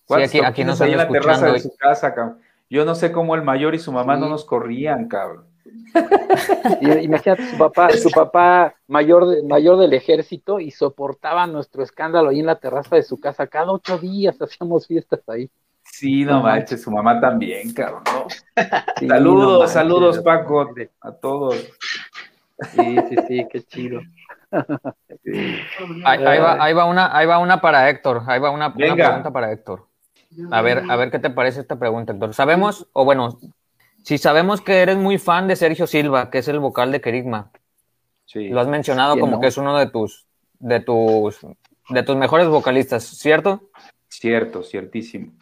Sí, 0.08 0.14
aquí, 0.22 0.40
aquí 0.40 0.64
nos 0.64 0.80
ahí 0.80 0.92
en 0.92 0.98
la 0.98 1.08
terraza 1.08 1.50
de 1.50 1.60
su 1.60 1.74
casa, 1.76 2.14
cabrón. 2.14 2.38
Yo 2.68 2.84
no 2.84 2.94
sé 2.94 3.12
cómo 3.12 3.34
el 3.34 3.42
mayor 3.42 3.74
y 3.74 3.78
su 3.78 3.92
mamá 3.92 4.16
no 4.16 4.28
nos 4.28 4.44
corrían, 4.44 5.08
cabrón. 5.08 5.44
Imagínate 7.02 7.50
su 7.50 7.58
papá, 7.58 7.90
su 7.90 8.10
papá 8.10 8.74
mayor, 8.86 9.44
mayor 9.44 9.78
del 9.78 9.92
ejército 9.94 10.60
y 10.60 10.70
soportaba 10.70 11.46
nuestro 11.46 11.82
escándalo 11.82 12.30
ahí 12.30 12.40
en 12.40 12.46
la 12.46 12.58
terraza 12.58 12.96
de 12.96 13.02
su 13.02 13.18
casa. 13.18 13.46
Cada 13.46 13.72
ocho 13.72 13.98
días 13.98 14.40
hacíamos 14.40 14.86
fiestas 14.86 15.20
ahí. 15.28 15.50
Sí, 15.82 16.24
no, 16.24 16.42
manches, 16.42 16.82
su 16.82 16.90
mamá 16.90 17.20
también, 17.20 17.72
cabrón. 17.72 18.02
saludos, 19.08 19.70
saludos, 19.70 20.18
Paco, 20.18 20.68
a 21.00 21.12
todos. 21.12 21.54
Sí, 22.72 22.96
sí, 23.08 23.16
sí, 23.28 23.46
qué 23.50 23.62
chido. 23.62 24.00
Ahí, 26.04 26.38
va, 26.38 26.64
ahí, 26.64 26.72
va, 26.72 26.84
una, 26.84 27.16
ahí 27.16 27.26
va 27.26 27.38
una 27.38 27.60
para 27.60 27.88
Héctor, 27.88 28.22
ahí 28.26 28.40
va 28.40 28.50
una, 28.50 28.68
una 28.68 28.94
pregunta 28.94 29.30
para 29.30 29.52
Héctor. 29.52 29.85
A 30.50 30.62
ver, 30.62 30.84
a 30.88 30.96
ver 30.96 31.10
qué 31.10 31.18
te 31.18 31.30
parece 31.30 31.60
esta 31.60 31.78
pregunta, 31.78 32.12
Héctor. 32.12 32.34
Sabemos, 32.34 32.88
o 32.92 33.04
bueno, 33.04 33.38
si 34.02 34.18
sabemos 34.18 34.60
que 34.60 34.82
eres 34.82 34.96
muy 34.96 35.18
fan 35.18 35.48
de 35.48 35.56
Sergio 35.56 35.86
Silva, 35.86 36.30
que 36.30 36.38
es 36.38 36.48
el 36.48 36.58
vocal 36.58 36.92
de 36.92 37.00
Kerigma, 37.00 37.50
lo 38.34 38.60
has 38.60 38.68
mencionado 38.68 39.18
como 39.18 39.40
que 39.40 39.48
es 39.48 39.56
uno 39.56 39.76
de 39.78 39.88
tus, 39.88 40.26
de 40.58 40.80
tus, 40.80 41.38
de 41.88 42.02
tus 42.02 42.16
mejores 42.16 42.48
vocalistas, 42.48 43.04
¿cierto? 43.04 43.70
Cierto, 44.08 44.62
ciertísimo. 44.62 45.32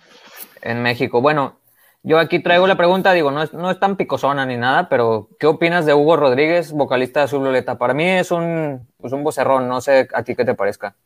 En 0.62 0.82
México. 0.82 1.20
Bueno, 1.20 1.61
yo 2.03 2.18
aquí 2.18 2.42
traigo 2.42 2.66
la 2.66 2.76
pregunta, 2.76 3.12
digo, 3.12 3.30
no 3.30 3.42
es, 3.42 3.53
no 3.53 3.70
es 3.70 3.80
tan 3.80 3.97
picosona 3.97 4.45
ni 4.45 4.57
nada, 4.57 4.88
pero 4.88 5.28
¿qué 5.38 5.47
opinas 5.47 5.86
de 5.86 5.95
Hugo 5.95 6.16
Rodríguez, 6.16 6.72
vocalista 6.72 7.20
de 7.20 7.24
Azul? 7.24 7.64
Para 7.78 7.95
mí 7.95 8.05
es 8.07 8.30
un, 8.30 8.86
pues 8.99 9.12
un 9.12 9.24
vocerrón, 9.24 9.68
no 9.68 9.80
sé 9.80 10.09
a 10.12 10.22
ti 10.22 10.34
qué 10.34 10.45
te 10.45 10.55
parezca. 10.55 10.97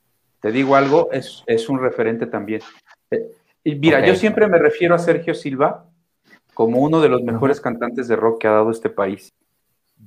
Te 0.40 0.52
digo 0.52 0.76
algo, 0.76 1.10
es, 1.12 1.42
es 1.46 1.68
un 1.68 1.80
referente 1.80 2.26
también. 2.26 2.62
Eh, 3.10 3.30
mira, 3.76 4.06
yo 4.06 4.14
siempre 4.14 4.48
me 4.48 4.58
refiero 4.58 4.94
a 4.94 4.98
Sergio 4.98 5.34
Silva 5.34 5.88
como 6.54 6.80
uno 6.80 7.00
de 7.00 7.08
los 7.08 7.22
mejores 7.22 7.60
cantantes 7.60 8.08
de 8.08 8.16
rock 8.16 8.40
que 8.40 8.48
ha 8.48 8.52
dado 8.52 8.70
este 8.70 8.90
país. 8.90 9.32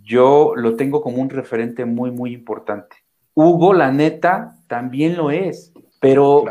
Yo 0.04 0.54
lo 0.56 0.76
tengo 0.76 1.02
como 1.02 1.22
un 1.22 1.30
referente 1.30 1.86
muy, 1.86 2.12
muy 2.12 2.34
importante. 2.34 2.98
Hugo, 3.34 3.74
la 3.74 3.92
neta, 3.92 4.56
también 4.68 5.16
lo 5.16 5.32
es, 5.32 5.74
pero, 6.00 6.44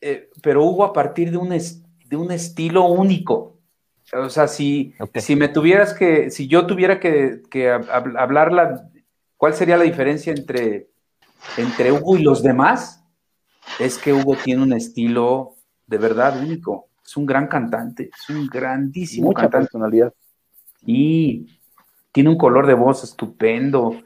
eh, 0.00 0.30
pero 0.42 0.64
Hugo 0.64 0.84
a 0.84 0.92
partir 0.92 1.30
de 1.30 1.38
un, 1.38 1.48
de 1.48 2.16
un 2.16 2.30
estilo 2.30 2.84
único. 2.84 3.58
O 4.12 4.28
sea, 4.28 4.46
si, 4.48 4.94
si 5.14 5.36
me 5.36 5.48
tuvieras 5.48 5.94
que, 5.94 6.30
si 6.30 6.46
yo 6.46 6.66
tuviera 6.66 7.00
que, 7.00 7.40
que 7.50 7.70
hablar 7.70 8.52
la, 8.52 8.90
cuál 9.38 9.54
sería 9.54 9.78
la 9.78 9.84
diferencia 9.84 10.32
entre, 10.32 10.88
entre 11.56 11.92
Hugo 11.92 12.16
y 12.16 12.22
los 12.22 12.42
demás, 12.42 13.04
es 13.78 13.96
que 13.96 14.12
Hugo 14.12 14.36
tiene 14.36 14.62
un 14.62 14.72
estilo 14.72 15.56
de 15.86 15.98
verdad 15.98 16.40
único 16.40 16.88
es 17.04 17.16
un 17.16 17.26
gran 17.26 17.46
cantante, 17.46 18.10
es 18.16 18.30
un 18.30 18.46
grandísimo 18.46 19.28
Mucha 19.28 19.48
personalidad. 19.50 20.12
Y 20.86 21.46
tiene 22.12 22.30
un 22.30 22.38
color 22.38 22.66
de 22.66 22.74
voz 22.74 23.04
estupendo, 23.04 24.00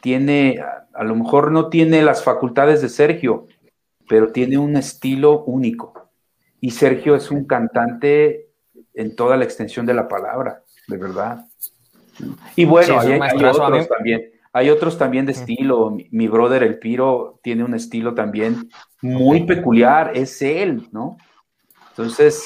tiene, 0.00 0.60
a, 0.92 1.04
lo 1.04 1.14
mejor 1.14 1.52
no 1.52 1.68
tiene 1.68 2.02
las 2.02 2.24
facultades 2.24 2.82
de 2.82 2.88
Sergio, 2.88 3.46
pero 4.08 4.32
tiene 4.32 4.58
un 4.58 4.76
estilo 4.76 5.44
único. 5.44 6.10
Y 6.60 6.72
Sergio 6.72 7.14
es 7.14 7.30
un 7.30 7.44
cantante 7.44 8.48
en 8.94 9.16
toda 9.16 9.36
la 9.36 9.44
extensión 9.44 9.86
de 9.86 9.94
la 9.94 10.08
palabra, 10.08 10.62
de 10.88 10.96
verdad. 10.96 11.46
Y 12.56 12.64
bueno, 12.64 13.00
hay, 13.00 13.18
otros 13.44 13.88
también. 13.88 14.31
Hay 14.52 14.70
otros 14.70 14.98
también 14.98 15.26
de 15.26 15.32
estilo. 15.32 15.90
Mi, 15.90 16.08
mi, 16.10 16.28
brother 16.28 16.62
El 16.62 16.78
Piro 16.78 17.40
tiene 17.42 17.64
un 17.64 17.74
estilo 17.74 18.14
también 18.14 18.70
muy 19.00 19.44
peculiar. 19.44 20.12
Es 20.14 20.42
él, 20.42 20.88
¿no? 20.92 21.16
Entonces, 21.90 22.44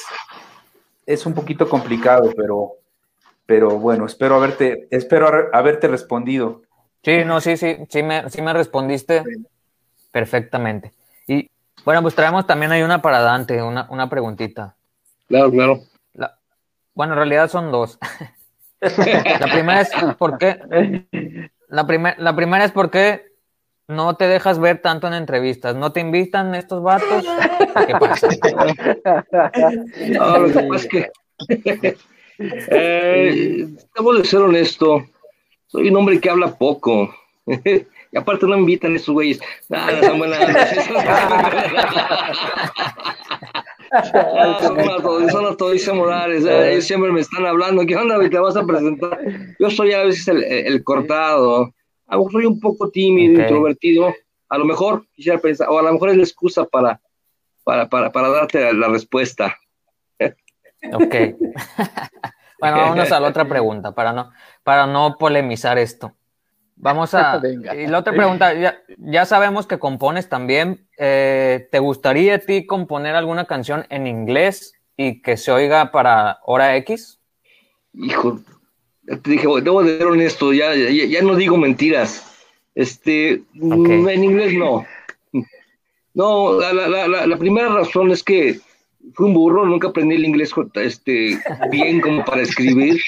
es 1.07 1.25
un 1.25 1.35
poquito 1.35 1.69
complicado, 1.69 2.33
pero, 2.37 2.73
pero 3.47 3.79
bueno, 3.79 4.07
espero 4.07 4.37
haberte, 4.37 4.89
espero 4.91 5.29
haberte 5.53 5.89
respondido. 5.89 6.63
Sí, 7.03 7.25
no, 7.25 7.41
sí, 7.41 7.57
sí, 7.57 7.77
sí 7.89 8.03
me, 8.03 8.29
sí 8.29 8.43
me 8.43 8.53
respondiste 8.53 9.23
perfectamente. 10.11 10.93
Y 11.29 11.49
bueno, 11.85 12.03
pues 12.03 12.15
traemos 12.15 12.47
también 12.47 12.73
hay 12.73 12.83
una 12.83 13.01
para 13.01 13.21
Dante, 13.21 13.63
una, 13.63 13.87
una 13.91 14.11
preguntita. 14.11 14.75
Claro, 15.29 15.51
claro. 15.51 15.81
bueno, 16.95 17.13
en 17.13 17.19
realidad 17.19 17.49
son 17.49 17.71
dos. 17.71 17.99
la 18.81 19.53
primera 19.53 19.81
es 19.81 19.91
¿por 20.19 20.39
qué? 20.39 21.51
La, 21.69 22.15
la 22.19 22.37
primera 22.37 22.65
es 22.65 22.73
por 22.73 22.91
qué 22.91 23.27
no 23.89 24.17
te 24.17 24.27
dejas 24.27 24.59
ver 24.59 24.83
tanto 24.83 25.07
en 25.07 25.15
entrevistas. 25.15 25.77
¿No 25.77 25.93
te 25.93 26.01
invitan 26.01 26.55
estos 26.55 26.83
vatos? 26.83 27.25
¿Qué 27.87 27.95
pasa? 27.95 28.29
No, 30.09 30.39
lo 30.39 30.53
que 30.53 30.61
pasa 30.61 30.75
es 30.77 30.89
que. 30.89 31.11
eh, 32.39 33.69
debo 33.95 34.15
de 34.15 34.25
ser 34.25 34.41
honesto. 34.41 35.07
Soy 35.67 35.89
un 35.89 35.97
hombre 35.97 36.21
que 36.21 36.31
habla 36.31 36.57
poco. 36.57 37.15
y 37.47 38.17
aparte 38.17 38.47
no 38.47 38.55
me 38.55 38.61
invitan 38.61 38.97
esos 38.97 39.15
güeyes. 39.15 39.41
Nada, 39.69 40.03
son 40.03 40.19
buenas. 40.19 40.41
Son 45.31 45.73
dice 45.73 45.93
Morales, 45.93 46.45
ellos 46.45 46.85
siempre 46.85 47.13
me 47.13 47.21
están 47.21 47.47
hablando, 47.47 47.85
¿qué 47.87 47.97
onda, 47.97 48.19
te 48.29 48.39
vas 48.39 48.57
a 48.57 48.65
presentar? 48.65 49.19
Yo 49.59 49.71
soy 49.71 49.93
a 49.93 50.05
veces 50.05 50.27
el, 50.29 50.43
el 50.45 50.85
cortado, 50.85 51.73
a 52.07 52.15
lo 52.15 52.19
mejor 52.19 52.33
soy 52.33 52.47
un 52.47 52.61
poco 52.61 52.91
tímido, 52.91 53.41
introvertido, 53.41 54.15
a 54.49 54.59
lo 54.59 54.65
mejor 54.65 55.07
quisiera 55.15 55.39
pensar, 55.39 55.69
o 55.69 55.79
a 55.79 55.83
lo 55.83 55.93
mejor 55.93 56.11
es 56.11 56.17
la 56.17 56.23
excusa 56.23 56.65
para, 56.65 57.01
para, 57.65 57.89
para, 57.89 58.13
para 58.13 58.29
darte 58.29 58.73
la, 58.73 58.89
respuesta. 58.89 59.57
Ok. 60.93 61.15
bueno, 62.61 62.77
vámonos 62.77 63.11
a 63.11 63.21
la 63.21 63.29
otra 63.29 63.49
pregunta, 63.49 63.93
para 63.93 64.13
no, 64.13 64.31
para 64.63 64.87
no 64.87 65.17
polemizar 65.19 65.79
esto. 65.79 66.13
Vamos 66.77 67.15
a... 67.15 67.41
Y 67.77 67.87
la 67.87 67.99
otra 67.99 68.13
pregunta, 68.13 68.55
ya, 68.55 68.79
ya 68.99 69.25
sabemos 69.25 69.67
que 69.67 69.79
compones 69.79 70.29
también. 70.29 70.87
Eh, 70.99 71.69
¿Te 71.73 71.79
gustaría 71.79 72.37
a 72.37 72.39
ti 72.39 72.67
componer 72.67 73.15
alguna 73.15 73.47
canción 73.47 73.87
en 73.91 74.07
inglés 74.07 74.75
y 74.97 75.23
que 75.23 75.37
se 75.37 75.51
oiga 75.51 75.91
para 75.91 76.39
hora 76.45 76.77
X? 76.77 77.19
Hijo, 77.95 78.41
te 79.07 79.31
dije, 79.31 79.47
debo 79.63 79.83
de 79.83 79.99
ser 79.99 80.07
honesto, 80.07 80.53
ya, 80.53 80.75
ya, 80.75 81.23
no 81.23 81.35
digo 81.35 81.57
mentiras. 81.57 82.25
Este, 82.75 83.43
en 83.55 84.25
inglés 84.25 84.53
no. 84.55 84.85
No, 86.13 86.59
la, 86.61 86.73
la, 86.73 87.27
la, 87.27 87.37
primera 87.37 87.69
razón 87.69 88.11
es 88.11 88.23
que 88.23 88.59
fui 89.17 89.27
un 89.27 89.35
burro, 89.35 89.67
nunca 89.67 89.89
aprendí 89.89 90.15
el 90.15 90.25
inglés 90.25 90.53
este, 90.75 91.39
bien 91.71 92.01
como 92.01 92.25
para 92.25 92.43
escribir 92.43 93.01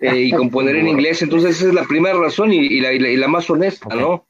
eh, 0.00 0.22
y 0.22 0.30
componer 0.30 0.76
en 0.76 0.88
inglés, 0.88 1.22
entonces 1.22 1.56
esa 1.56 1.68
es 1.68 1.74
la 1.74 1.84
primera 1.84 2.18
razón 2.18 2.52
y, 2.52 2.58
y, 2.58 2.80
la, 2.80 2.92
y 2.92 3.16
la, 3.16 3.28
más 3.28 3.50
honesta, 3.50 3.94
¿no? 3.94 4.26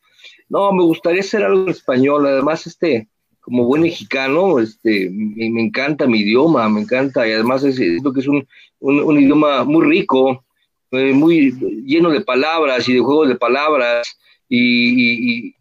No, 0.49 0.73
me 0.73 0.83
gustaría 0.83 1.21
hacer 1.21 1.45
algo 1.45 1.65
en 1.65 1.71
español, 1.71 2.27
además, 2.27 2.67
este, 2.67 3.09
como 3.41 3.65
buen 3.65 3.83
mexicano, 3.83 4.59
este, 4.59 5.11
me, 5.11 5.51
me 5.51 5.63
encanta 5.63 6.07
mi 6.07 6.21
idioma, 6.21 6.69
me 6.69 6.81
encanta, 6.81 7.29
y 7.29 7.33
además 7.33 7.65
es, 7.65 7.79
lo 8.03 8.13
que 8.13 8.21
es 8.21 8.29
un, 8.29 8.47
un, 8.81 9.01
un 9.01 9.21
idioma 9.21 9.65
muy 9.65 9.85
rico, 9.85 10.43
eh, 10.93 11.13
muy 11.13 11.53
lleno 11.85 12.11
de 12.11 12.21
palabras 12.21 12.89
y 12.89 12.95
de 12.95 13.01
juegos 13.01 13.29
de 13.29 13.35
palabras 13.35 14.19
y, 14.49 15.55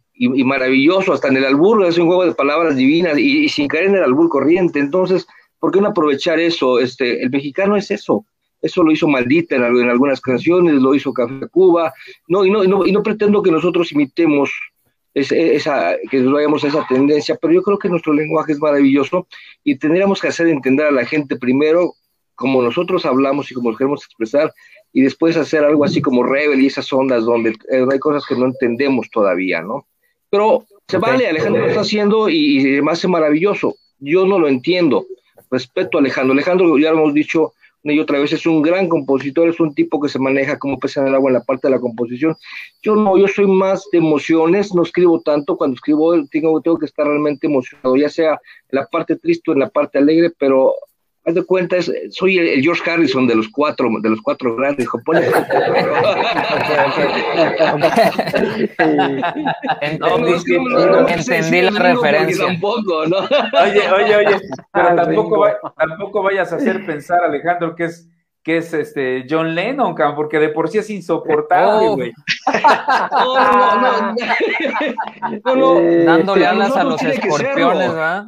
maravilloso, 0.46 1.14
hasta 1.14 1.28
en 1.28 1.38
el 1.38 1.46
albur 1.46 1.84
es 1.86 1.98
un 1.98 2.08
juego 2.08 2.26
de 2.26 2.36
palabras 2.36 2.76
divinas 2.76 3.18
y, 3.18 3.50
sin 3.50 3.68
caer 3.68 3.86
en 3.86 3.96
el 3.96 4.04
albur 4.04 4.30
corriente. 4.30 4.80
Entonces, 4.80 5.28
¿por 5.66 5.72
qué 5.72 5.82
no 5.82 5.88
aprovechar 5.88 6.40
eso? 6.40 6.80
Este, 6.80 7.24
el 7.24 7.32
mexicano 7.32 7.76
es 7.76 7.90
eso. 7.90 8.24
Eso 8.62 8.84
lo 8.84 8.92
hizo 8.92 9.08
Maldita 9.08 9.56
en, 9.56 9.64
algunas 9.64 10.22
canciones, 10.22 10.76
lo 10.76 10.94
hizo 10.94 11.12
Café 11.12 11.48
Cuba. 11.50 11.92
No, 12.28 12.46
y, 12.46 12.52
no, 12.52 12.86
y, 12.86 12.92
no, 12.92 13.02
pretendo 13.02 13.42
que 13.42 13.50
nosotros 13.50 13.92
imitemos 13.92 14.52
esa, 15.16 15.96
que 16.12 16.20
nos 16.20 16.34
vayamos 16.34 16.64
a 16.64 16.68
esa 16.68 16.86
tendencia, 16.88 17.36
pero 17.42 17.52
yo 17.52 17.64
creo 17.64 17.80
que 17.80 17.90
nuestro 17.90 18.14
lenguaje 18.14 18.52
es 18.52 18.60
maravilloso 18.60 19.26
y 19.64 19.76
tendríamos 19.80 20.22
que 20.22 20.28
hacer 20.28 20.50
entender 20.50 20.86
a 20.86 20.92
la 20.92 21.04
gente 21.04 21.36
primero 21.36 21.96
como 22.36 22.62
nosotros 22.62 23.04
hablamos 23.08 23.50
y 23.50 23.56
como 23.56 23.72
nos 23.72 23.80
queremos 23.80 24.06
expresar, 24.06 24.54
y 24.94 25.02
después 25.02 25.36
hacer 25.36 25.64
algo 25.64 25.84
así 25.84 26.00
como 26.00 26.22
Rebel 26.22 26.62
y 26.62 26.68
esas 26.68 26.94
ondas 26.94 27.26
donde 27.26 27.58
eh, 27.72 27.88
hay 27.92 27.98
cosas 27.98 28.24
que 28.28 28.36
no 28.36 28.46
entendemos 28.46 29.10
todavía, 29.10 29.64
¿no? 29.64 29.88
Pero 30.30 30.64
se 30.88 31.00
vale, 31.00 31.28
Alejandro 31.28 31.64
lo 31.64 31.70
está 31.70 31.82
haciendo 31.82 32.30
y, 32.30 32.78
y 32.78 32.82
me 32.84 32.92
hace 32.92 33.08
maravilloso. 33.08 33.74
Yo 33.98 34.28
no 34.28 34.38
lo 34.38 34.48
entiendo. 34.48 35.08
Respeto 35.52 35.98
a 35.98 36.02
Alejandro. 36.02 36.34
Alejandro, 36.34 36.78
ya 36.78 36.92
lo 36.92 37.00
hemos 37.00 37.14
dicho 37.14 37.54
una 37.84 37.94
y 37.94 38.00
otra 38.00 38.18
vez, 38.18 38.34
es 38.34 38.48
un 38.48 38.64
gran 38.64 38.90
compositor, 38.90 39.48
es 39.48 39.60
un 39.60 39.76
tipo 39.76 40.02
que 40.02 40.10
se 40.10 40.18
maneja 40.18 40.58
como 40.58 40.80
pesa 40.80 41.02
en 41.02 41.08
el 41.08 41.16
agua 41.16 41.30
en 41.30 41.36
la 41.36 41.44
parte 41.44 41.68
de 41.68 41.76
la 41.76 41.80
composición. 41.80 42.36
Yo 42.82 42.96
no, 42.96 43.16
yo 43.16 43.28
soy 43.28 43.46
más 43.46 43.88
de 43.92 44.00
emociones, 44.00 44.74
no 44.74 44.82
escribo 44.82 45.22
tanto, 45.22 45.56
cuando 45.56 45.76
escribo 45.76 46.26
tengo, 46.28 46.60
tengo 46.62 46.80
que 46.80 46.88
estar 46.88 47.06
realmente 47.06 47.46
emocionado, 47.46 47.96
ya 47.96 48.10
sea 48.10 48.32
en 48.32 48.40
la 48.80 48.88
parte 48.88 49.18
triste 49.18 49.52
o 49.52 49.54
en 49.54 49.60
la 49.60 49.70
parte 49.70 50.00
alegre, 50.00 50.32
pero 50.32 50.74
haz 51.26 51.34
de 51.34 51.44
cuenta, 51.44 51.78
soy 52.10 52.38
el, 52.38 52.62
George 52.62 52.90
Harrison 52.90 53.28
de 53.28 53.36
los 53.36 53.50
cuatro, 53.50 53.90
de 54.02 54.10
los 54.10 54.22
cuatro 54.22 54.56
grandes. 54.56 54.88
Entendí, 61.08 61.62
la 61.62 61.72
referencia. 61.72 62.46
Oye, 62.62 63.92
oye, 63.92 64.16
oye, 64.16 64.40
pero 64.74 64.96
tampoco, 64.96 65.48
tampoco 65.76 66.24
vayas 66.24 66.54
a 66.54 66.56
hacer 66.58 66.86
pensar, 66.86 67.24
Alejandro, 67.24 67.76
que 67.76 67.86
es 67.86 68.08
que 68.44 68.58
es 68.58 68.72
este 68.76 69.26
John 69.28 69.56
Lennon, 69.56 69.96
porque 70.16 70.38
de 70.38 70.50
por 70.50 70.70
sí 70.70 70.78
es 70.78 70.88
insoportable, 70.92 71.88
oh. 71.88 71.96
güey. 71.96 72.14
no, 75.44 75.56
no, 75.56 75.82
Dándole 76.06 76.46
alas 76.46 76.78
a 76.78 76.84
los 76.84 77.02
escorpiones, 77.02 77.90
¿verdad? 77.90 78.26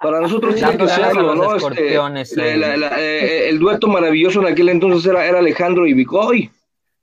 Para 0.00 0.20
nosotros 0.20 0.56
tiene 0.56 0.76
que 0.76 0.88
serlo, 0.88 1.34
¿no? 1.34 1.56
Este, 1.56 1.94
eh, 1.94 3.48
el 3.48 3.58
dueto 3.58 3.86
maravilloso 3.88 4.40
en 4.40 4.48
aquel 4.48 4.68
entonces 4.68 5.10
era, 5.10 5.26
era 5.26 5.38
Alejandro 5.38 5.86
y 5.86 5.94
Vicoy, 5.94 6.50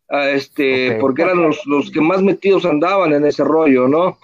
ah, 0.09 0.29
este, 0.29 0.97
porque 0.99 1.23
eran 1.23 1.41
los, 1.41 1.65
los, 1.65 1.89
que 1.89 2.01
más 2.01 2.21
metidos 2.21 2.65
andaban 2.65 3.13
en 3.13 3.25
ese 3.25 3.43
rollo, 3.43 3.87
¿no? 3.87 4.17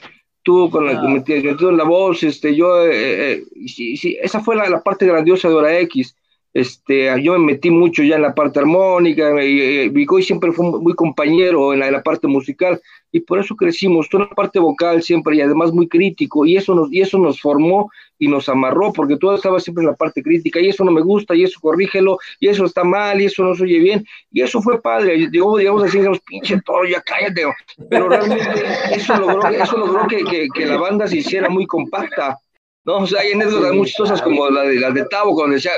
Tú 0.43 0.70
con 0.70 0.86
la, 0.86 0.99
ah. 0.99 1.07
metido 1.07 1.70
en 1.70 1.78
la 1.78 1.86
voz, 1.86 2.24
este, 2.24 2.55
yo, 2.55 2.84
eh, 2.84 3.32
eh, 3.32 3.43
sí, 3.68 3.97
sí, 3.97 4.18
esa 4.22 4.41
fue 4.41 4.55
la, 4.55 4.70
la 4.70 4.84
parte 4.84 5.05
grandiosa 5.05 5.47
de 5.47 5.55
Hora 5.55 5.80
X 5.80 6.15
este, 6.57 7.22
yo 7.22 7.34
me 7.34 7.53
metí 7.53 7.70
mucho 7.70 8.01
ya 8.01 8.15
en 8.15 8.24
la 8.24 8.34
parte 8.34 8.57
armónica, 8.57 9.43
y, 9.43 9.89
Vicoy 9.89 10.24
siempre 10.24 10.51
fue 10.51 10.65
muy 10.80 10.93
compañero 10.93 11.72
en 11.72 11.80
la, 11.80 12.01
parte 12.01 12.26
musical, 12.26 12.82
y 13.18 13.22
por 13.22 13.39
eso 13.39 13.55
crecimos, 13.55 14.07
toda 14.09 14.26
la 14.26 14.30
parte 14.30 14.59
vocal 14.59 15.01
siempre, 15.01 15.36
y 15.36 15.41
además 15.41 15.74
muy 15.74 15.88
crítico, 15.88 16.45
y 16.45 16.55
eso 16.55 16.74
nos, 16.76 16.91
y 16.91 17.01
eso 17.01 17.18
nos 17.18 17.41
formó 17.41 17.91
y 18.20 18.28
nos 18.28 18.47
amarró, 18.49 18.93
porque 18.93 19.18
todo 19.18 19.36
estaba 19.36 19.59
siempre 19.59 19.84
en 19.84 19.89
la 19.89 19.95
parte 19.95 20.24
crítica, 20.24 20.59
y 20.59 20.70
eso 20.70 20.84
no 20.84 20.91
me 20.91 21.01
gusta, 21.01 21.36
y 21.36 21.43
eso 21.43 21.59
corrígelo, 21.59 22.18
y 22.39 22.47
eso 22.47 22.65
está 22.65 22.84
mal, 22.84 23.22
y 23.22 23.26
eso 23.26 23.43
no 23.43 23.55
se 23.55 23.63
oye 23.63 23.80
bien, 23.80 24.05
y 24.32 24.41
eso 24.41 24.61
fue 24.61 24.82
padre, 24.82 25.28
digamos, 25.30 25.59
digamos 25.59 25.84
así, 25.84 25.97
digamos, 25.97 26.20
pinche 26.22 26.59
todo, 26.65 26.86
ya 26.86 27.01
cállate, 27.01 27.43
pero 27.89 28.09
realmente 28.09 28.63
eso 28.91 29.18
logró, 29.18 29.47
eso 29.49 29.78
logró 29.78 30.07
que, 30.07 30.65
la 30.65 30.78
banda 30.78 31.07
se 31.07 31.18
hiciera 31.18 31.49
muy 31.49 31.65
compacta, 31.65 32.38
¿no? 32.86 32.97
O 32.97 33.07
sea, 33.07 33.22
hay 33.22 33.34
anécdotas 33.34 33.74
muy 33.74 33.86
chistosas 33.86 34.22
como 34.22 34.49
la 34.49 34.63
de, 34.63 34.80
la 34.80 34.91
de 34.91 35.05
Tavo, 35.05 35.34
cuando 35.34 35.55
decía, 35.55 35.72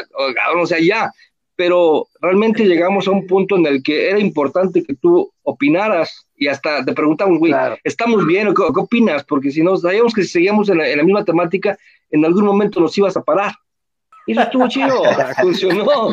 o 0.55 0.65
sea, 0.65 0.79
ya, 0.79 1.11
pero 1.59 2.07
realmente 2.21 2.63
llegamos 2.63 3.05
a 3.05 3.11
un 3.11 3.27
punto 3.27 3.57
en 3.57 3.65
el 3.65 3.83
que 3.83 4.09
era 4.09 4.17
importante 4.17 4.81
que 4.81 4.93
tú 4.93 5.29
opinaras 5.43 6.25
y 6.37 6.47
hasta 6.47 6.85
te 6.85 6.93
preguntamos, 6.93 7.37
güey, 7.37 7.53
¿estamos 7.83 8.25
bien 8.25 8.47
o 8.47 8.53
qué, 8.53 8.63
opinas? 8.63 9.25
Porque 9.25 9.51
si 9.51 9.61
no, 9.61 9.75
sabíamos 9.75 10.13
que 10.13 10.23
si 10.23 10.29
seguíamos 10.29 10.69
en 10.69 10.77
la, 10.77 11.03
misma 11.03 11.25
temática, 11.25 11.77
en 12.11 12.23
algún 12.23 12.45
momento 12.45 12.79
nos 12.79 12.97
ibas 12.97 13.17
a 13.17 13.23
parar. 13.23 13.51
Y 14.25 14.31
eso 14.31 14.41
estuvo 14.43 14.69
chido, 14.69 15.03
funcionó. 15.41 16.11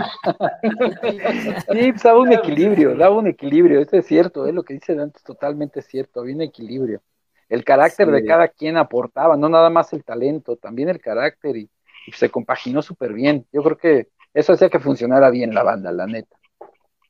Sí, 1.70 1.92
pues 1.92 2.02
daba 2.02 2.18
un 2.18 2.32
equilibrio, 2.32 2.96
daba 2.96 3.14
un 3.14 3.28
equilibrio, 3.28 3.80
eso 3.80 3.98
es 3.98 4.04
cierto, 4.04 4.48
es 4.48 4.52
lo 4.52 4.64
que 4.64 4.74
dice 4.74 4.96
Dante, 4.96 5.18
es 5.18 5.22
totalmente 5.22 5.80
cierto, 5.80 6.22
había 6.22 6.34
un 6.34 6.42
equilibrio 6.42 7.00
el 7.48 7.62
carácter 7.62 8.10
de 8.10 8.24
cada 8.24 8.48
quien 8.48 8.76
aportaba, 8.76 9.36
no 9.36 9.48
nada 9.48 9.70
más 9.70 9.92
el 9.92 10.02
talento, 10.02 10.56
también 10.56 10.88
el 10.88 11.00
carácter 11.00 11.56
y, 11.56 11.70
se 12.12 12.30
compaginó 12.30 12.82
súper 12.82 13.12
bien. 13.12 13.46
Yo 13.52 13.64
creo 13.64 13.76
que 13.76 14.08
eso 14.36 14.52
hacía 14.52 14.68
que 14.68 14.80
funcionara 14.80 15.30
bien 15.30 15.54
la 15.54 15.62
banda, 15.62 15.90
la 15.90 16.06
neta. 16.06 16.36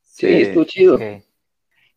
Sí, 0.01 0.43
estuvo 0.43 0.63
chido. 0.63 0.97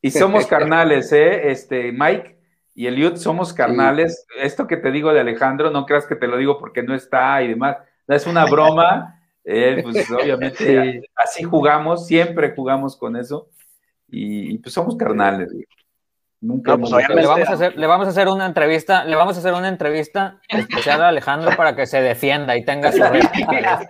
Y 0.02 0.10
somos 0.10 0.46
carnales, 0.48 1.12
¿eh? 1.12 1.52
Este, 1.52 1.92
Mike 1.92 2.36
y 2.74 2.88
Eliud 2.88 3.14
somos 3.14 3.52
carnales. 3.52 4.26
Esto 4.36 4.66
que 4.66 4.76
te 4.76 4.90
digo 4.90 5.12
de 5.12 5.20
Alejandro, 5.20 5.70
no 5.70 5.86
creas 5.86 6.06
que 6.06 6.16
te 6.16 6.26
lo 6.26 6.36
digo 6.36 6.58
porque 6.58 6.82
no 6.82 6.96
está 6.96 7.40
y 7.44 7.48
demás. 7.48 7.76
Es 8.06 8.26
una 8.26 8.44
broma. 8.44 9.16
Eh, 9.42 9.80
pues 9.82 10.08
obviamente 10.10 11.02
así 11.16 11.42
jugamos, 11.44 12.06
siempre 12.06 12.52
jugamos 12.54 12.94
con 12.94 13.16
eso. 13.16 13.48
Y, 14.06 14.58
pues 14.58 14.74
somos 14.74 14.96
carnales. 14.96 15.50
Nunca 16.42 16.78
pues, 16.78 16.90
le, 16.90 17.26
vamos 17.26 17.48
a 17.48 17.52
hacer, 17.52 17.76
le 17.76 17.86
vamos 17.86 18.06
a 18.06 18.10
hacer 18.10 18.28
una 18.28 18.46
entrevista, 18.46 19.04
le 19.04 19.14
vamos 19.14 19.36
a 19.36 19.40
hacer 19.40 19.52
una 19.52 19.68
entrevista 19.68 20.40
especial 20.48 21.02
a 21.02 21.08
Alejandro 21.08 21.54
para 21.54 21.76
que 21.76 21.84
se 21.84 22.00
defienda 22.00 22.56
y 22.56 22.64
tenga 22.64 22.90
su 22.92 23.02
réplica. 23.02 23.86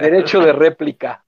Derecho 0.00 0.40
de 0.40 0.52
réplica. 0.52 1.24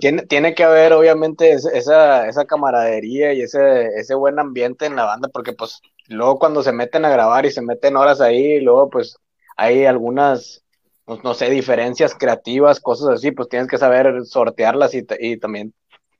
tiene, 0.00 0.22
tiene 0.22 0.54
que 0.54 0.64
haber 0.64 0.94
obviamente 0.94 1.52
esa, 1.52 2.26
esa 2.26 2.44
camaradería 2.46 3.34
y 3.34 3.42
ese, 3.42 3.88
ese 3.98 4.14
buen 4.14 4.38
ambiente 4.38 4.86
en 4.86 4.96
la 4.96 5.04
banda, 5.04 5.28
porque 5.28 5.52
pues 5.52 5.82
luego 6.08 6.38
cuando 6.38 6.62
se 6.62 6.72
meten 6.72 7.04
a 7.04 7.10
grabar 7.10 7.44
y 7.44 7.50
se 7.50 7.60
meten 7.60 7.96
horas 7.96 8.22
ahí, 8.22 8.60
luego 8.60 8.88
pues 8.88 9.18
hay 9.56 9.84
algunas 9.84 10.62
pues, 11.04 11.24
no 11.24 11.34
sé, 11.34 11.50
diferencias 11.50 12.14
creativas, 12.14 12.80
cosas 12.80 13.08
así, 13.08 13.32
pues 13.32 13.48
tienes 13.48 13.68
que 13.68 13.78
saber 13.78 14.24
sortearlas 14.24 14.94
y, 14.94 15.04
y 15.20 15.36
también, 15.36 15.74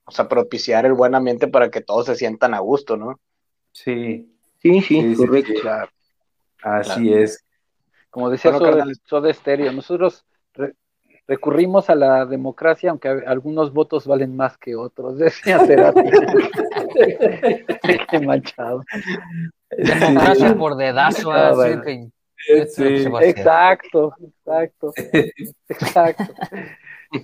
o 0.04 0.10
sea, 0.10 0.28
propiciar 0.28 0.86
el 0.86 0.94
buen 0.94 1.14
ambiente 1.14 1.48
para 1.48 1.70
que 1.70 1.80
todos 1.80 2.06
se 2.06 2.16
sientan 2.16 2.54
a 2.54 2.58
gusto, 2.58 2.96
¿no? 2.96 3.18
Sí. 3.72 4.28
Sí, 4.60 4.80
sí, 4.80 5.14
correcto. 5.16 5.52
Así 6.62 7.12
es. 7.12 7.44
Como 8.10 8.30
decía 8.30 8.52
bueno, 8.52 8.84
Soda, 9.04 9.30
Estéreo, 9.30 9.72
nosotros 9.72 10.24
recurrimos 11.26 11.88
a 11.88 11.94
la 11.94 12.26
democracia, 12.26 12.90
aunque 12.90 13.08
algunos 13.08 13.72
votos 13.72 14.06
valen 14.06 14.36
más 14.36 14.58
que 14.58 14.76
otros, 14.76 15.18
decía 15.18 15.64
Cerati. 15.66 16.02
Qué 18.10 18.20
manchado. 18.20 18.84
Democracia 19.70 20.54
por 20.56 20.76
dedazo, 20.76 21.32
ah, 21.32 21.54
exacto, 22.48 24.14
exacto, 24.20 24.92
exacto. 25.68 26.34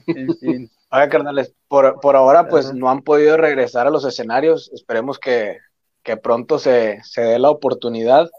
En 0.07 0.37
fin. 0.37 0.71
Oiga, 0.91 1.09
carnales, 1.09 1.55
por, 1.69 2.01
por 2.01 2.17
ahora 2.17 2.49
pues 2.49 2.73
no 2.73 2.91
han 2.91 3.03
podido 3.03 3.37
regresar 3.37 3.87
a 3.87 3.91
los 3.91 4.05
escenarios, 4.05 4.71
esperemos 4.73 5.19
que, 5.19 5.59
que 6.03 6.17
pronto 6.17 6.59
se, 6.59 7.01
se, 7.03 7.21
dé 7.21 7.39
la 7.39 7.51
oportunidad, 7.51 8.31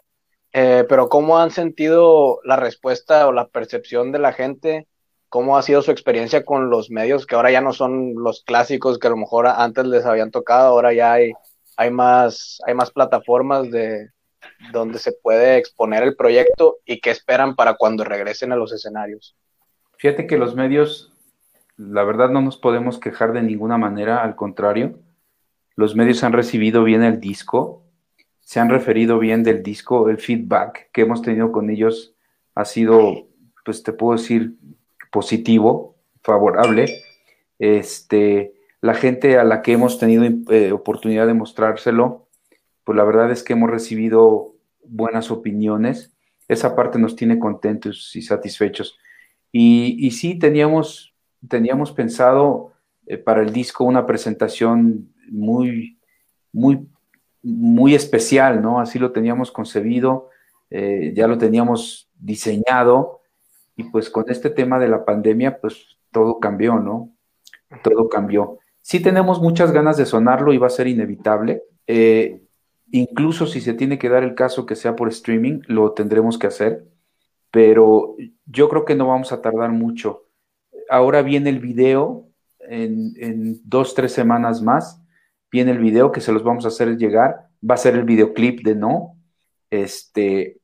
eh, 0.53 0.83
pero 0.89 1.09
¿cómo 1.09 1.37
han 1.37 1.51
sentido 1.51 2.39
la 2.43 2.55
respuesta 2.55 3.27
o 3.27 3.31
la 3.31 3.47
percepción 3.47 4.11
de 4.11 4.19
la 4.19 4.33
gente? 4.33 4.87
¿Cómo 5.27 5.57
ha 5.57 5.61
sido 5.61 5.83
su 5.83 5.91
experiencia 5.91 6.43
con 6.43 6.71
los 6.71 6.89
medios 6.89 7.27
que 7.27 7.35
ahora 7.35 7.51
ya 7.51 7.61
no 7.61 7.71
son 7.71 8.15
los 8.15 8.43
clásicos 8.43 8.97
que 8.97 9.07
a 9.07 9.11
lo 9.11 9.17
mejor 9.17 9.45
antes 9.45 9.85
les 9.85 10.05
habían 10.05 10.31
tocado, 10.31 10.69
ahora 10.69 10.91
ya 10.91 11.13
hay, 11.13 11.33
hay, 11.77 11.91
más, 11.91 12.59
hay 12.65 12.73
más 12.73 12.89
plataformas 12.89 13.69
de, 13.69 14.09
donde 14.71 14.99
se 14.99 15.11
puede 15.11 15.57
exponer 15.57 16.03
el 16.03 16.15
proyecto 16.15 16.77
y 16.85 16.99
qué 16.99 17.11
esperan 17.11 17.55
para 17.55 17.75
cuando 17.75 18.03
regresen 18.03 18.51
a 18.51 18.55
los 18.55 18.73
escenarios. 18.73 19.35
Fíjate 19.97 20.27
que 20.27 20.37
los 20.37 20.55
medios, 20.55 21.11
la 21.77 22.03
verdad 22.03 22.29
no 22.29 22.41
nos 22.41 22.57
podemos 22.57 22.99
quejar 22.99 23.33
de 23.33 23.41
ninguna 23.41 23.77
manera, 23.77 24.23
al 24.23 24.35
contrario, 24.35 24.99
los 25.75 25.95
medios 25.95 26.23
han 26.23 26.33
recibido 26.33 26.83
bien 26.83 27.03
el 27.03 27.19
disco, 27.19 27.83
se 28.41 28.59
han 28.59 28.69
referido 28.69 29.19
bien 29.19 29.43
del 29.43 29.63
disco, 29.63 30.09
el 30.09 30.17
feedback 30.17 30.89
que 30.91 31.01
hemos 31.01 31.21
tenido 31.21 31.51
con 31.51 31.69
ellos 31.69 32.15
ha 32.55 32.65
sido, 32.65 33.27
pues 33.63 33.83
te 33.83 33.93
puedo 33.93 34.17
decir, 34.17 34.55
positivo, 35.11 35.95
favorable. 36.21 37.01
Este, 37.59 38.53
la 38.81 38.93
gente 38.93 39.37
a 39.37 39.43
la 39.43 39.61
que 39.61 39.73
hemos 39.73 39.99
tenido 39.99 40.25
eh, 40.53 40.71
oportunidad 40.71 41.27
de 41.27 41.33
mostrárselo, 41.33 42.28
pues 42.89 42.97
la 42.97 43.03
verdad 43.03 43.29
es 43.29 43.43
que 43.43 43.53
hemos 43.53 43.69
recibido 43.69 44.55
buenas 44.83 45.29
opiniones. 45.29 46.11
Esa 46.47 46.75
parte 46.75 46.97
nos 46.97 47.15
tiene 47.15 47.37
contentos 47.37 48.15
y 48.15 48.23
satisfechos. 48.23 48.97
Y, 49.51 50.09
sí, 50.09 50.39
teníamos, 50.39 51.13
teníamos 51.47 51.91
pensado 51.91 52.73
eh, 53.05 53.19
para 53.19 53.43
el 53.43 53.53
disco 53.53 53.83
una 53.83 54.07
presentación 54.07 55.13
muy, 55.29 55.99
muy, 56.51 56.89
muy 57.43 57.93
especial, 57.93 58.59
¿no? 58.59 58.79
Así 58.79 58.97
lo 58.97 59.11
teníamos 59.11 59.51
concebido, 59.51 60.31
eh, 60.71 61.13
ya 61.15 61.27
lo 61.27 61.37
teníamos 61.37 62.09
diseñado 62.17 63.21
y 63.75 63.83
pues 63.83 64.09
con 64.09 64.31
este 64.31 64.49
tema 64.49 64.79
de 64.79 64.87
la 64.87 65.05
pandemia, 65.05 65.61
pues 65.61 65.99
todo 66.11 66.39
cambió, 66.39 66.79
¿no? 66.79 67.11
Todo 67.83 68.09
cambió. 68.09 68.57
Sí 68.81 68.99
tenemos 68.99 69.39
muchas 69.39 69.71
ganas 69.71 69.95
de 69.95 70.07
sonarlo 70.07 70.53
y 70.53 70.57
va 70.57 70.65
a 70.65 70.71
ser 70.71 70.87
inevitable. 70.87 71.61
Eh, 71.85 72.41
Incluso 72.91 73.45
si 73.45 73.61
se 73.61 73.73
tiene 73.73 73.99
que 73.99 74.09
dar 74.09 74.23
el 74.23 74.35
caso 74.35 74.65
que 74.65 74.75
sea 74.75 74.95
por 74.95 75.09
streaming, 75.09 75.61
lo 75.67 75.93
tendremos 75.93 76.37
que 76.37 76.47
hacer, 76.47 76.85
pero 77.51 78.15
yo 78.45 78.69
creo 78.69 78.85
que 78.85 78.95
no 78.95 79.07
vamos 79.07 79.31
a 79.31 79.41
tardar 79.41 79.71
mucho. 79.71 80.25
Ahora 80.89 81.21
viene 81.21 81.49
el 81.49 81.59
video, 81.59 82.27
en, 82.59 83.59
dos, 83.63 83.93
tres 83.93 84.11
semanas 84.11 84.61
más, 84.61 85.01
viene 85.51 85.71
el 85.71 85.79
video 85.79 86.11
que 86.11 86.21
se 86.21 86.31
los 86.31 86.43
vamos 86.43 86.65
a 86.65 86.69
hacer 86.69 86.97
llegar, 86.97 87.47
va 87.67 87.75
a 87.75 87.77
ser 87.77 87.95
el 87.95 88.03
videoclip 88.03 88.63
de 88.63 88.75
No, 88.75 89.17
este, 89.69 90.59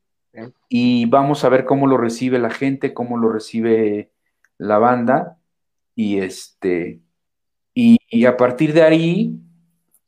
y 0.67 1.05
vamos 1.05 1.43
a 1.43 1.49
ver 1.49 1.65
cómo 1.65 1.85
lo 1.85 1.97
recibe 1.97 2.39
la 2.39 2.49
gente, 2.49 2.93
cómo 2.93 3.17
lo 3.17 3.31
recibe 3.31 4.11
la 4.57 4.79
banda, 4.79 5.37
y 5.93 6.19
este, 6.19 7.01
y 7.75 8.25
a 8.25 8.35
partir 8.35 8.73
de 8.73 8.81
ahí 8.81 9.44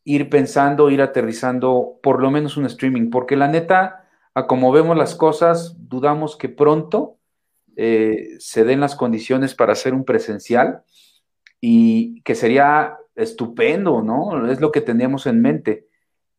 ir 0.08 0.30
pensando, 0.30 0.90
ir 0.90 1.02
aterrizando 1.02 2.00
por 2.02 2.22
lo 2.22 2.32
menos 2.32 2.56
un 2.56 2.66
streaming, 2.66 3.10
porque 3.10 3.36
la 3.36 3.50
neta, 3.50 4.08
a 4.34 4.48
como 4.48 4.72
vemos 4.72 4.96
las 4.96 5.16
cosas, 5.16 5.76
dudamos 5.78 6.38
que 6.38 6.48
pronto 6.48 7.18
eh, 7.76 8.38
se 8.40 8.64
den 8.64 8.80
las 8.80 8.96
condiciones 8.96 9.54
para 9.54 9.74
hacer 9.74 9.94
un 9.94 10.06
presencial 10.06 10.84
y 11.60 12.22
que 12.22 12.36
sería 12.36 12.96
estupendo, 13.16 14.02
¿no? 14.02 14.50
Es 14.50 14.62
lo 14.62 14.72
que 14.72 14.80
teníamos 14.80 15.26
en 15.28 15.42
mente. 15.42 15.90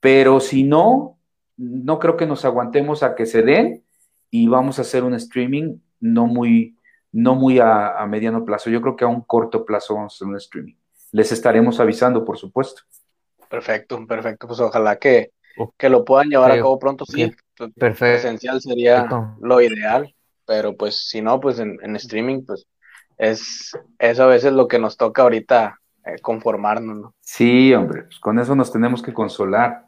Pero 0.00 0.40
si 0.40 0.64
no, 0.64 1.18
no 1.58 1.98
creo 1.98 2.16
que 2.16 2.26
nos 2.26 2.46
aguantemos 2.46 3.02
a 3.02 3.14
que 3.14 3.26
se 3.26 3.42
den 3.42 3.84
y 4.30 4.48
vamos 4.48 4.78
a 4.78 4.82
hacer 4.82 5.04
un 5.04 5.12
streaming 5.12 5.76
no 6.00 6.26
muy, 6.26 6.74
no 7.12 7.34
muy 7.34 7.58
a, 7.58 8.02
mediano 8.08 8.46
plazo. 8.46 8.70
Yo 8.70 8.80
creo 8.80 8.96
que 8.96 9.04
a 9.04 9.08
un 9.08 9.20
corto 9.20 9.66
plazo 9.66 9.94
vamos 9.94 10.14
a 10.14 10.16
hacer 10.16 10.28
un 10.28 10.36
streaming. 10.36 10.74
Les 11.12 11.32
estaremos 11.32 11.80
avisando, 11.80 12.24
por 12.24 12.38
supuesto. 12.38 12.84
Perfecto, 13.48 14.06
perfecto. 14.06 14.46
Pues 14.46 14.60
ojalá 14.60 14.96
que, 14.96 15.32
que 15.76 15.88
lo 15.88 16.04
puedan 16.04 16.28
llevar 16.28 16.52
a 16.52 16.56
cabo 16.56 16.78
pronto. 16.78 17.04
Sí, 17.04 17.32
perfecto. 17.56 18.04
Presencial 18.04 18.60
sería 18.60 19.08
lo 19.40 19.60
ideal, 19.60 20.14
pero 20.46 20.76
pues 20.76 21.08
si 21.08 21.20
no, 21.20 21.40
pues 21.40 21.58
en, 21.58 21.96
streaming, 21.96 22.44
pues 22.44 22.66
es, 23.16 23.76
es 23.98 24.20
a 24.20 24.26
veces 24.26 24.52
lo 24.52 24.68
que 24.68 24.78
nos 24.78 24.96
toca 24.96 25.22
ahorita 25.22 25.80
eh, 26.04 26.18
conformarnos, 26.20 26.96
¿no? 26.96 27.14
Sí, 27.20 27.74
hombre, 27.74 28.04
pues 28.04 28.18
con 28.20 28.38
eso 28.38 28.54
nos 28.54 28.72
tenemos 28.72 29.02
que 29.02 29.12
consolar, 29.12 29.86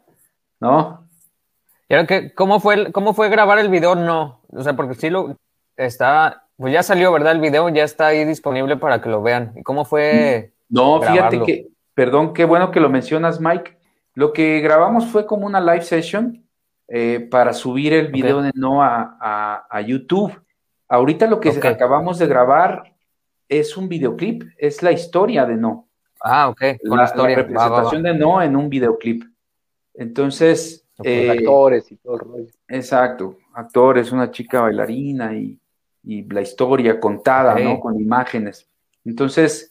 ¿no? 0.59 1.07
Y 1.87 2.05
que, 2.05 2.33
¿cómo 2.33 2.59
fue, 2.59 2.91
¿cómo 2.93 3.13
fue 3.13 3.29
grabar 3.29 3.59
el 3.59 3.69
video? 3.69 3.95
No, 3.95 4.41
o 4.49 4.63
sea, 4.63 4.75
porque 4.75 4.95
sí 4.95 5.09
lo 5.09 5.35
está, 5.75 6.45
pues 6.55 6.73
ya 6.73 6.83
salió, 6.83 7.11
¿verdad? 7.11 7.33
El 7.33 7.41
video 7.41 7.67
ya 7.69 7.83
está 7.83 8.07
ahí 8.07 8.23
disponible 8.23 8.77
para 8.77 9.01
que 9.01 9.09
lo 9.09 9.21
vean. 9.21 9.51
¿Y 9.57 9.63
cómo 9.63 9.83
fue? 9.83 10.53
No, 10.69 11.01
fíjate 11.01 11.41
que, 11.41 11.67
perdón, 12.01 12.33
qué 12.33 12.45
bueno 12.45 12.71
que 12.71 12.79
lo 12.79 12.89
mencionas, 12.89 13.39
Mike. 13.39 13.77
Lo 14.15 14.33
que 14.33 14.59
grabamos 14.59 15.05
fue 15.05 15.27
como 15.27 15.45
una 15.45 15.61
live 15.61 15.83
session 15.83 16.43
eh, 16.87 17.27
para 17.29 17.53
subir 17.53 17.93
el 17.93 18.07
video 18.07 18.41
de 18.41 18.49
No 18.55 18.81
a, 18.81 19.67
a, 19.69 19.81
YouTube. 19.81 20.33
Ahorita 20.87 21.27
lo 21.27 21.39
que 21.39 21.49
acabamos 21.49 22.17
de 22.17 22.25
grabar 22.25 22.95
es 23.47 23.77
un 23.77 23.87
videoclip, 23.87 24.45
es 24.57 24.81
la 24.81 24.91
historia 24.91 25.45
de 25.45 25.57
No. 25.57 25.89
Ah, 26.19 26.49
ok. 26.49 26.61
Con 26.87 26.97
la, 26.97 27.05
historia. 27.05 27.35
representación 27.35 28.01
de 28.01 28.15
No 28.15 28.41
en 28.41 28.55
un 28.55 28.67
videoclip. 28.67 29.23
Entonces. 29.93 30.87
Eh, 31.03 31.29
actores 31.29 31.91
y 31.91 31.97
todo 31.97 32.15
el 32.15 32.19
rollo. 32.21 32.47
Exacto. 32.67 33.37
Actores, 33.53 34.11
una 34.11 34.31
chica 34.31 34.61
bailarina 34.61 35.35
y, 35.35 35.59
la 36.03 36.41
historia 36.41 36.99
contada, 36.99 37.53
¿no? 37.59 37.79
Con 37.79 37.95
imágenes. 37.99 38.67
Entonces, 39.05 39.70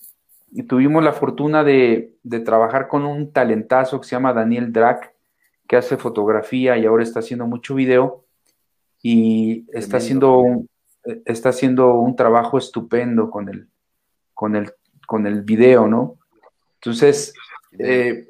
tuvimos 0.66 1.02
la 1.02 1.12
fortuna 1.12 1.64
de, 1.64 2.14
trabajar 2.44 2.88
con 2.88 3.04
un 3.04 3.32
talentazo 3.32 4.00
que 4.00 4.06
se 4.06 4.16
llama 4.16 4.32
Daniel 4.32 4.72
Drac, 4.72 5.14
que 5.68 5.76
hace 5.76 5.96
fotografía 5.96 6.76
y 6.76 6.86
ahora 6.86 7.02
está 7.02 7.20
haciendo 7.20 7.46
mucho 7.46 7.74
video. 7.74 8.24
Y 9.02 9.64
está 9.72 9.96
haciendo 9.96 10.38
un, 10.38 10.68
está 11.24 11.50
haciendo 11.50 11.94
un 11.94 12.16
trabajo 12.16 12.58
estupendo 12.58 13.30
con 13.30 13.48
el, 13.48 13.68
con 14.34 14.56
el, 14.56 14.72
con 15.06 15.26
el 15.26 15.42
video, 15.42 15.86
¿no? 15.86 16.18
Entonces, 16.74 17.32
eh, 17.78 18.28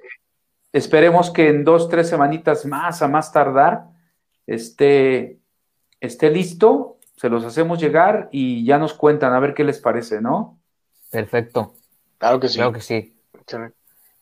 esperemos 0.72 1.30
que 1.30 1.48
en 1.48 1.64
dos, 1.64 1.88
tres 1.88 2.08
semanitas 2.08 2.66
más, 2.66 3.02
a 3.02 3.08
más 3.08 3.32
tardar, 3.32 3.86
esté, 4.46 5.40
esté 6.00 6.30
listo, 6.30 6.98
se 7.16 7.28
los 7.28 7.44
hacemos 7.44 7.80
llegar 7.80 8.28
y 8.32 8.64
ya 8.64 8.78
nos 8.78 8.94
cuentan 8.94 9.32
a 9.32 9.40
ver 9.40 9.54
qué 9.54 9.64
les 9.64 9.80
parece, 9.80 10.20
¿no? 10.20 10.58
Perfecto. 11.10 11.74
Claro 12.20 12.38
que 12.38 12.48
sí. 12.48 12.56
Claro 12.56 12.72
que 12.72 12.82
sí. 12.82 13.16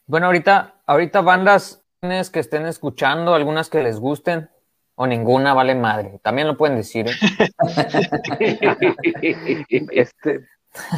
Bueno, 0.06 0.26
ahorita, 0.26 0.76
ahorita 0.86 1.20
bandas 1.20 1.84
que 2.00 2.38
estén 2.38 2.64
escuchando, 2.64 3.34
algunas 3.34 3.68
que 3.68 3.82
les 3.82 3.98
gusten, 3.98 4.48
o 4.94 5.06
ninguna 5.06 5.52
vale 5.52 5.74
madre. 5.74 6.20
También 6.22 6.46
lo 6.46 6.56
pueden 6.56 6.76
decir. 6.76 7.08
¿eh? 7.08 7.12
este, 9.90 10.46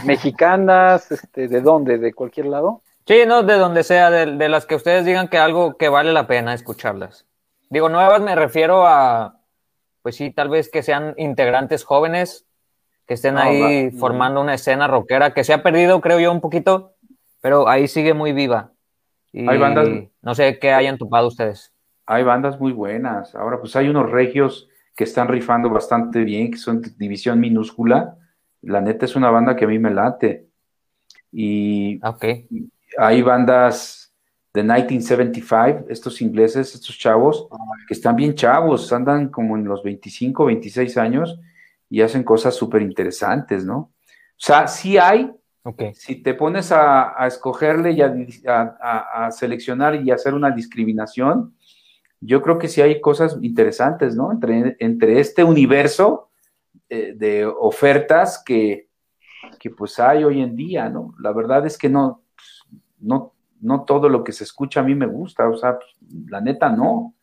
mexicanas, 0.05 1.11
este, 1.11 1.49
¿de 1.49 1.61
dónde? 1.63 1.97
¿De 1.97 2.13
cualquier 2.13 2.47
lado? 2.47 2.83
Sí, 3.07 3.23
no, 3.27 3.43
de 3.43 3.55
donde 3.55 3.83
sea, 3.83 4.11
de, 4.11 4.49
las 4.49 4.67
que 4.67 4.75
ustedes 4.75 5.07
digan 5.07 5.29
que 5.29 5.39
algo 5.39 5.79
que 5.79 5.89
vale 5.89 6.13
la 6.13 6.27
pena 6.27 6.53
escucharlas. 6.53 7.25
Digo, 7.71 7.89
nuevas 7.89 8.21
me 8.21 8.35
refiero 8.35 8.87
a, 8.87 9.41
pues 10.03 10.17
sí, 10.17 10.31
tal 10.31 10.51
vez 10.51 10.71
que 10.71 10.83
sean 10.83 11.15
integrantes 11.17 11.85
jóvenes, 11.85 12.47
que 13.11 13.15
estén 13.15 13.39
ahí 13.39 13.91
formando 13.91 14.41
una 14.41 14.55
escena 14.55 14.87
rockera, 14.87 15.35
que 15.35 15.43
se 15.43 15.53
ha 15.53 15.65
perdido, 15.65 16.01
creo 16.01 16.21
yo, 16.21 16.31
un 16.31 16.41
poquito, 16.41 16.95
pero 17.41 17.69
ahí 17.69 17.89
sigue 17.89 18.15
muy 18.15 18.33
viva. 18.33 18.71
Y 19.33 19.51
hay 19.51 19.59
bandas. 19.59 19.89
No 20.23 20.33
sé 20.37 20.61
qué 20.61 20.71
hayan 20.71 20.97
topado 20.97 21.27
ustedes. 21.27 21.75
Hay 22.07 22.23
bandas 22.23 22.61
muy 22.61 22.71
buenas. 22.71 23.35
Ahora, 23.35 23.59
pues 23.59 23.75
hay 23.75 23.89
unos 23.89 24.09
regios 24.09 24.69
que 24.95 25.03
están 25.03 25.27
rifando 25.27 25.69
bastante 25.69 26.23
bien, 26.23 26.53
que 26.53 26.59
son 26.59 26.83
división 26.99 27.41
minúscula. 27.41 28.17
La 28.63 28.81
neta 28.81 29.07
es 29.07 29.17
una 29.17 29.29
banda 29.29 29.57
que 29.57 29.65
a 29.65 29.69
mí 29.69 29.81
me 29.81 29.91
late. 29.91 30.47
Y, 31.33 31.99
okay 32.07 32.47
hay 32.97 33.23
bandas 33.23 34.15
de 34.55 34.63
1975, 34.63 35.87
estos 35.89 36.23
ingleses, 36.23 36.77
estos 36.77 36.97
chavos, 36.97 37.49
que 37.89 37.95
están 37.95 38.15
bien 38.15 38.37
chavos, 38.37 38.93
andan 38.93 39.31
como 39.31 39.57
en 39.57 39.65
los 39.65 39.83
25, 39.83 40.45
26 40.45 40.97
años 40.97 41.41
y 41.91 42.01
hacen 42.01 42.22
cosas 42.22 42.55
súper 42.55 42.80
interesantes, 42.80 43.64
¿no? 43.64 43.76
O 43.76 43.93
sea, 44.43 44.66
sí 44.68 44.97
hay, 44.97 45.30
si 45.93 46.22
te 46.22 46.32
pones 46.32 46.72
a, 46.72 47.14
escogerle 47.26 47.93
y 47.93 48.01
a, 48.01 49.28
seleccionar 49.30 49.97
y 49.97 50.11
hacer 50.11 50.32
una 50.32 50.51
discriminación, 50.51 51.55
yo 52.20 52.41
creo 52.41 52.59
que 52.59 52.68
sí 52.68 52.80
hay 52.80 53.01
cosas 53.01 53.36
interesantes, 53.43 54.14
¿no? 54.14 54.32
Entre, 54.32 54.76
entre 54.78 55.20
este 55.20 55.45
universo 55.45 56.30
eh, 56.88 57.14
de 57.16 57.45
ofertas 57.45 58.43
que, 58.45 58.88
que 59.59 59.70
pues 59.70 59.99
hay 59.99 60.24
hoy 60.24 60.41
en 60.41 60.57
día, 60.57 60.88
¿no? 60.88 61.14
La 61.18 61.32
verdad 61.32 61.66
es 61.66 61.76
que 61.76 61.88
no, 61.88 62.22
no, 62.99 63.34
no 63.61 63.84
todo 63.84 64.09
lo 64.09 64.24
que 64.24 64.32
se 64.32 64.45
escucha 64.45 64.80
a 64.80 64.84
mí 64.84 64.95
me 64.95 65.07
gusta, 65.07 65.49
o 65.49 65.57
sea, 65.57 65.78
pues, 65.78 65.91
la 66.28 66.41
neta 66.41 66.70
no. 66.70 67.14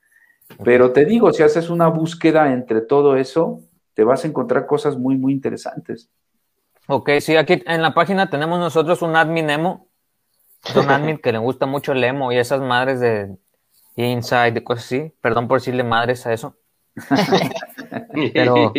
Pero 0.63 0.93
te 0.93 1.05
digo, 1.05 1.33
si 1.33 1.43
haces 1.43 1.69
una 1.69 1.87
búsqueda 1.87 2.53
entre 2.53 2.81
todo 2.81 3.17
eso, 3.17 3.61
te 3.97 4.03
vas 4.03 4.23
a 4.23 4.27
encontrar 4.27 4.67
cosas 4.67 4.95
muy, 4.95 5.17
muy 5.17 5.33
interesantes. 5.33 6.11
Ok, 6.87 7.09
sí, 7.19 7.35
aquí 7.35 7.63
en 7.65 7.81
la 7.81 7.95
página 7.95 8.29
tenemos 8.29 8.59
nosotros 8.59 9.01
un 9.01 9.15
admin 9.15 9.49
emo, 9.49 9.89
un 10.75 10.89
admin 10.89 11.17
que 11.17 11.31
le 11.31 11.39
gusta 11.39 11.65
mucho 11.65 11.93
el 11.93 12.03
emo 12.03 12.31
y 12.31 12.37
esas 12.37 12.61
madres 12.61 12.99
de 12.99 13.35
inside, 13.95 14.51
de 14.51 14.63
cosas 14.63 14.85
así. 14.85 15.11
Perdón 15.19 15.47
por 15.47 15.59
decirle 15.59 15.83
madres 15.83 16.27
a 16.27 16.33
eso. 16.33 16.55
Pero 18.33 18.71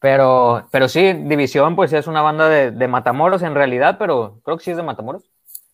Pero, 0.00 0.66
pero 0.72 0.88
sí, 0.88 1.12
División, 1.12 1.76
pues 1.76 1.92
es 1.92 2.06
una 2.06 2.22
banda 2.22 2.48
de, 2.48 2.88
Matamoros 2.88 3.42
en 3.42 3.54
realidad, 3.54 3.96
pero 3.98 4.40
creo 4.42 4.56
que 4.56 4.64
sí 4.64 4.70
es 4.70 4.78
de 4.78 4.82
Matamoros. 4.82 5.30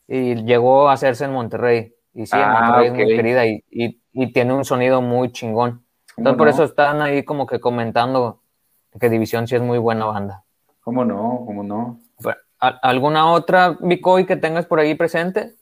Y 0.08 0.42
llegó 0.44 0.88
a 0.88 0.94
hacerse 0.94 1.24
en 1.24 1.32
Monterrey. 1.32 1.94
Y 2.12 2.26
sí, 2.26 2.36
en 2.36 2.42
ah, 2.42 2.60
Monterrey 2.60 2.86
es 2.88 2.92
muy 2.92 3.16
querida 3.16 3.46
y, 3.46 3.62
y, 3.70 4.32
tiene 4.32 4.52
un 4.52 4.64
sonido 4.64 5.00
muy 5.00 5.30
chingón. 5.30 5.85
Entonces, 6.16 6.38
por 6.38 6.48
eso 6.48 6.64
están 6.64 7.02
ahí 7.02 7.24
como 7.24 7.46
que 7.46 7.60
comentando 7.60 8.40
que 8.98 9.10
División 9.10 9.46
sí 9.46 9.56
es 9.56 9.62
muy 9.62 9.78
buena 9.78 10.06
banda. 10.06 10.44
¿Cómo 10.80 11.04
no? 11.04 11.42
¿Cómo 11.46 11.62
no? 11.62 12.00
¿Alguna 12.58 13.30
otra, 13.32 13.76
Bicoy, 13.80 14.24
que 14.24 14.36
tengas 14.36 14.64
por 14.64 14.80
ahí 14.80 14.94
presente? 14.94 15.54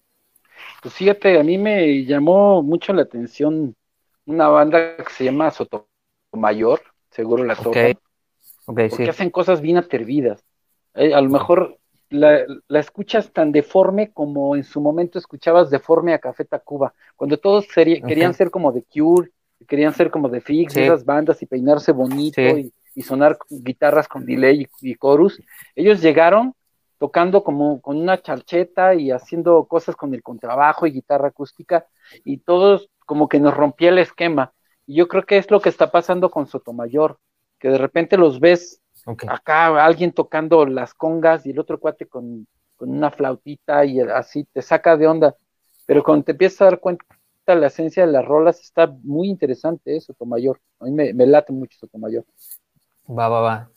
Pues 0.80 0.94
fíjate, 0.94 1.40
a 1.40 1.42
mí 1.42 1.58
me 1.58 2.04
llamó 2.04 2.62
mucho 2.62 2.92
la 2.92 3.02
atención 3.02 3.74
una 4.26 4.48
banda 4.48 4.96
que 4.96 5.12
se 5.12 5.24
llama 5.24 5.50
Sotomayor, 5.50 6.80
seguro 7.10 7.42
la 7.42 7.56
toca 7.56 7.94
porque 8.64 9.10
hacen 9.10 9.30
cosas 9.30 9.60
bien 9.60 9.76
atrevidas. 9.76 10.44
Eh, 10.94 11.14
a 11.14 11.20
lo 11.20 11.28
mejor 11.28 11.78
la, 12.08 12.44
escuchas 12.68 13.32
tan 13.32 13.52
deforme 13.52 14.12
como 14.12 14.56
en 14.56 14.64
su 14.64 14.80
momento 14.80 15.18
escuchabas 15.18 15.70
deforme 15.70 16.14
a 16.14 16.18
Café 16.18 16.44
Tacuba, 16.44 16.94
cuando 17.16 17.38
todos 17.38 17.66
querían 17.66 18.34
ser 18.34 18.50
como 18.50 18.72
The 18.72 18.84
Cure, 18.92 19.30
querían 19.64 19.94
ser 19.94 20.10
como 20.10 20.30
The 20.30 20.40
Fix, 20.40 20.76
esas 20.76 21.04
bandas 21.04 21.42
y 21.42 21.46
peinarse 21.46 21.92
bonito 21.92 22.40
y, 22.40 22.72
sonar 23.02 23.36
guitarras 23.50 24.06
con 24.06 24.24
delay 24.24 24.68
y, 24.80 24.96
chorus. 24.96 25.40
Ellos 25.74 26.00
llegaron 26.00 26.54
tocando 26.98 27.42
como 27.42 27.80
con 27.80 27.96
una 27.96 28.22
charcheta 28.22 28.94
y 28.94 29.10
haciendo 29.10 29.64
cosas 29.64 29.96
con 29.96 30.14
el 30.14 30.22
contrabajo 30.22 30.86
y 30.86 30.92
guitarra 30.92 31.28
acústica 31.28 31.86
y 32.24 32.38
todos 32.38 32.88
como 33.04 33.28
que 33.28 33.40
nos 33.40 33.54
rompía 33.54 33.88
el 33.88 33.98
esquema. 33.98 34.52
Y 34.86 34.96
yo 34.96 35.08
creo 35.08 35.24
que 35.24 35.38
es 35.38 35.50
lo 35.50 35.60
que 35.60 35.68
está 35.68 35.90
pasando 35.90 36.30
con 36.30 36.46
Sotomayor 36.46 37.18
que 37.64 37.70
de 37.70 37.78
repente 37.78 38.18
los 38.18 38.40
ves 38.40 38.82
acá, 39.26 39.82
alguien 39.82 40.12
tocando 40.12 40.66
las 40.66 40.92
congas 40.92 41.46
y 41.46 41.50
el 41.50 41.58
otro 41.58 41.80
cuate 41.80 42.06
con, 42.06 42.46
una 42.78 43.10
flautita 43.10 43.86
y 43.86 44.00
así 44.00 44.44
te 44.52 44.60
saca 44.60 44.98
de 44.98 45.06
onda. 45.06 45.34
Pero 45.86 46.02
cuando 46.04 46.24
te 46.26 46.32
empiezas 46.32 46.60
a 46.60 46.64
dar 46.66 46.80
cuenta 46.80 47.06
la 47.46 47.66
esencia 47.66 48.06
de 48.06 48.12
las 48.12 48.24
rolas, 48.24 48.60
está 48.60 48.86
muy 49.02 49.28
interesante 49.28 49.96
eso, 49.96 50.12
Sotomayor. 50.12 50.60
A 50.80 50.86
mí 50.86 50.92
me, 50.92 51.26
late 51.26 51.52
mucho 51.52 51.76
Sotomayor. 51.78 52.24
Va, 53.06 53.28
va, 53.28 53.40
va. 53.40 53.70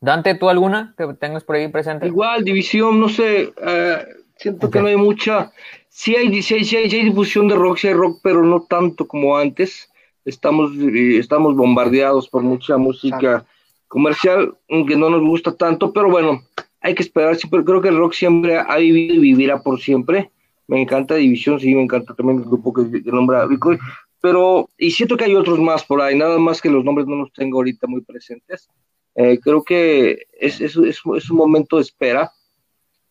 Dante, 0.00 0.36
¿tú 0.36 0.48
alguna 0.48 0.94
que 0.96 1.12
tengas 1.14 1.42
por 1.42 1.56
ahí 1.56 1.66
presente? 1.68 2.06
Igual, 2.06 2.44
división, 2.44 3.00
no 3.00 3.08
sé, 3.08 3.52
eh, 3.60 4.06
siento 4.36 4.70
que 4.70 4.80
no 4.80 4.86
hay 4.86 4.96
mucha, 4.96 5.50
sí 5.88 6.14
hay, 6.14 6.40
sí, 6.42 6.54
hay, 6.54 6.76
hay, 6.76 7.04
difusión 7.04 7.48
de 7.48 7.56
rock, 7.56 7.78
sí 7.78 7.88
hay 7.88 7.94
rock, 7.94 8.20
pero 8.22 8.44
no 8.44 8.62
tanto 8.62 9.08
como 9.08 9.36
antes 9.36 9.90
estamos, 10.24 10.70
eh, 10.76 11.18
estamos 11.18 11.56
bombardeados 11.56 12.28
por 12.28 12.42
mucha 12.42 12.76
música 12.76 13.44
comercial, 13.88 14.54
aunque 14.70 14.94
no 14.94 15.10
nos 15.10 15.22
gusta 15.22 15.56
tanto, 15.56 15.92
pero 15.92 16.08
bueno, 16.10 16.42
hay 16.80 16.94
que 16.94 17.02
esperar. 17.02 17.36
Siempre, 17.36 17.64
creo 17.64 17.80
que 17.80 17.88
el 17.88 17.98
rock 17.98 18.12
siempre 18.12 18.58
ha 18.58 18.76
vivido 18.76 19.14
y 19.16 19.18
vivirá 19.18 19.62
por 19.62 19.80
siempre. 19.80 20.30
Me 20.68 20.80
encanta 20.80 21.16
División, 21.16 21.58
sí, 21.58 21.74
me 21.74 21.82
encanta 21.82 22.14
también 22.14 22.38
el 22.38 22.44
grupo 22.44 22.72
que, 22.72 23.02
que 23.02 23.10
nombra 23.10 23.46
Bitcoin, 23.46 23.78
pero, 24.20 24.68
y 24.76 24.90
siento 24.90 25.16
que 25.16 25.24
hay 25.24 25.34
otros 25.34 25.58
más 25.58 25.84
por 25.84 26.00
ahí, 26.00 26.16
nada 26.16 26.38
más 26.38 26.60
que 26.60 26.70
los 26.70 26.84
nombres 26.84 27.06
no 27.06 27.16
los 27.16 27.32
tengo 27.32 27.58
ahorita 27.58 27.86
muy 27.86 28.02
presentes. 28.02 28.68
Eh, 29.14 29.38
creo 29.40 29.64
que 29.64 30.26
es, 30.38 30.60
es, 30.60 30.76
es, 30.76 31.04
un 31.04 31.36
momento 31.36 31.76
de 31.76 31.82
espera, 31.82 32.30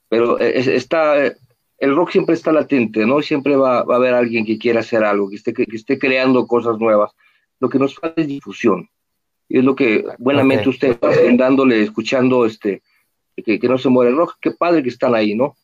pero 0.10 0.40
está, 0.40 1.16
el 1.18 1.96
rock 1.96 2.12
siempre 2.12 2.36
está 2.36 2.52
latente, 2.52 3.06
¿no? 3.06 3.22
Siempre 3.22 3.56
va, 3.56 3.84
va, 3.84 3.96
a 3.96 3.98
haber 3.98 4.14
alguien 4.14 4.46
que 4.46 4.58
quiera 4.58 4.82
hacer 4.82 5.04
algo, 5.04 5.30
que 5.30 5.36
esté, 5.36 5.54
que 5.54 5.66
esté 5.74 6.00
creando 6.00 6.48
cosas 6.48 6.78
nuevas. 6.80 7.12
Lo 7.60 7.70
que 7.70 7.80
nos 7.80 7.96
falta 7.96 8.22
es 8.22 8.28
difusión. 8.28 8.90
Y 9.50 9.60
es 9.60 9.64
lo 9.64 9.76
que 9.76 10.06
buenamente 10.18 10.70
okay. 10.70 10.92
ustedes 10.92 11.38
dándole, 11.38 11.82
escuchando, 11.82 12.46
este, 12.46 12.84
que, 13.36 13.60
que, 13.60 13.68
no 13.68 13.78
se 13.78 13.90
muere 13.90 14.12
el 14.12 14.18
rock. 14.18 14.36
Qué 14.42 14.52
padre 14.52 14.84
que 14.84 14.90
están 14.90 15.16
ahí, 15.16 15.36
¿no? 15.36 15.56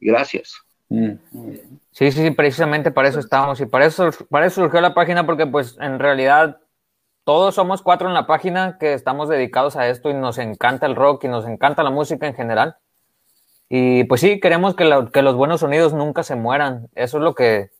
Gracias. 0.00 0.65
Mm. 0.88 1.12
Sí, 1.90 2.12
sí, 2.12 2.30
precisamente 2.30 2.90
para 2.90 3.08
eso 3.08 3.18
estábamos 3.18 3.60
y 3.60 3.66
para 3.66 3.86
eso, 3.86 4.10
para 4.30 4.46
eso 4.46 4.62
surgió 4.62 4.80
la 4.80 4.94
página 4.94 5.26
porque 5.26 5.46
pues 5.46 5.76
en 5.80 5.98
realidad 5.98 6.58
todos 7.24 7.56
somos 7.56 7.82
cuatro 7.82 8.06
en 8.06 8.14
la 8.14 8.26
página 8.26 8.78
que 8.78 8.92
estamos 8.92 9.28
dedicados 9.28 9.76
a 9.76 9.88
esto 9.88 10.10
y 10.10 10.14
nos 10.14 10.38
encanta 10.38 10.86
el 10.86 10.94
rock 10.94 11.24
y 11.24 11.28
nos 11.28 11.46
encanta 11.46 11.82
la 11.82 11.90
música 11.90 12.26
en 12.28 12.34
general. 12.34 12.76
Y 13.68 14.04
pues 14.04 14.20
sí, 14.20 14.38
queremos 14.38 14.76
que, 14.76 14.84
los 14.84 15.34
buenos 15.34 15.60
sonidos 15.60 15.92
nunca 15.92 16.22
se 16.22 16.36
mueran. 16.36 16.88
Eso 16.94 17.18
es 17.18 17.24
lo 17.24 17.34
que, 17.34 17.70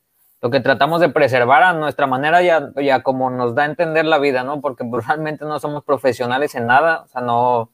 lo 0.42 0.50
que 0.50 0.58
tratamos 0.58 1.00
de 1.00 1.10
preservar 1.10 1.62
a 1.62 1.74
nuestra 1.74 2.08
manera 2.08 2.42
ya, 2.42 2.72
ya 2.82 3.04
como 3.04 3.30
nos 3.30 3.54
da 3.54 3.62
a 3.62 3.66
entender 3.66 4.04
la 4.04 4.18
vida, 4.18 4.42
¿no? 4.42 4.60
Porque 4.60 4.84
pues, 4.84 5.06
realmente 5.06 5.44
no 5.44 5.60
somos 5.60 5.84
profesionales 5.84 6.56
en 6.56 6.66
nada, 6.66 7.02
o 7.02 7.08
sea, 7.08 7.20
no, 7.22 7.70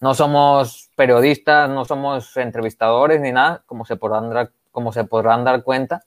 no 0.00 0.12
somos 0.12 0.90
periodistas, 0.94 1.70
no 1.70 1.84
somos 1.86 2.36
entrevistadores 2.36 3.20
ni 3.20 3.32
nada, 3.32 3.62
como 3.64 3.86
se 3.86 3.96
podrán 3.96 4.30
como 4.70 4.92
se 4.92 5.04
podrán 5.04 5.44
dar 5.44 5.62
cuenta. 5.62 6.02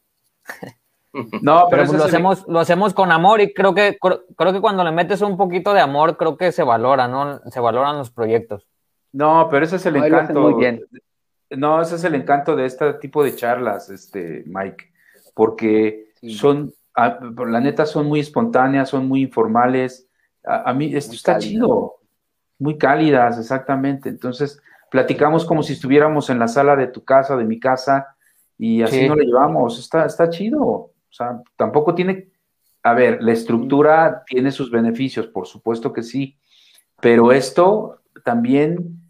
No, 1.13 1.67
pero, 1.69 1.83
pero 1.83 1.85
pues 1.87 1.93
lo, 1.93 2.05
hacemos, 2.05 2.47
lo 2.47 2.59
hacemos 2.59 2.93
con 2.93 3.11
amor 3.11 3.41
y 3.41 3.53
creo 3.53 3.73
que, 3.73 3.97
creo, 3.99 4.23
creo, 4.37 4.53
que 4.53 4.61
cuando 4.61 4.83
le 4.83 4.91
metes 4.91 5.21
un 5.21 5.35
poquito 5.35 5.73
de 5.73 5.81
amor, 5.81 6.15
creo 6.15 6.37
que 6.37 6.53
se 6.53 6.63
valora, 6.63 7.07
¿no? 7.07 7.41
Se 7.49 7.59
valoran 7.59 7.97
los 7.97 8.11
proyectos. 8.11 8.65
No, 9.11 9.49
pero 9.51 9.65
ese 9.65 9.75
es 9.75 9.85
el 9.85 9.95
no, 9.95 10.05
encanto. 10.05 10.39
Muy 10.39 10.53
bien. 10.53 10.85
No, 11.49 11.81
ese 11.81 11.95
es 11.95 12.03
el 12.05 12.15
encanto 12.15 12.55
de 12.55 12.65
este 12.65 12.93
tipo 12.93 13.23
de 13.23 13.35
charlas, 13.35 13.89
este, 13.89 14.43
Mike, 14.45 14.89
porque 15.33 16.11
sí. 16.21 16.33
son, 16.33 16.73
a, 16.95 17.19
la 17.45 17.59
neta, 17.59 17.85
son 17.85 18.07
muy 18.07 18.21
espontáneas, 18.21 18.89
son 18.89 19.07
muy 19.07 19.21
informales. 19.21 20.07
A, 20.45 20.69
a 20.69 20.73
mí, 20.73 20.95
esto 20.95 21.09
muy 21.09 21.17
está 21.17 21.37
chido. 21.39 21.95
Muy 22.57 22.77
cálidas, 22.77 23.37
exactamente. 23.37 24.07
Entonces, 24.07 24.61
platicamos 24.89 25.43
como 25.43 25.61
si 25.61 25.73
estuviéramos 25.73 26.29
en 26.29 26.39
la 26.39 26.47
sala 26.47 26.77
de 26.77 26.87
tu 26.87 27.03
casa, 27.03 27.35
de 27.35 27.43
mi 27.43 27.59
casa, 27.59 28.10
y 28.61 28.83
así 28.83 28.99
sí. 28.99 29.07
no 29.07 29.15
lo 29.15 29.23
llevamos. 29.23 29.79
Está, 29.79 30.05
está 30.05 30.29
chido. 30.29 30.61
O 30.61 30.93
sea, 31.09 31.41
tampoco 31.55 31.95
tiene, 31.95 32.29
a 32.83 32.93
ver, 32.93 33.23
la 33.23 33.31
estructura 33.31 34.23
tiene 34.27 34.51
sus 34.51 34.69
beneficios, 34.69 35.25
por 35.25 35.47
supuesto 35.47 35.91
que 35.91 36.03
sí, 36.03 36.37
pero 37.01 37.31
esto 37.31 38.01
también 38.23 39.01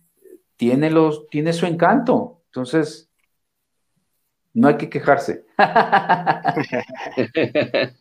tiene, 0.55 0.89
los, 0.89 1.27
tiene 1.27 1.51
su 1.51 1.65
encanto. 1.65 2.39
Entonces, 2.45 3.11
no 4.53 4.69
hay 4.69 4.77
que 4.77 4.89
quejarse. 4.89 5.45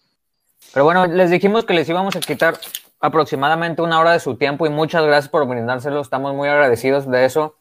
Pero 0.73 0.85
bueno, 0.85 1.07
les 1.07 1.31
dijimos 1.31 1.65
que 1.65 1.75
les 1.75 1.89
íbamos 1.89 2.15
a 2.15 2.21
quitar 2.21 2.55
aproximadamente 3.01 3.83
una 3.83 3.99
hora 3.99 4.13
de 4.13 4.21
su 4.21 4.37
tiempo 4.37 4.67
y 4.67 4.71
muchas 4.71 5.05
gracias 5.05 5.29
por 5.29 5.49
brindárselo. 5.49 6.01
Estamos 6.01 6.33
muy 6.35 6.49
agradecidos 6.49 7.11
de 7.11 7.25
eso. 7.25 7.57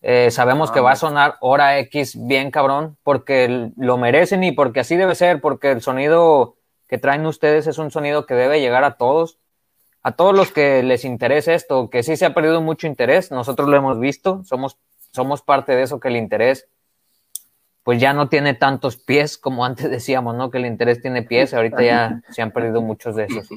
Eh, 0.00 0.30
sabemos 0.30 0.70
ah, 0.70 0.74
que 0.74 0.80
va 0.80 0.92
a 0.92 0.96
sonar 0.96 1.36
hora 1.40 1.78
X 1.80 2.16
bien 2.26 2.50
cabrón, 2.50 2.96
porque 3.02 3.70
lo 3.76 3.98
merecen 3.98 4.44
y 4.44 4.52
porque 4.52 4.80
así 4.80 4.96
debe 4.96 5.14
ser, 5.14 5.40
porque 5.40 5.72
el 5.72 5.82
sonido 5.82 6.56
que 6.86 6.98
traen 6.98 7.26
ustedes 7.26 7.66
es 7.66 7.78
un 7.78 7.90
sonido 7.90 8.24
que 8.26 8.34
debe 8.34 8.60
llegar 8.60 8.84
a 8.84 8.96
todos, 8.96 9.38
a 10.02 10.12
todos 10.12 10.34
los 10.34 10.52
que 10.52 10.82
les 10.82 11.04
interese 11.04 11.54
esto, 11.54 11.90
que 11.90 12.02
sí 12.02 12.16
se 12.16 12.26
ha 12.26 12.34
perdido 12.34 12.60
mucho 12.62 12.86
interés, 12.86 13.30
nosotros 13.30 13.68
lo 13.68 13.76
hemos 13.76 13.98
visto, 13.98 14.42
somos, 14.44 14.78
somos 15.12 15.42
parte 15.42 15.74
de 15.74 15.82
eso, 15.82 16.00
que 16.00 16.08
el 16.08 16.16
interés 16.16 16.68
pues 17.82 18.00
ya 18.00 18.12
no 18.12 18.28
tiene 18.28 18.52
tantos 18.52 18.98
pies 18.98 19.38
como 19.38 19.64
antes 19.64 19.90
decíamos, 19.90 20.36
¿no? 20.36 20.50
Que 20.50 20.58
el 20.58 20.66
interés 20.66 21.00
tiene 21.00 21.22
pies, 21.22 21.54
ahorita 21.54 21.82
ya 21.82 22.20
se 22.30 22.42
han 22.42 22.52
perdido 22.52 22.82
muchos 22.82 23.16
de 23.16 23.24
esos. 23.24 23.48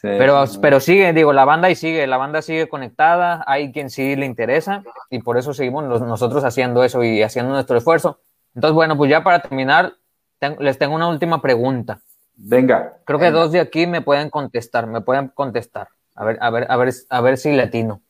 Sí, 0.00 0.08
pero, 0.16 0.44
pero 0.62 0.80
sigue, 0.80 1.12
digo, 1.12 1.34
la 1.34 1.44
banda 1.44 1.68
y 1.68 1.74
sigue, 1.74 2.06
la 2.06 2.16
banda 2.16 2.40
sigue 2.40 2.70
conectada, 2.70 3.44
hay 3.46 3.70
quien 3.70 3.90
sí 3.90 4.16
le 4.16 4.24
interesa 4.24 4.82
y 5.10 5.18
por 5.18 5.36
eso 5.36 5.52
seguimos 5.52 5.84
los, 5.84 6.00
nosotros 6.00 6.42
haciendo 6.42 6.82
eso 6.82 7.04
y 7.04 7.22
haciendo 7.22 7.52
nuestro 7.52 7.76
esfuerzo. 7.76 8.18
Entonces, 8.54 8.74
bueno, 8.74 8.96
pues 8.96 9.10
ya 9.10 9.22
para 9.22 9.40
terminar, 9.40 9.92
ten, 10.38 10.56
les 10.58 10.78
tengo 10.78 10.94
una 10.94 11.06
última 11.06 11.42
pregunta. 11.42 12.00
Venga. 12.34 12.96
Creo 13.04 13.18
que 13.18 13.26
venga. 13.26 13.40
dos 13.40 13.52
de 13.52 13.60
aquí 13.60 13.86
me 13.86 14.00
pueden 14.00 14.30
contestar, 14.30 14.86
me 14.86 15.02
pueden 15.02 15.28
contestar. 15.28 15.88
A 16.14 16.24
ver, 16.24 16.38
a 16.40 16.48
ver, 16.48 16.66
a 16.70 16.76
ver, 16.78 16.94
a 17.10 17.20
ver 17.20 17.36
si 17.36 17.52
latino. 17.52 18.00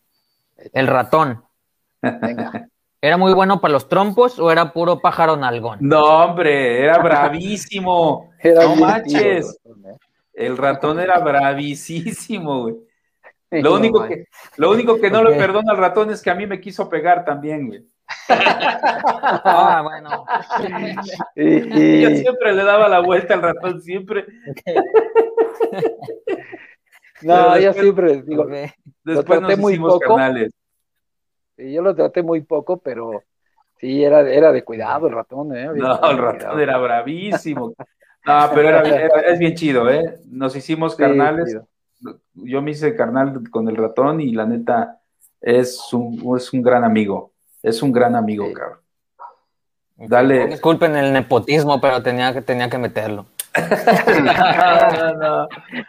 El 0.73 0.87
ratón. 0.87 1.43
Venga. 2.01 2.69
¿Era 3.03 3.17
muy 3.17 3.35
bueno 3.35 3.61
para 3.61 3.73
los 3.73 3.89
trompos 3.89 4.39
o 4.39 4.53
era 4.53 4.73
puro 4.73 5.01
pájaro 5.01 5.37
nalgón? 5.37 5.79
No, 5.81 6.27
hombre, 6.27 6.85
era 6.85 6.99
bravísimo. 6.99 8.31
Era 8.39 8.65
no 8.65 8.77
manches. 8.77 9.59
Tío, 9.63 9.99
el 10.41 10.57
ratón 10.57 11.01
era 11.01 11.19
bravísimo, 11.19 12.63
güey. 12.63 12.77
Lo, 13.51 13.75
único 13.75 14.07
que, 14.07 14.27
lo 14.57 14.71
único 14.71 15.01
que 15.01 15.11
no 15.11 15.21
okay. 15.21 15.33
le 15.33 15.39
perdono 15.39 15.73
al 15.73 15.77
ratón 15.77 16.11
es 16.11 16.23
que 16.23 16.31
a 16.31 16.35
mí 16.35 16.47
me 16.47 16.61
quiso 16.61 16.89
pegar 16.89 17.25
también, 17.25 17.67
güey. 17.67 17.85
ah, 18.29 19.83
bueno. 19.83 20.25
Y, 21.35 22.01
Yo 22.01 22.11
siempre 22.11 22.55
le 22.55 22.65
daba 22.65 22.89
la 22.89 23.01
vuelta 23.01 23.35
al 23.35 23.43
ratón, 23.43 23.83
siempre. 23.83 24.25
no, 27.23 27.55
después, 27.55 27.65
yo 27.65 27.73
siempre 27.73 28.23
digo, 28.23 28.47
después 29.05 29.41
nos 29.41 29.59
muy 29.59 29.79
poco. 29.79 30.17
Canales. 30.17 30.53
Sí, 31.57 31.73
yo 31.73 31.83
lo 31.83 31.95
traté 31.95 32.23
muy 32.23 32.43
poco, 32.43 32.79
pero 32.79 33.23
sí, 33.79 34.03
era, 34.03 34.21
era 34.21 34.53
de 34.53 34.65
cuidado 34.65 35.09
el 35.09 35.13
ratón, 35.13 35.57
¿eh? 35.57 35.67
no, 35.67 36.11
el 36.11 36.19
ratón 36.19 36.37
cuidado. 36.37 36.61
era 36.61 36.79
bravísimo. 36.79 37.75
No, 38.27 38.51
pero 38.55 38.69
era, 38.69 38.83
era, 38.83 39.21
es 39.21 39.39
bien 39.39 39.55
chido, 39.55 39.91
¿eh? 39.91 40.21
Nos 40.27 40.55
hicimos 40.55 40.95
carnales. 40.95 41.57
Sí, 41.99 42.09
Yo 42.35 42.63
me 42.63 42.73
hice 42.73 42.95
carnal 42.95 43.49
con 43.51 43.69
el 43.69 43.77
ratón 43.77 44.21
y 44.21 44.33
la 44.33 44.47
neta 44.47 45.01
es 45.41 45.93
un, 45.93 46.37
es 46.37 46.53
un 46.53 46.63
gran 46.63 46.85
amigo. 46.85 47.33
Es 47.63 47.83
un 47.83 47.93
gran 47.93 48.15
amigo, 48.15 48.47
sí. 48.47 48.55
cabrón. 48.55 48.79
Dale. 49.97 50.47
Disculpen 50.47 50.97
el 50.97 51.13
nepotismo, 51.13 51.81
pero 51.81 52.03
tenía 52.03 52.33
que, 52.33 52.41
tenía 52.41 52.71
que 52.71 52.79
meterlo. 52.79 53.27
no, 53.57 55.15
no. 55.15 55.49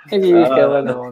Sí, 0.10 0.34
no, 0.34 0.56
qué 0.56 0.66
bueno. 0.66 1.12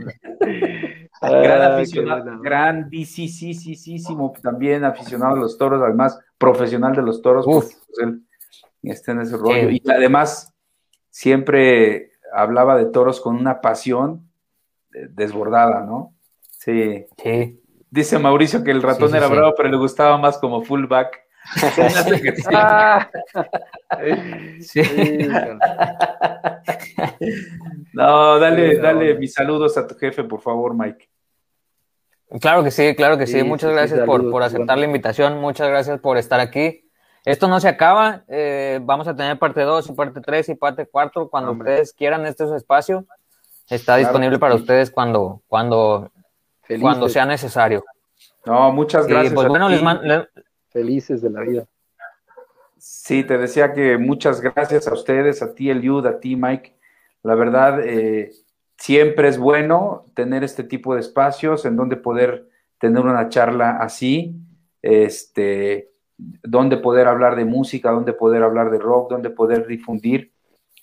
Gran 1.22 1.61
ah, 1.61 1.76
aficionado, 1.76 2.39
grandísimo 2.39 4.34
también 4.41 4.86
aficionado 4.86 5.36
a 5.36 5.39
los 5.39 5.57
toros, 5.57 5.82
además 5.82 6.17
profesional 6.38 6.95
de 6.95 7.01
los 7.01 7.22
toros, 7.22 7.45
pues, 7.45 7.78
él 8.01 8.22
está 8.84 9.11
en 9.11 9.22
ese 9.22 9.36
rollo. 9.36 9.70
Y 9.70 9.84
además, 9.89 10.53
siempre 11.20 12.11
hablaba 12.32 12.78
de 12.78 12.86
toros 12.86 13.20
con 13.20 13.36
una 13.36 13.59
pasión 13.59 14.30
desbordada, 14.89 15.82
¿no? 15.82 16.13
Sí. 16.49 17.07
Sí. 17.22 17.61
Dice 17.89 18.20
Mauricio 18.20 18.63
que 18.63 18.72
el 18.72 18.82
ratón 18.82 19.09
sí, 19.09 19.11
sí, 19.11 19.17
era 19.17 19.28
bravo, 19.28 19.53
pero 19.57 19.67
le 19.67 19.76
gustaba 19.76 20.17
más 20.17 20.38
como 20.38 20.63
fullback. 20.63 21.20
sí. 24.61 24.82
no, 27.91 28.39
dale, 28.39 28.78
dale 28.78 29.15
mis 29.15 29.34
saludos 29.34 29.78
a 29.78 29.86
tu 29.86 29.95
jefe, 29.95 30.24
por 30.24 30.39
favor, 30.39 30.74
Mike. 30.74 31.09
Claro 32.39 32.63
que 32.63 32.72
sí, 32.72 32.95
claro 32.95 33.17
que 33.17 33.28
sí. 33.28 33.43
Muchas 33.43 33.74
gracias 33.74 34.05
por, 34.05 34.32
por 34.32 34.41
aceptar 34.41 34.78
la 34.78 34.86
invitación. 34.86 35.41
Muchas 35.41 35.67
gracias 35.67 35.99
por 35.99 36.17
estar 36.17 36.39
aquí. 36.39 36.88
Esto 37.26 37.47
no 37.47 37.59
se 37.59 37.67
acaba, 37.67 38.24
eh, 38.28 38.80
vamos 38.82 39.07
a 39.07 39.15
tener 39.15 39.38
parte 39.38 39.61
2 39.61 39.89
y 39.89 39.93
parte 39.93 40.22
3 40.22 40.49
y 40.49 40.55
parte 40.55 40.86
4 40.86 41.30
cuando 41.30 41.51
Hombre. 41.51 41.72
ustedes 41.72 41.93
quieran, 41.93 42.26
este 42.26 42.43
es 42.43 42.49
su 42.49 42.55
espacio, 42.55 43.05
está 43.70 43.95
claro, 43.95 43.99
disponible 43.99 44.39
para 44.39 44.55
sí. 44.55 44.61
ustedes 44.61 44.89
cuando, 44.89 45.41
cuando, 45.47 46.11
cuando 46.80 47.09
sea 47.09 47.26
necesario. 47.26 47.84
No, 48.45 48.72
muchas 48.72 49.05
gracias. 49.05 49.34
Y 49.34 49.36
pues 49.36 49.47
bueno, 49.47 49.70
les, 49.70 49.84
man, 49.84 49.99
les, 50.03 50.28
Felices 50.70 51.22
de 51.22 51.30
la 51.30 51.41
vida. 51.41 51.65
Sí, 52.78 53.24
te 53.24 53.38
decía 53.38 53.74
que 53.74 53.97
muchas 53.97 54.39
gracias 54.39 54.88
a 54.88 54.93
ustedes, 54.93 55.41
a 55.41 55.53
ti 55.53 55.70
Eliud, 55.70 56.05
a 56.05 56.20
ti 56.20 56.36
Mike. 56.36 56.76
La 57.24 57.36
verdad, 57.36 57.82
eh, 57.84 58.32
siempre 58.78 59.28
es 59.28 59.38
bueno 59.38 60.05
tener 60.13 60.43
este 60.43 60.63
tipo 60.63 60.93
de 60.93 61.01
espacios 61.01 61.65
en 61.65 61.76
donde 61.76 61.97
poder 61.97 62.47
tener 62.78 63.01
una 63.01 63.28
charla 63.30 63.78
así. 63.82 64.36
Este, 64.82 65.88
dónde 66.43 66.78
poder 66.78 67.07
hablar 67.07 67.36
de 67.36 67.45
música, 67.45 67.91
dónde 67.91 68.13
poder 68.13 68.43
hablar 68.43 68.72
de 68.72 68.80
rock, 68.80 69.09
dónde 69.09 69.30
poder 69.30 69.67
difundir. 69.67 70.32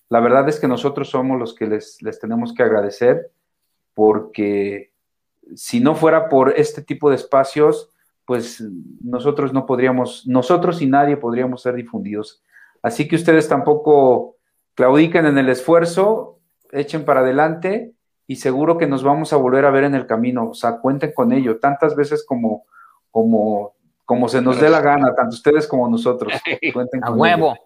La 0.09 0.20
verdad 0.20 0.49
es 0.49 0.59
que 0.59 0.68
nosotros 0.68 1.11
somos 1.11 1.39
los 1.39 1.55
que 1.55 1.66
les, 1.66 2.01
les 2.03 2.18
tenemos 2.18 2.53
que 2.55 2.62
agradecer 2.62 3.30
porque 3.95 4.93
si 5.55 5.80
no 5.80 5.95
fuera 5.95 6.28
por 6.28 6.51
este 6.57 6.82
tipo 6.82 7.11
de 7.11 7.16
espacios, 7.16 7.91
pues 8.24 8.62
nosotros 9.03 9.53
no 9.53 9.66
podríamos, 9.66 10.26
nosotros 10.26 10.82
y 10.82 10.87
nadie 10.87 11.16
podríamos 11.16 11.62
ser 11.62 11.74
difundidos. 11.74 12.43
Así 12.82 13.07
que 13.09 13.16
ustedes 13.16 13.49
tampoco 13.49 14.37
claudiquen 14.74 15.26
en 15.26 15.39
el 15.39 15.49
esfuerzo, 15.49 16.41
echen 16.72 17.05
para 17.05 17.20
adelante 17.20 17.95
y 18.26 18.37
seguro 18.37 18.76
que 18.76 18.89
nos 18.89 19.05
vamos 19.05 19.32
a 19.32 19.37
volver 19.37 19.64
a 19.64 19.70
ver 19.70 19.84
en 19.84 19.95
el 19.95 20.07
camino. 20.07 20.51
O 20.51 20.55
sea, 20.55 20.78
cuenten 20.78 21.12
con 21.12 21.32
ello, 21.32 21.59
tantas 21.59 21.95
veces 21.95 22.24
como, 22.26 22.66
como, 23.11 23.76
como 24.07 24.28
se 24.28 24.40
nos 24.40 24.59
dé 24.61 24.70
la 24.70 24.80
gana, 24.80 25.14
tanto 25.14 25.34
ustedes 25.34 25.66
como 25.66 25.88
nosotros. 25.88 26.32
Cuenten 26.72 27.04
a 27.04 27.11
huevo. 27.11 27.59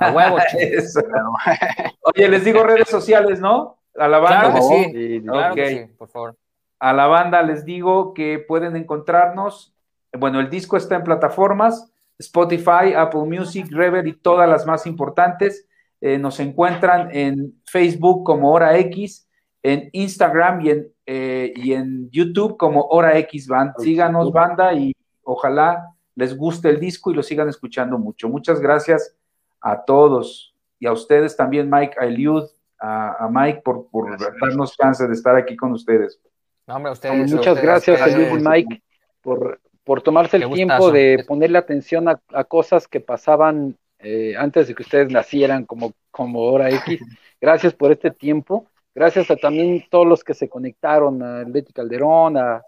A 0.00 0.10
huevo. 0.10 0.38
Oye, 2.00 2.28
les 2.28 2.44
digo 2.44 2.64
redes 2.64 2.88
sociales, 2.88 3.38
¿no? 3.38 3.76
A 3.96 4.08
la 4.08 4.18
banda. 4.18 4.50
Claro 4.50 4.54
que 4.54 4.62
sí, 4.62 5.22
claro 5.22 5.54
que 5.54 5.68
sí, 5.68 5.92
por 5.96 6.08
favor. 6.08 6.36
A 6.80 6.92
la 6.92 7.06
banda 7.06 7.42
les 7.42 7.64
digo 7.64 8.14
que 8.14 8.38
pueden 8.40 8.76
encontrarnos. 8.76 9.72
Bueno, 10.18 10.40
el 10.40 10.50
disco 10.50 10.76
está 10.76 10.96
en 10.96 11.04
plataformas, 11.04 11.92
Spotify, 12.18 12.94
Apple 12.96 13.24
Music, 13.24 13.66
Rever 13.70 14.06
y 14.06 14.14
todas 14.14 14.48
las 14.48 14.66
más 14.66 14.86
importantes. 14.86 15.68
Eh, 16.00 16.18
nos 16.18 16.40
encuentran 16.40 17.10
en 17.12 17.60
Facebook 17.66 18.24
como 18.24 18.52
Hora 18.52 18.76
X, 18.78 19.28
en 19.62 19.90
Instagram 19.92 20.60
y 20.62 20.70
en, 20.70 20.92
eh, 21.06 21.52
y 21.56 21.72
en 21.72 22.10
YouTube 22.10 22.56
como 22.56 22.82
Hora 22.82 23.18
X 23.18 23.48
Band. 23.48 23.74
Síganos, 23.78 24.32
banda, 24.32 24.72
y 24.74 24.94
ojalá 25.24 25.94
les 26.14 26.36
guste 26.36 26.68
el 26.68 26.78
disco 26.78 27.10
y 27.10 27.14
lo 27.14 27.22
sigan 27.22 27.48
escuchando 27.48 27.98
mucho. 27.98 28.28
Muchas 28.28 28.60
gracias 28.60 29.16
a 29.60 29.84
todos 29.84 30.54
y 30.78 30.86
a 30.86 30.92
ustedes 30.92 31.36
también, 31.36 31.70
Mike, 31.70 31.96
a 31.98 32.06
Eliud, 32.06 32.44
a, 32.78 33.28
Mike, 33.30 33.62
por, 33.64 33.88
por 33.88 34.18
darnos 34.40 34.76
chance 34.76 35.06
de 35.06 35.14
estar 35.14 35.36
aquí 35.36 35.56
con 35.56 35.72
ustedes. 35.72 36.20
Muchas 36.66 37.60
gracias, 37.60 38.00
Eliud 38.06 38.38
y 38.38 38.42
Mike, 38.42 38.82
por, 39.22 39.60
por 39.84 40.02
tomarse 40.02 40.36
el 40.38 40.50
tiempo 40.50 40.90
de 40.90 41.24
ponerle 41.26 41.58
atención 41.58 42.08
a, 42.08 42.44
cosas 42.44 42.88
que 42.88 43.00
pasaban 43.00 43.76
eh, 43.98 44.34
antes 44.36 44.68
de 44.68 44.74
que 44.74 44.82
ustedes 44.82 45.10
nacieran 45.10 45.64
como, 45.64 45.92
como 46.10 46.40
hora 46.42 46.70
X. 46.70 47.00
Gracias 47.40 47.74
por 47.74 47.92
este 47.92 48.10
tiempo. 48.10 48.66
Gracias 48.94 49.30
a 49.30 49.36
también 49.36 49.84
todos 49.90 50.06
los 50.06 50.22
que 50.22 50.34
se 50.34 50.48
conectaron, 50.48 51.22
a 51.22 51.42
Leti 51.42 51.72
Calderón, 51.72 52.36
a, 52.36 52.62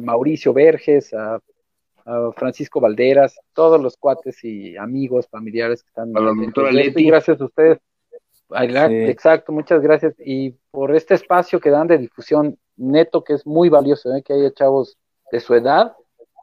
Mauricio 0.00 0.52
Verges, 0.52 1.12
a, 1.12 1.38
Francisco 2.34 2.80
Valderas, 2.80 3.38
todos 3.52 3.80
los 3.80 3.96
cuates 3.96 4.42
y 4.42 4.76
amigos, 4.76 5.28
familiares 5.28 5.84
que 5.84 5.88
están. 5.88 6.16
A 6.16 6.20
gracias 6.94 7.40
a 7.40 7.44
ustedes. 7.44 7.78
Exacto, 8.50 9.52
muchas 9.52 9.80
gracias. 9.82 10.14
Y 10.18 10.56
por 10.70 10.94
este 10.94 11.14
espacio 11.14 11.60
que 11.60 11.70
dan 11.70 11.86
de 11.86 11.98
difusión 11.98 12.58
neto, 12.76 13.22
que 13.22 13.34
es 13.34 13.46
muy 13.46 13.68
valioso, 13.68 14.12
¿eh? 14.14 14.22
que 14.22 14.32
haya 14.32 14.52
chavos 14.52 14.98
de 15.30 15.40
su 15.40 15.54
edad 15.54 15.92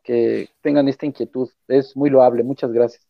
que 0.04 0.50
tengan 0.62 0.88
esta 0.88 1.06
inquietud. 1.06 1.50
Es 1.68 1.96
muy 1.96 2.10
loable. 2.10 2.44
Muchas 2.44 2.72
gracias. 2.72 3.06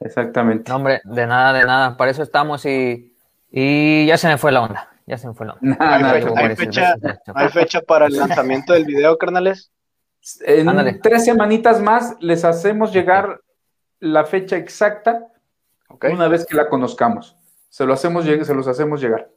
Exactamente. 0.00 0.72
hombre, 0.72 1.00
de 1.04 1.26
nada, 1.26 1.56
de 1.56 1.64
nada. 1.64 1.96
Para 1.96 2.10
eso 2.10 2.22
estamos 2.22 2.64
y, 2.66 3.14
y 3.50 4.06
ya 4.06 4.16
se 4.16 4.28
me 4.28 4.38
fue 4.38 4.50
la 4.50 4.62
onda. 4.62 4.91
Ya 5.06 5.18
se 5.18 5.28
me 5.28 5.34
fue 5.34 5.46
la 5.46 5.52
onda. 5.62 5.76
¿Hay, 7.34 7.48
fecha, 7.48 7.80
para 7.80 8.06
el 8.06 8.16
lanzamiento 8.16 8.72
del 8.72 8.84
video, 8.84 9.18
carnales? 9.18 9.70
En 10.40 11.00
tres 11.00 11.24
semanitas 11.24 11.80
más 11.80 12.16
les 12.20 12.44
hacemos 12.44 12.92
llegar 12.92 13.40
la 13.98 14.24
fecha 14.24 14.56
exacta 14.56 15.26
una 15.88 16.28
vez 16.28 16.46
que 16.46 16.56
la 16.56 16.68
conozcamos. 16.68 17.36
Se, 17.68 17.84
lo 17.84 17.92
hacemos, 17.92 18.24
se 18.24 18.54
los 18.54 18.68
hacemos 18.68 19.00
llegar. 19.00 19.28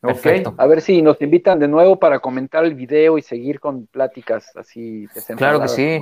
Perfecto. 0.00 0.54
A 0.56 0.66
ver 0.66 0.80
si 0.80 1.02
nos 1.02 1.20
invitan 1.20 1.58
de 1.58 1.68
nuevo 1.68 1.98
para 1.98 2.20
comentar 2.20 2.64
el 2.64 2.74
video 2.74 3.18
y 3.18 3.22
seguir 3.22 3.60
con 3.60 3.86
pláticas 3.86 4.56
así 4.56 5.06
Claro 5.36 5.60
que 5.60 5.68
sí. 5.68 6.00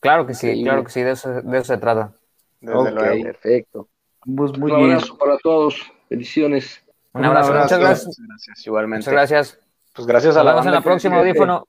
Claro 0.00 0.26
que 0.26 0.34
sí, 0.34 0.62
claro 0.62 0.84
que 0.84 0.90
sí, 0.90 1.02
de 1.02 1.12
eso, 1.12 1.42
se 1.62 1.78
trata. 1.78 2.12
Perfecto. 2.60 3.88
Pues 4.36 4.56
muy 4.58 4.70
Un 4.70 4.84
abrazo 4.84 5.16
para 5.16 5.38
todos. 5.38 5.80
Bendiciones. 6.10 6.82
Un 7.12 7.24
abrazo. 7.24 7.52
Muchas 7.52 7.78
gracias. 7.78 8.66
Igualmente. 8.66 9.10
Muchas 9.10 9.12
gracias. 9.12 9.58
Pues 9.94 10.06
gracias 10.06 10.36
a 10.36 10.44
la 10.44 10.60
en 10.60 10.70
la 10.70 10.80
próxima 10.80 11.18
audífono. 11.18 11.66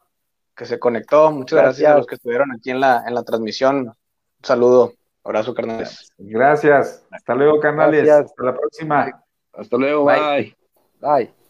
Que, 0.55 0.65
se 0.65 0.77
conectó. 0.77 1.31
Muchas 1.31 1.59
gracias. 1.59 1.91
a 1.91 1.97
los 1.97 2.05
que 2.05 2.15
estuvieron 2.15 2.51
aquí 2.51 2.69
en 2.69 2.79
la, 2.79 3.03
en 3.07 3.15
la 3.15 3.23
transmisión. 3.23 3.87
Un 3.87 3.95
saludo. 4.43 4.93
Abrazo, 5.23 5.53
carnales. 5.53 6.11
Gracias. 6.17 7.05
Hasta 7.11 7.35
luego, 7.35 7.59
carnales. 7.59 8.09
Hasta 8.09 8.43
la 8.43 8.53
próxima. 8.53 9.23
Hasta 9.53 9.77
luego. 9.77 10.05
bye. 10.05 10.55
Bye. 10.99 11.40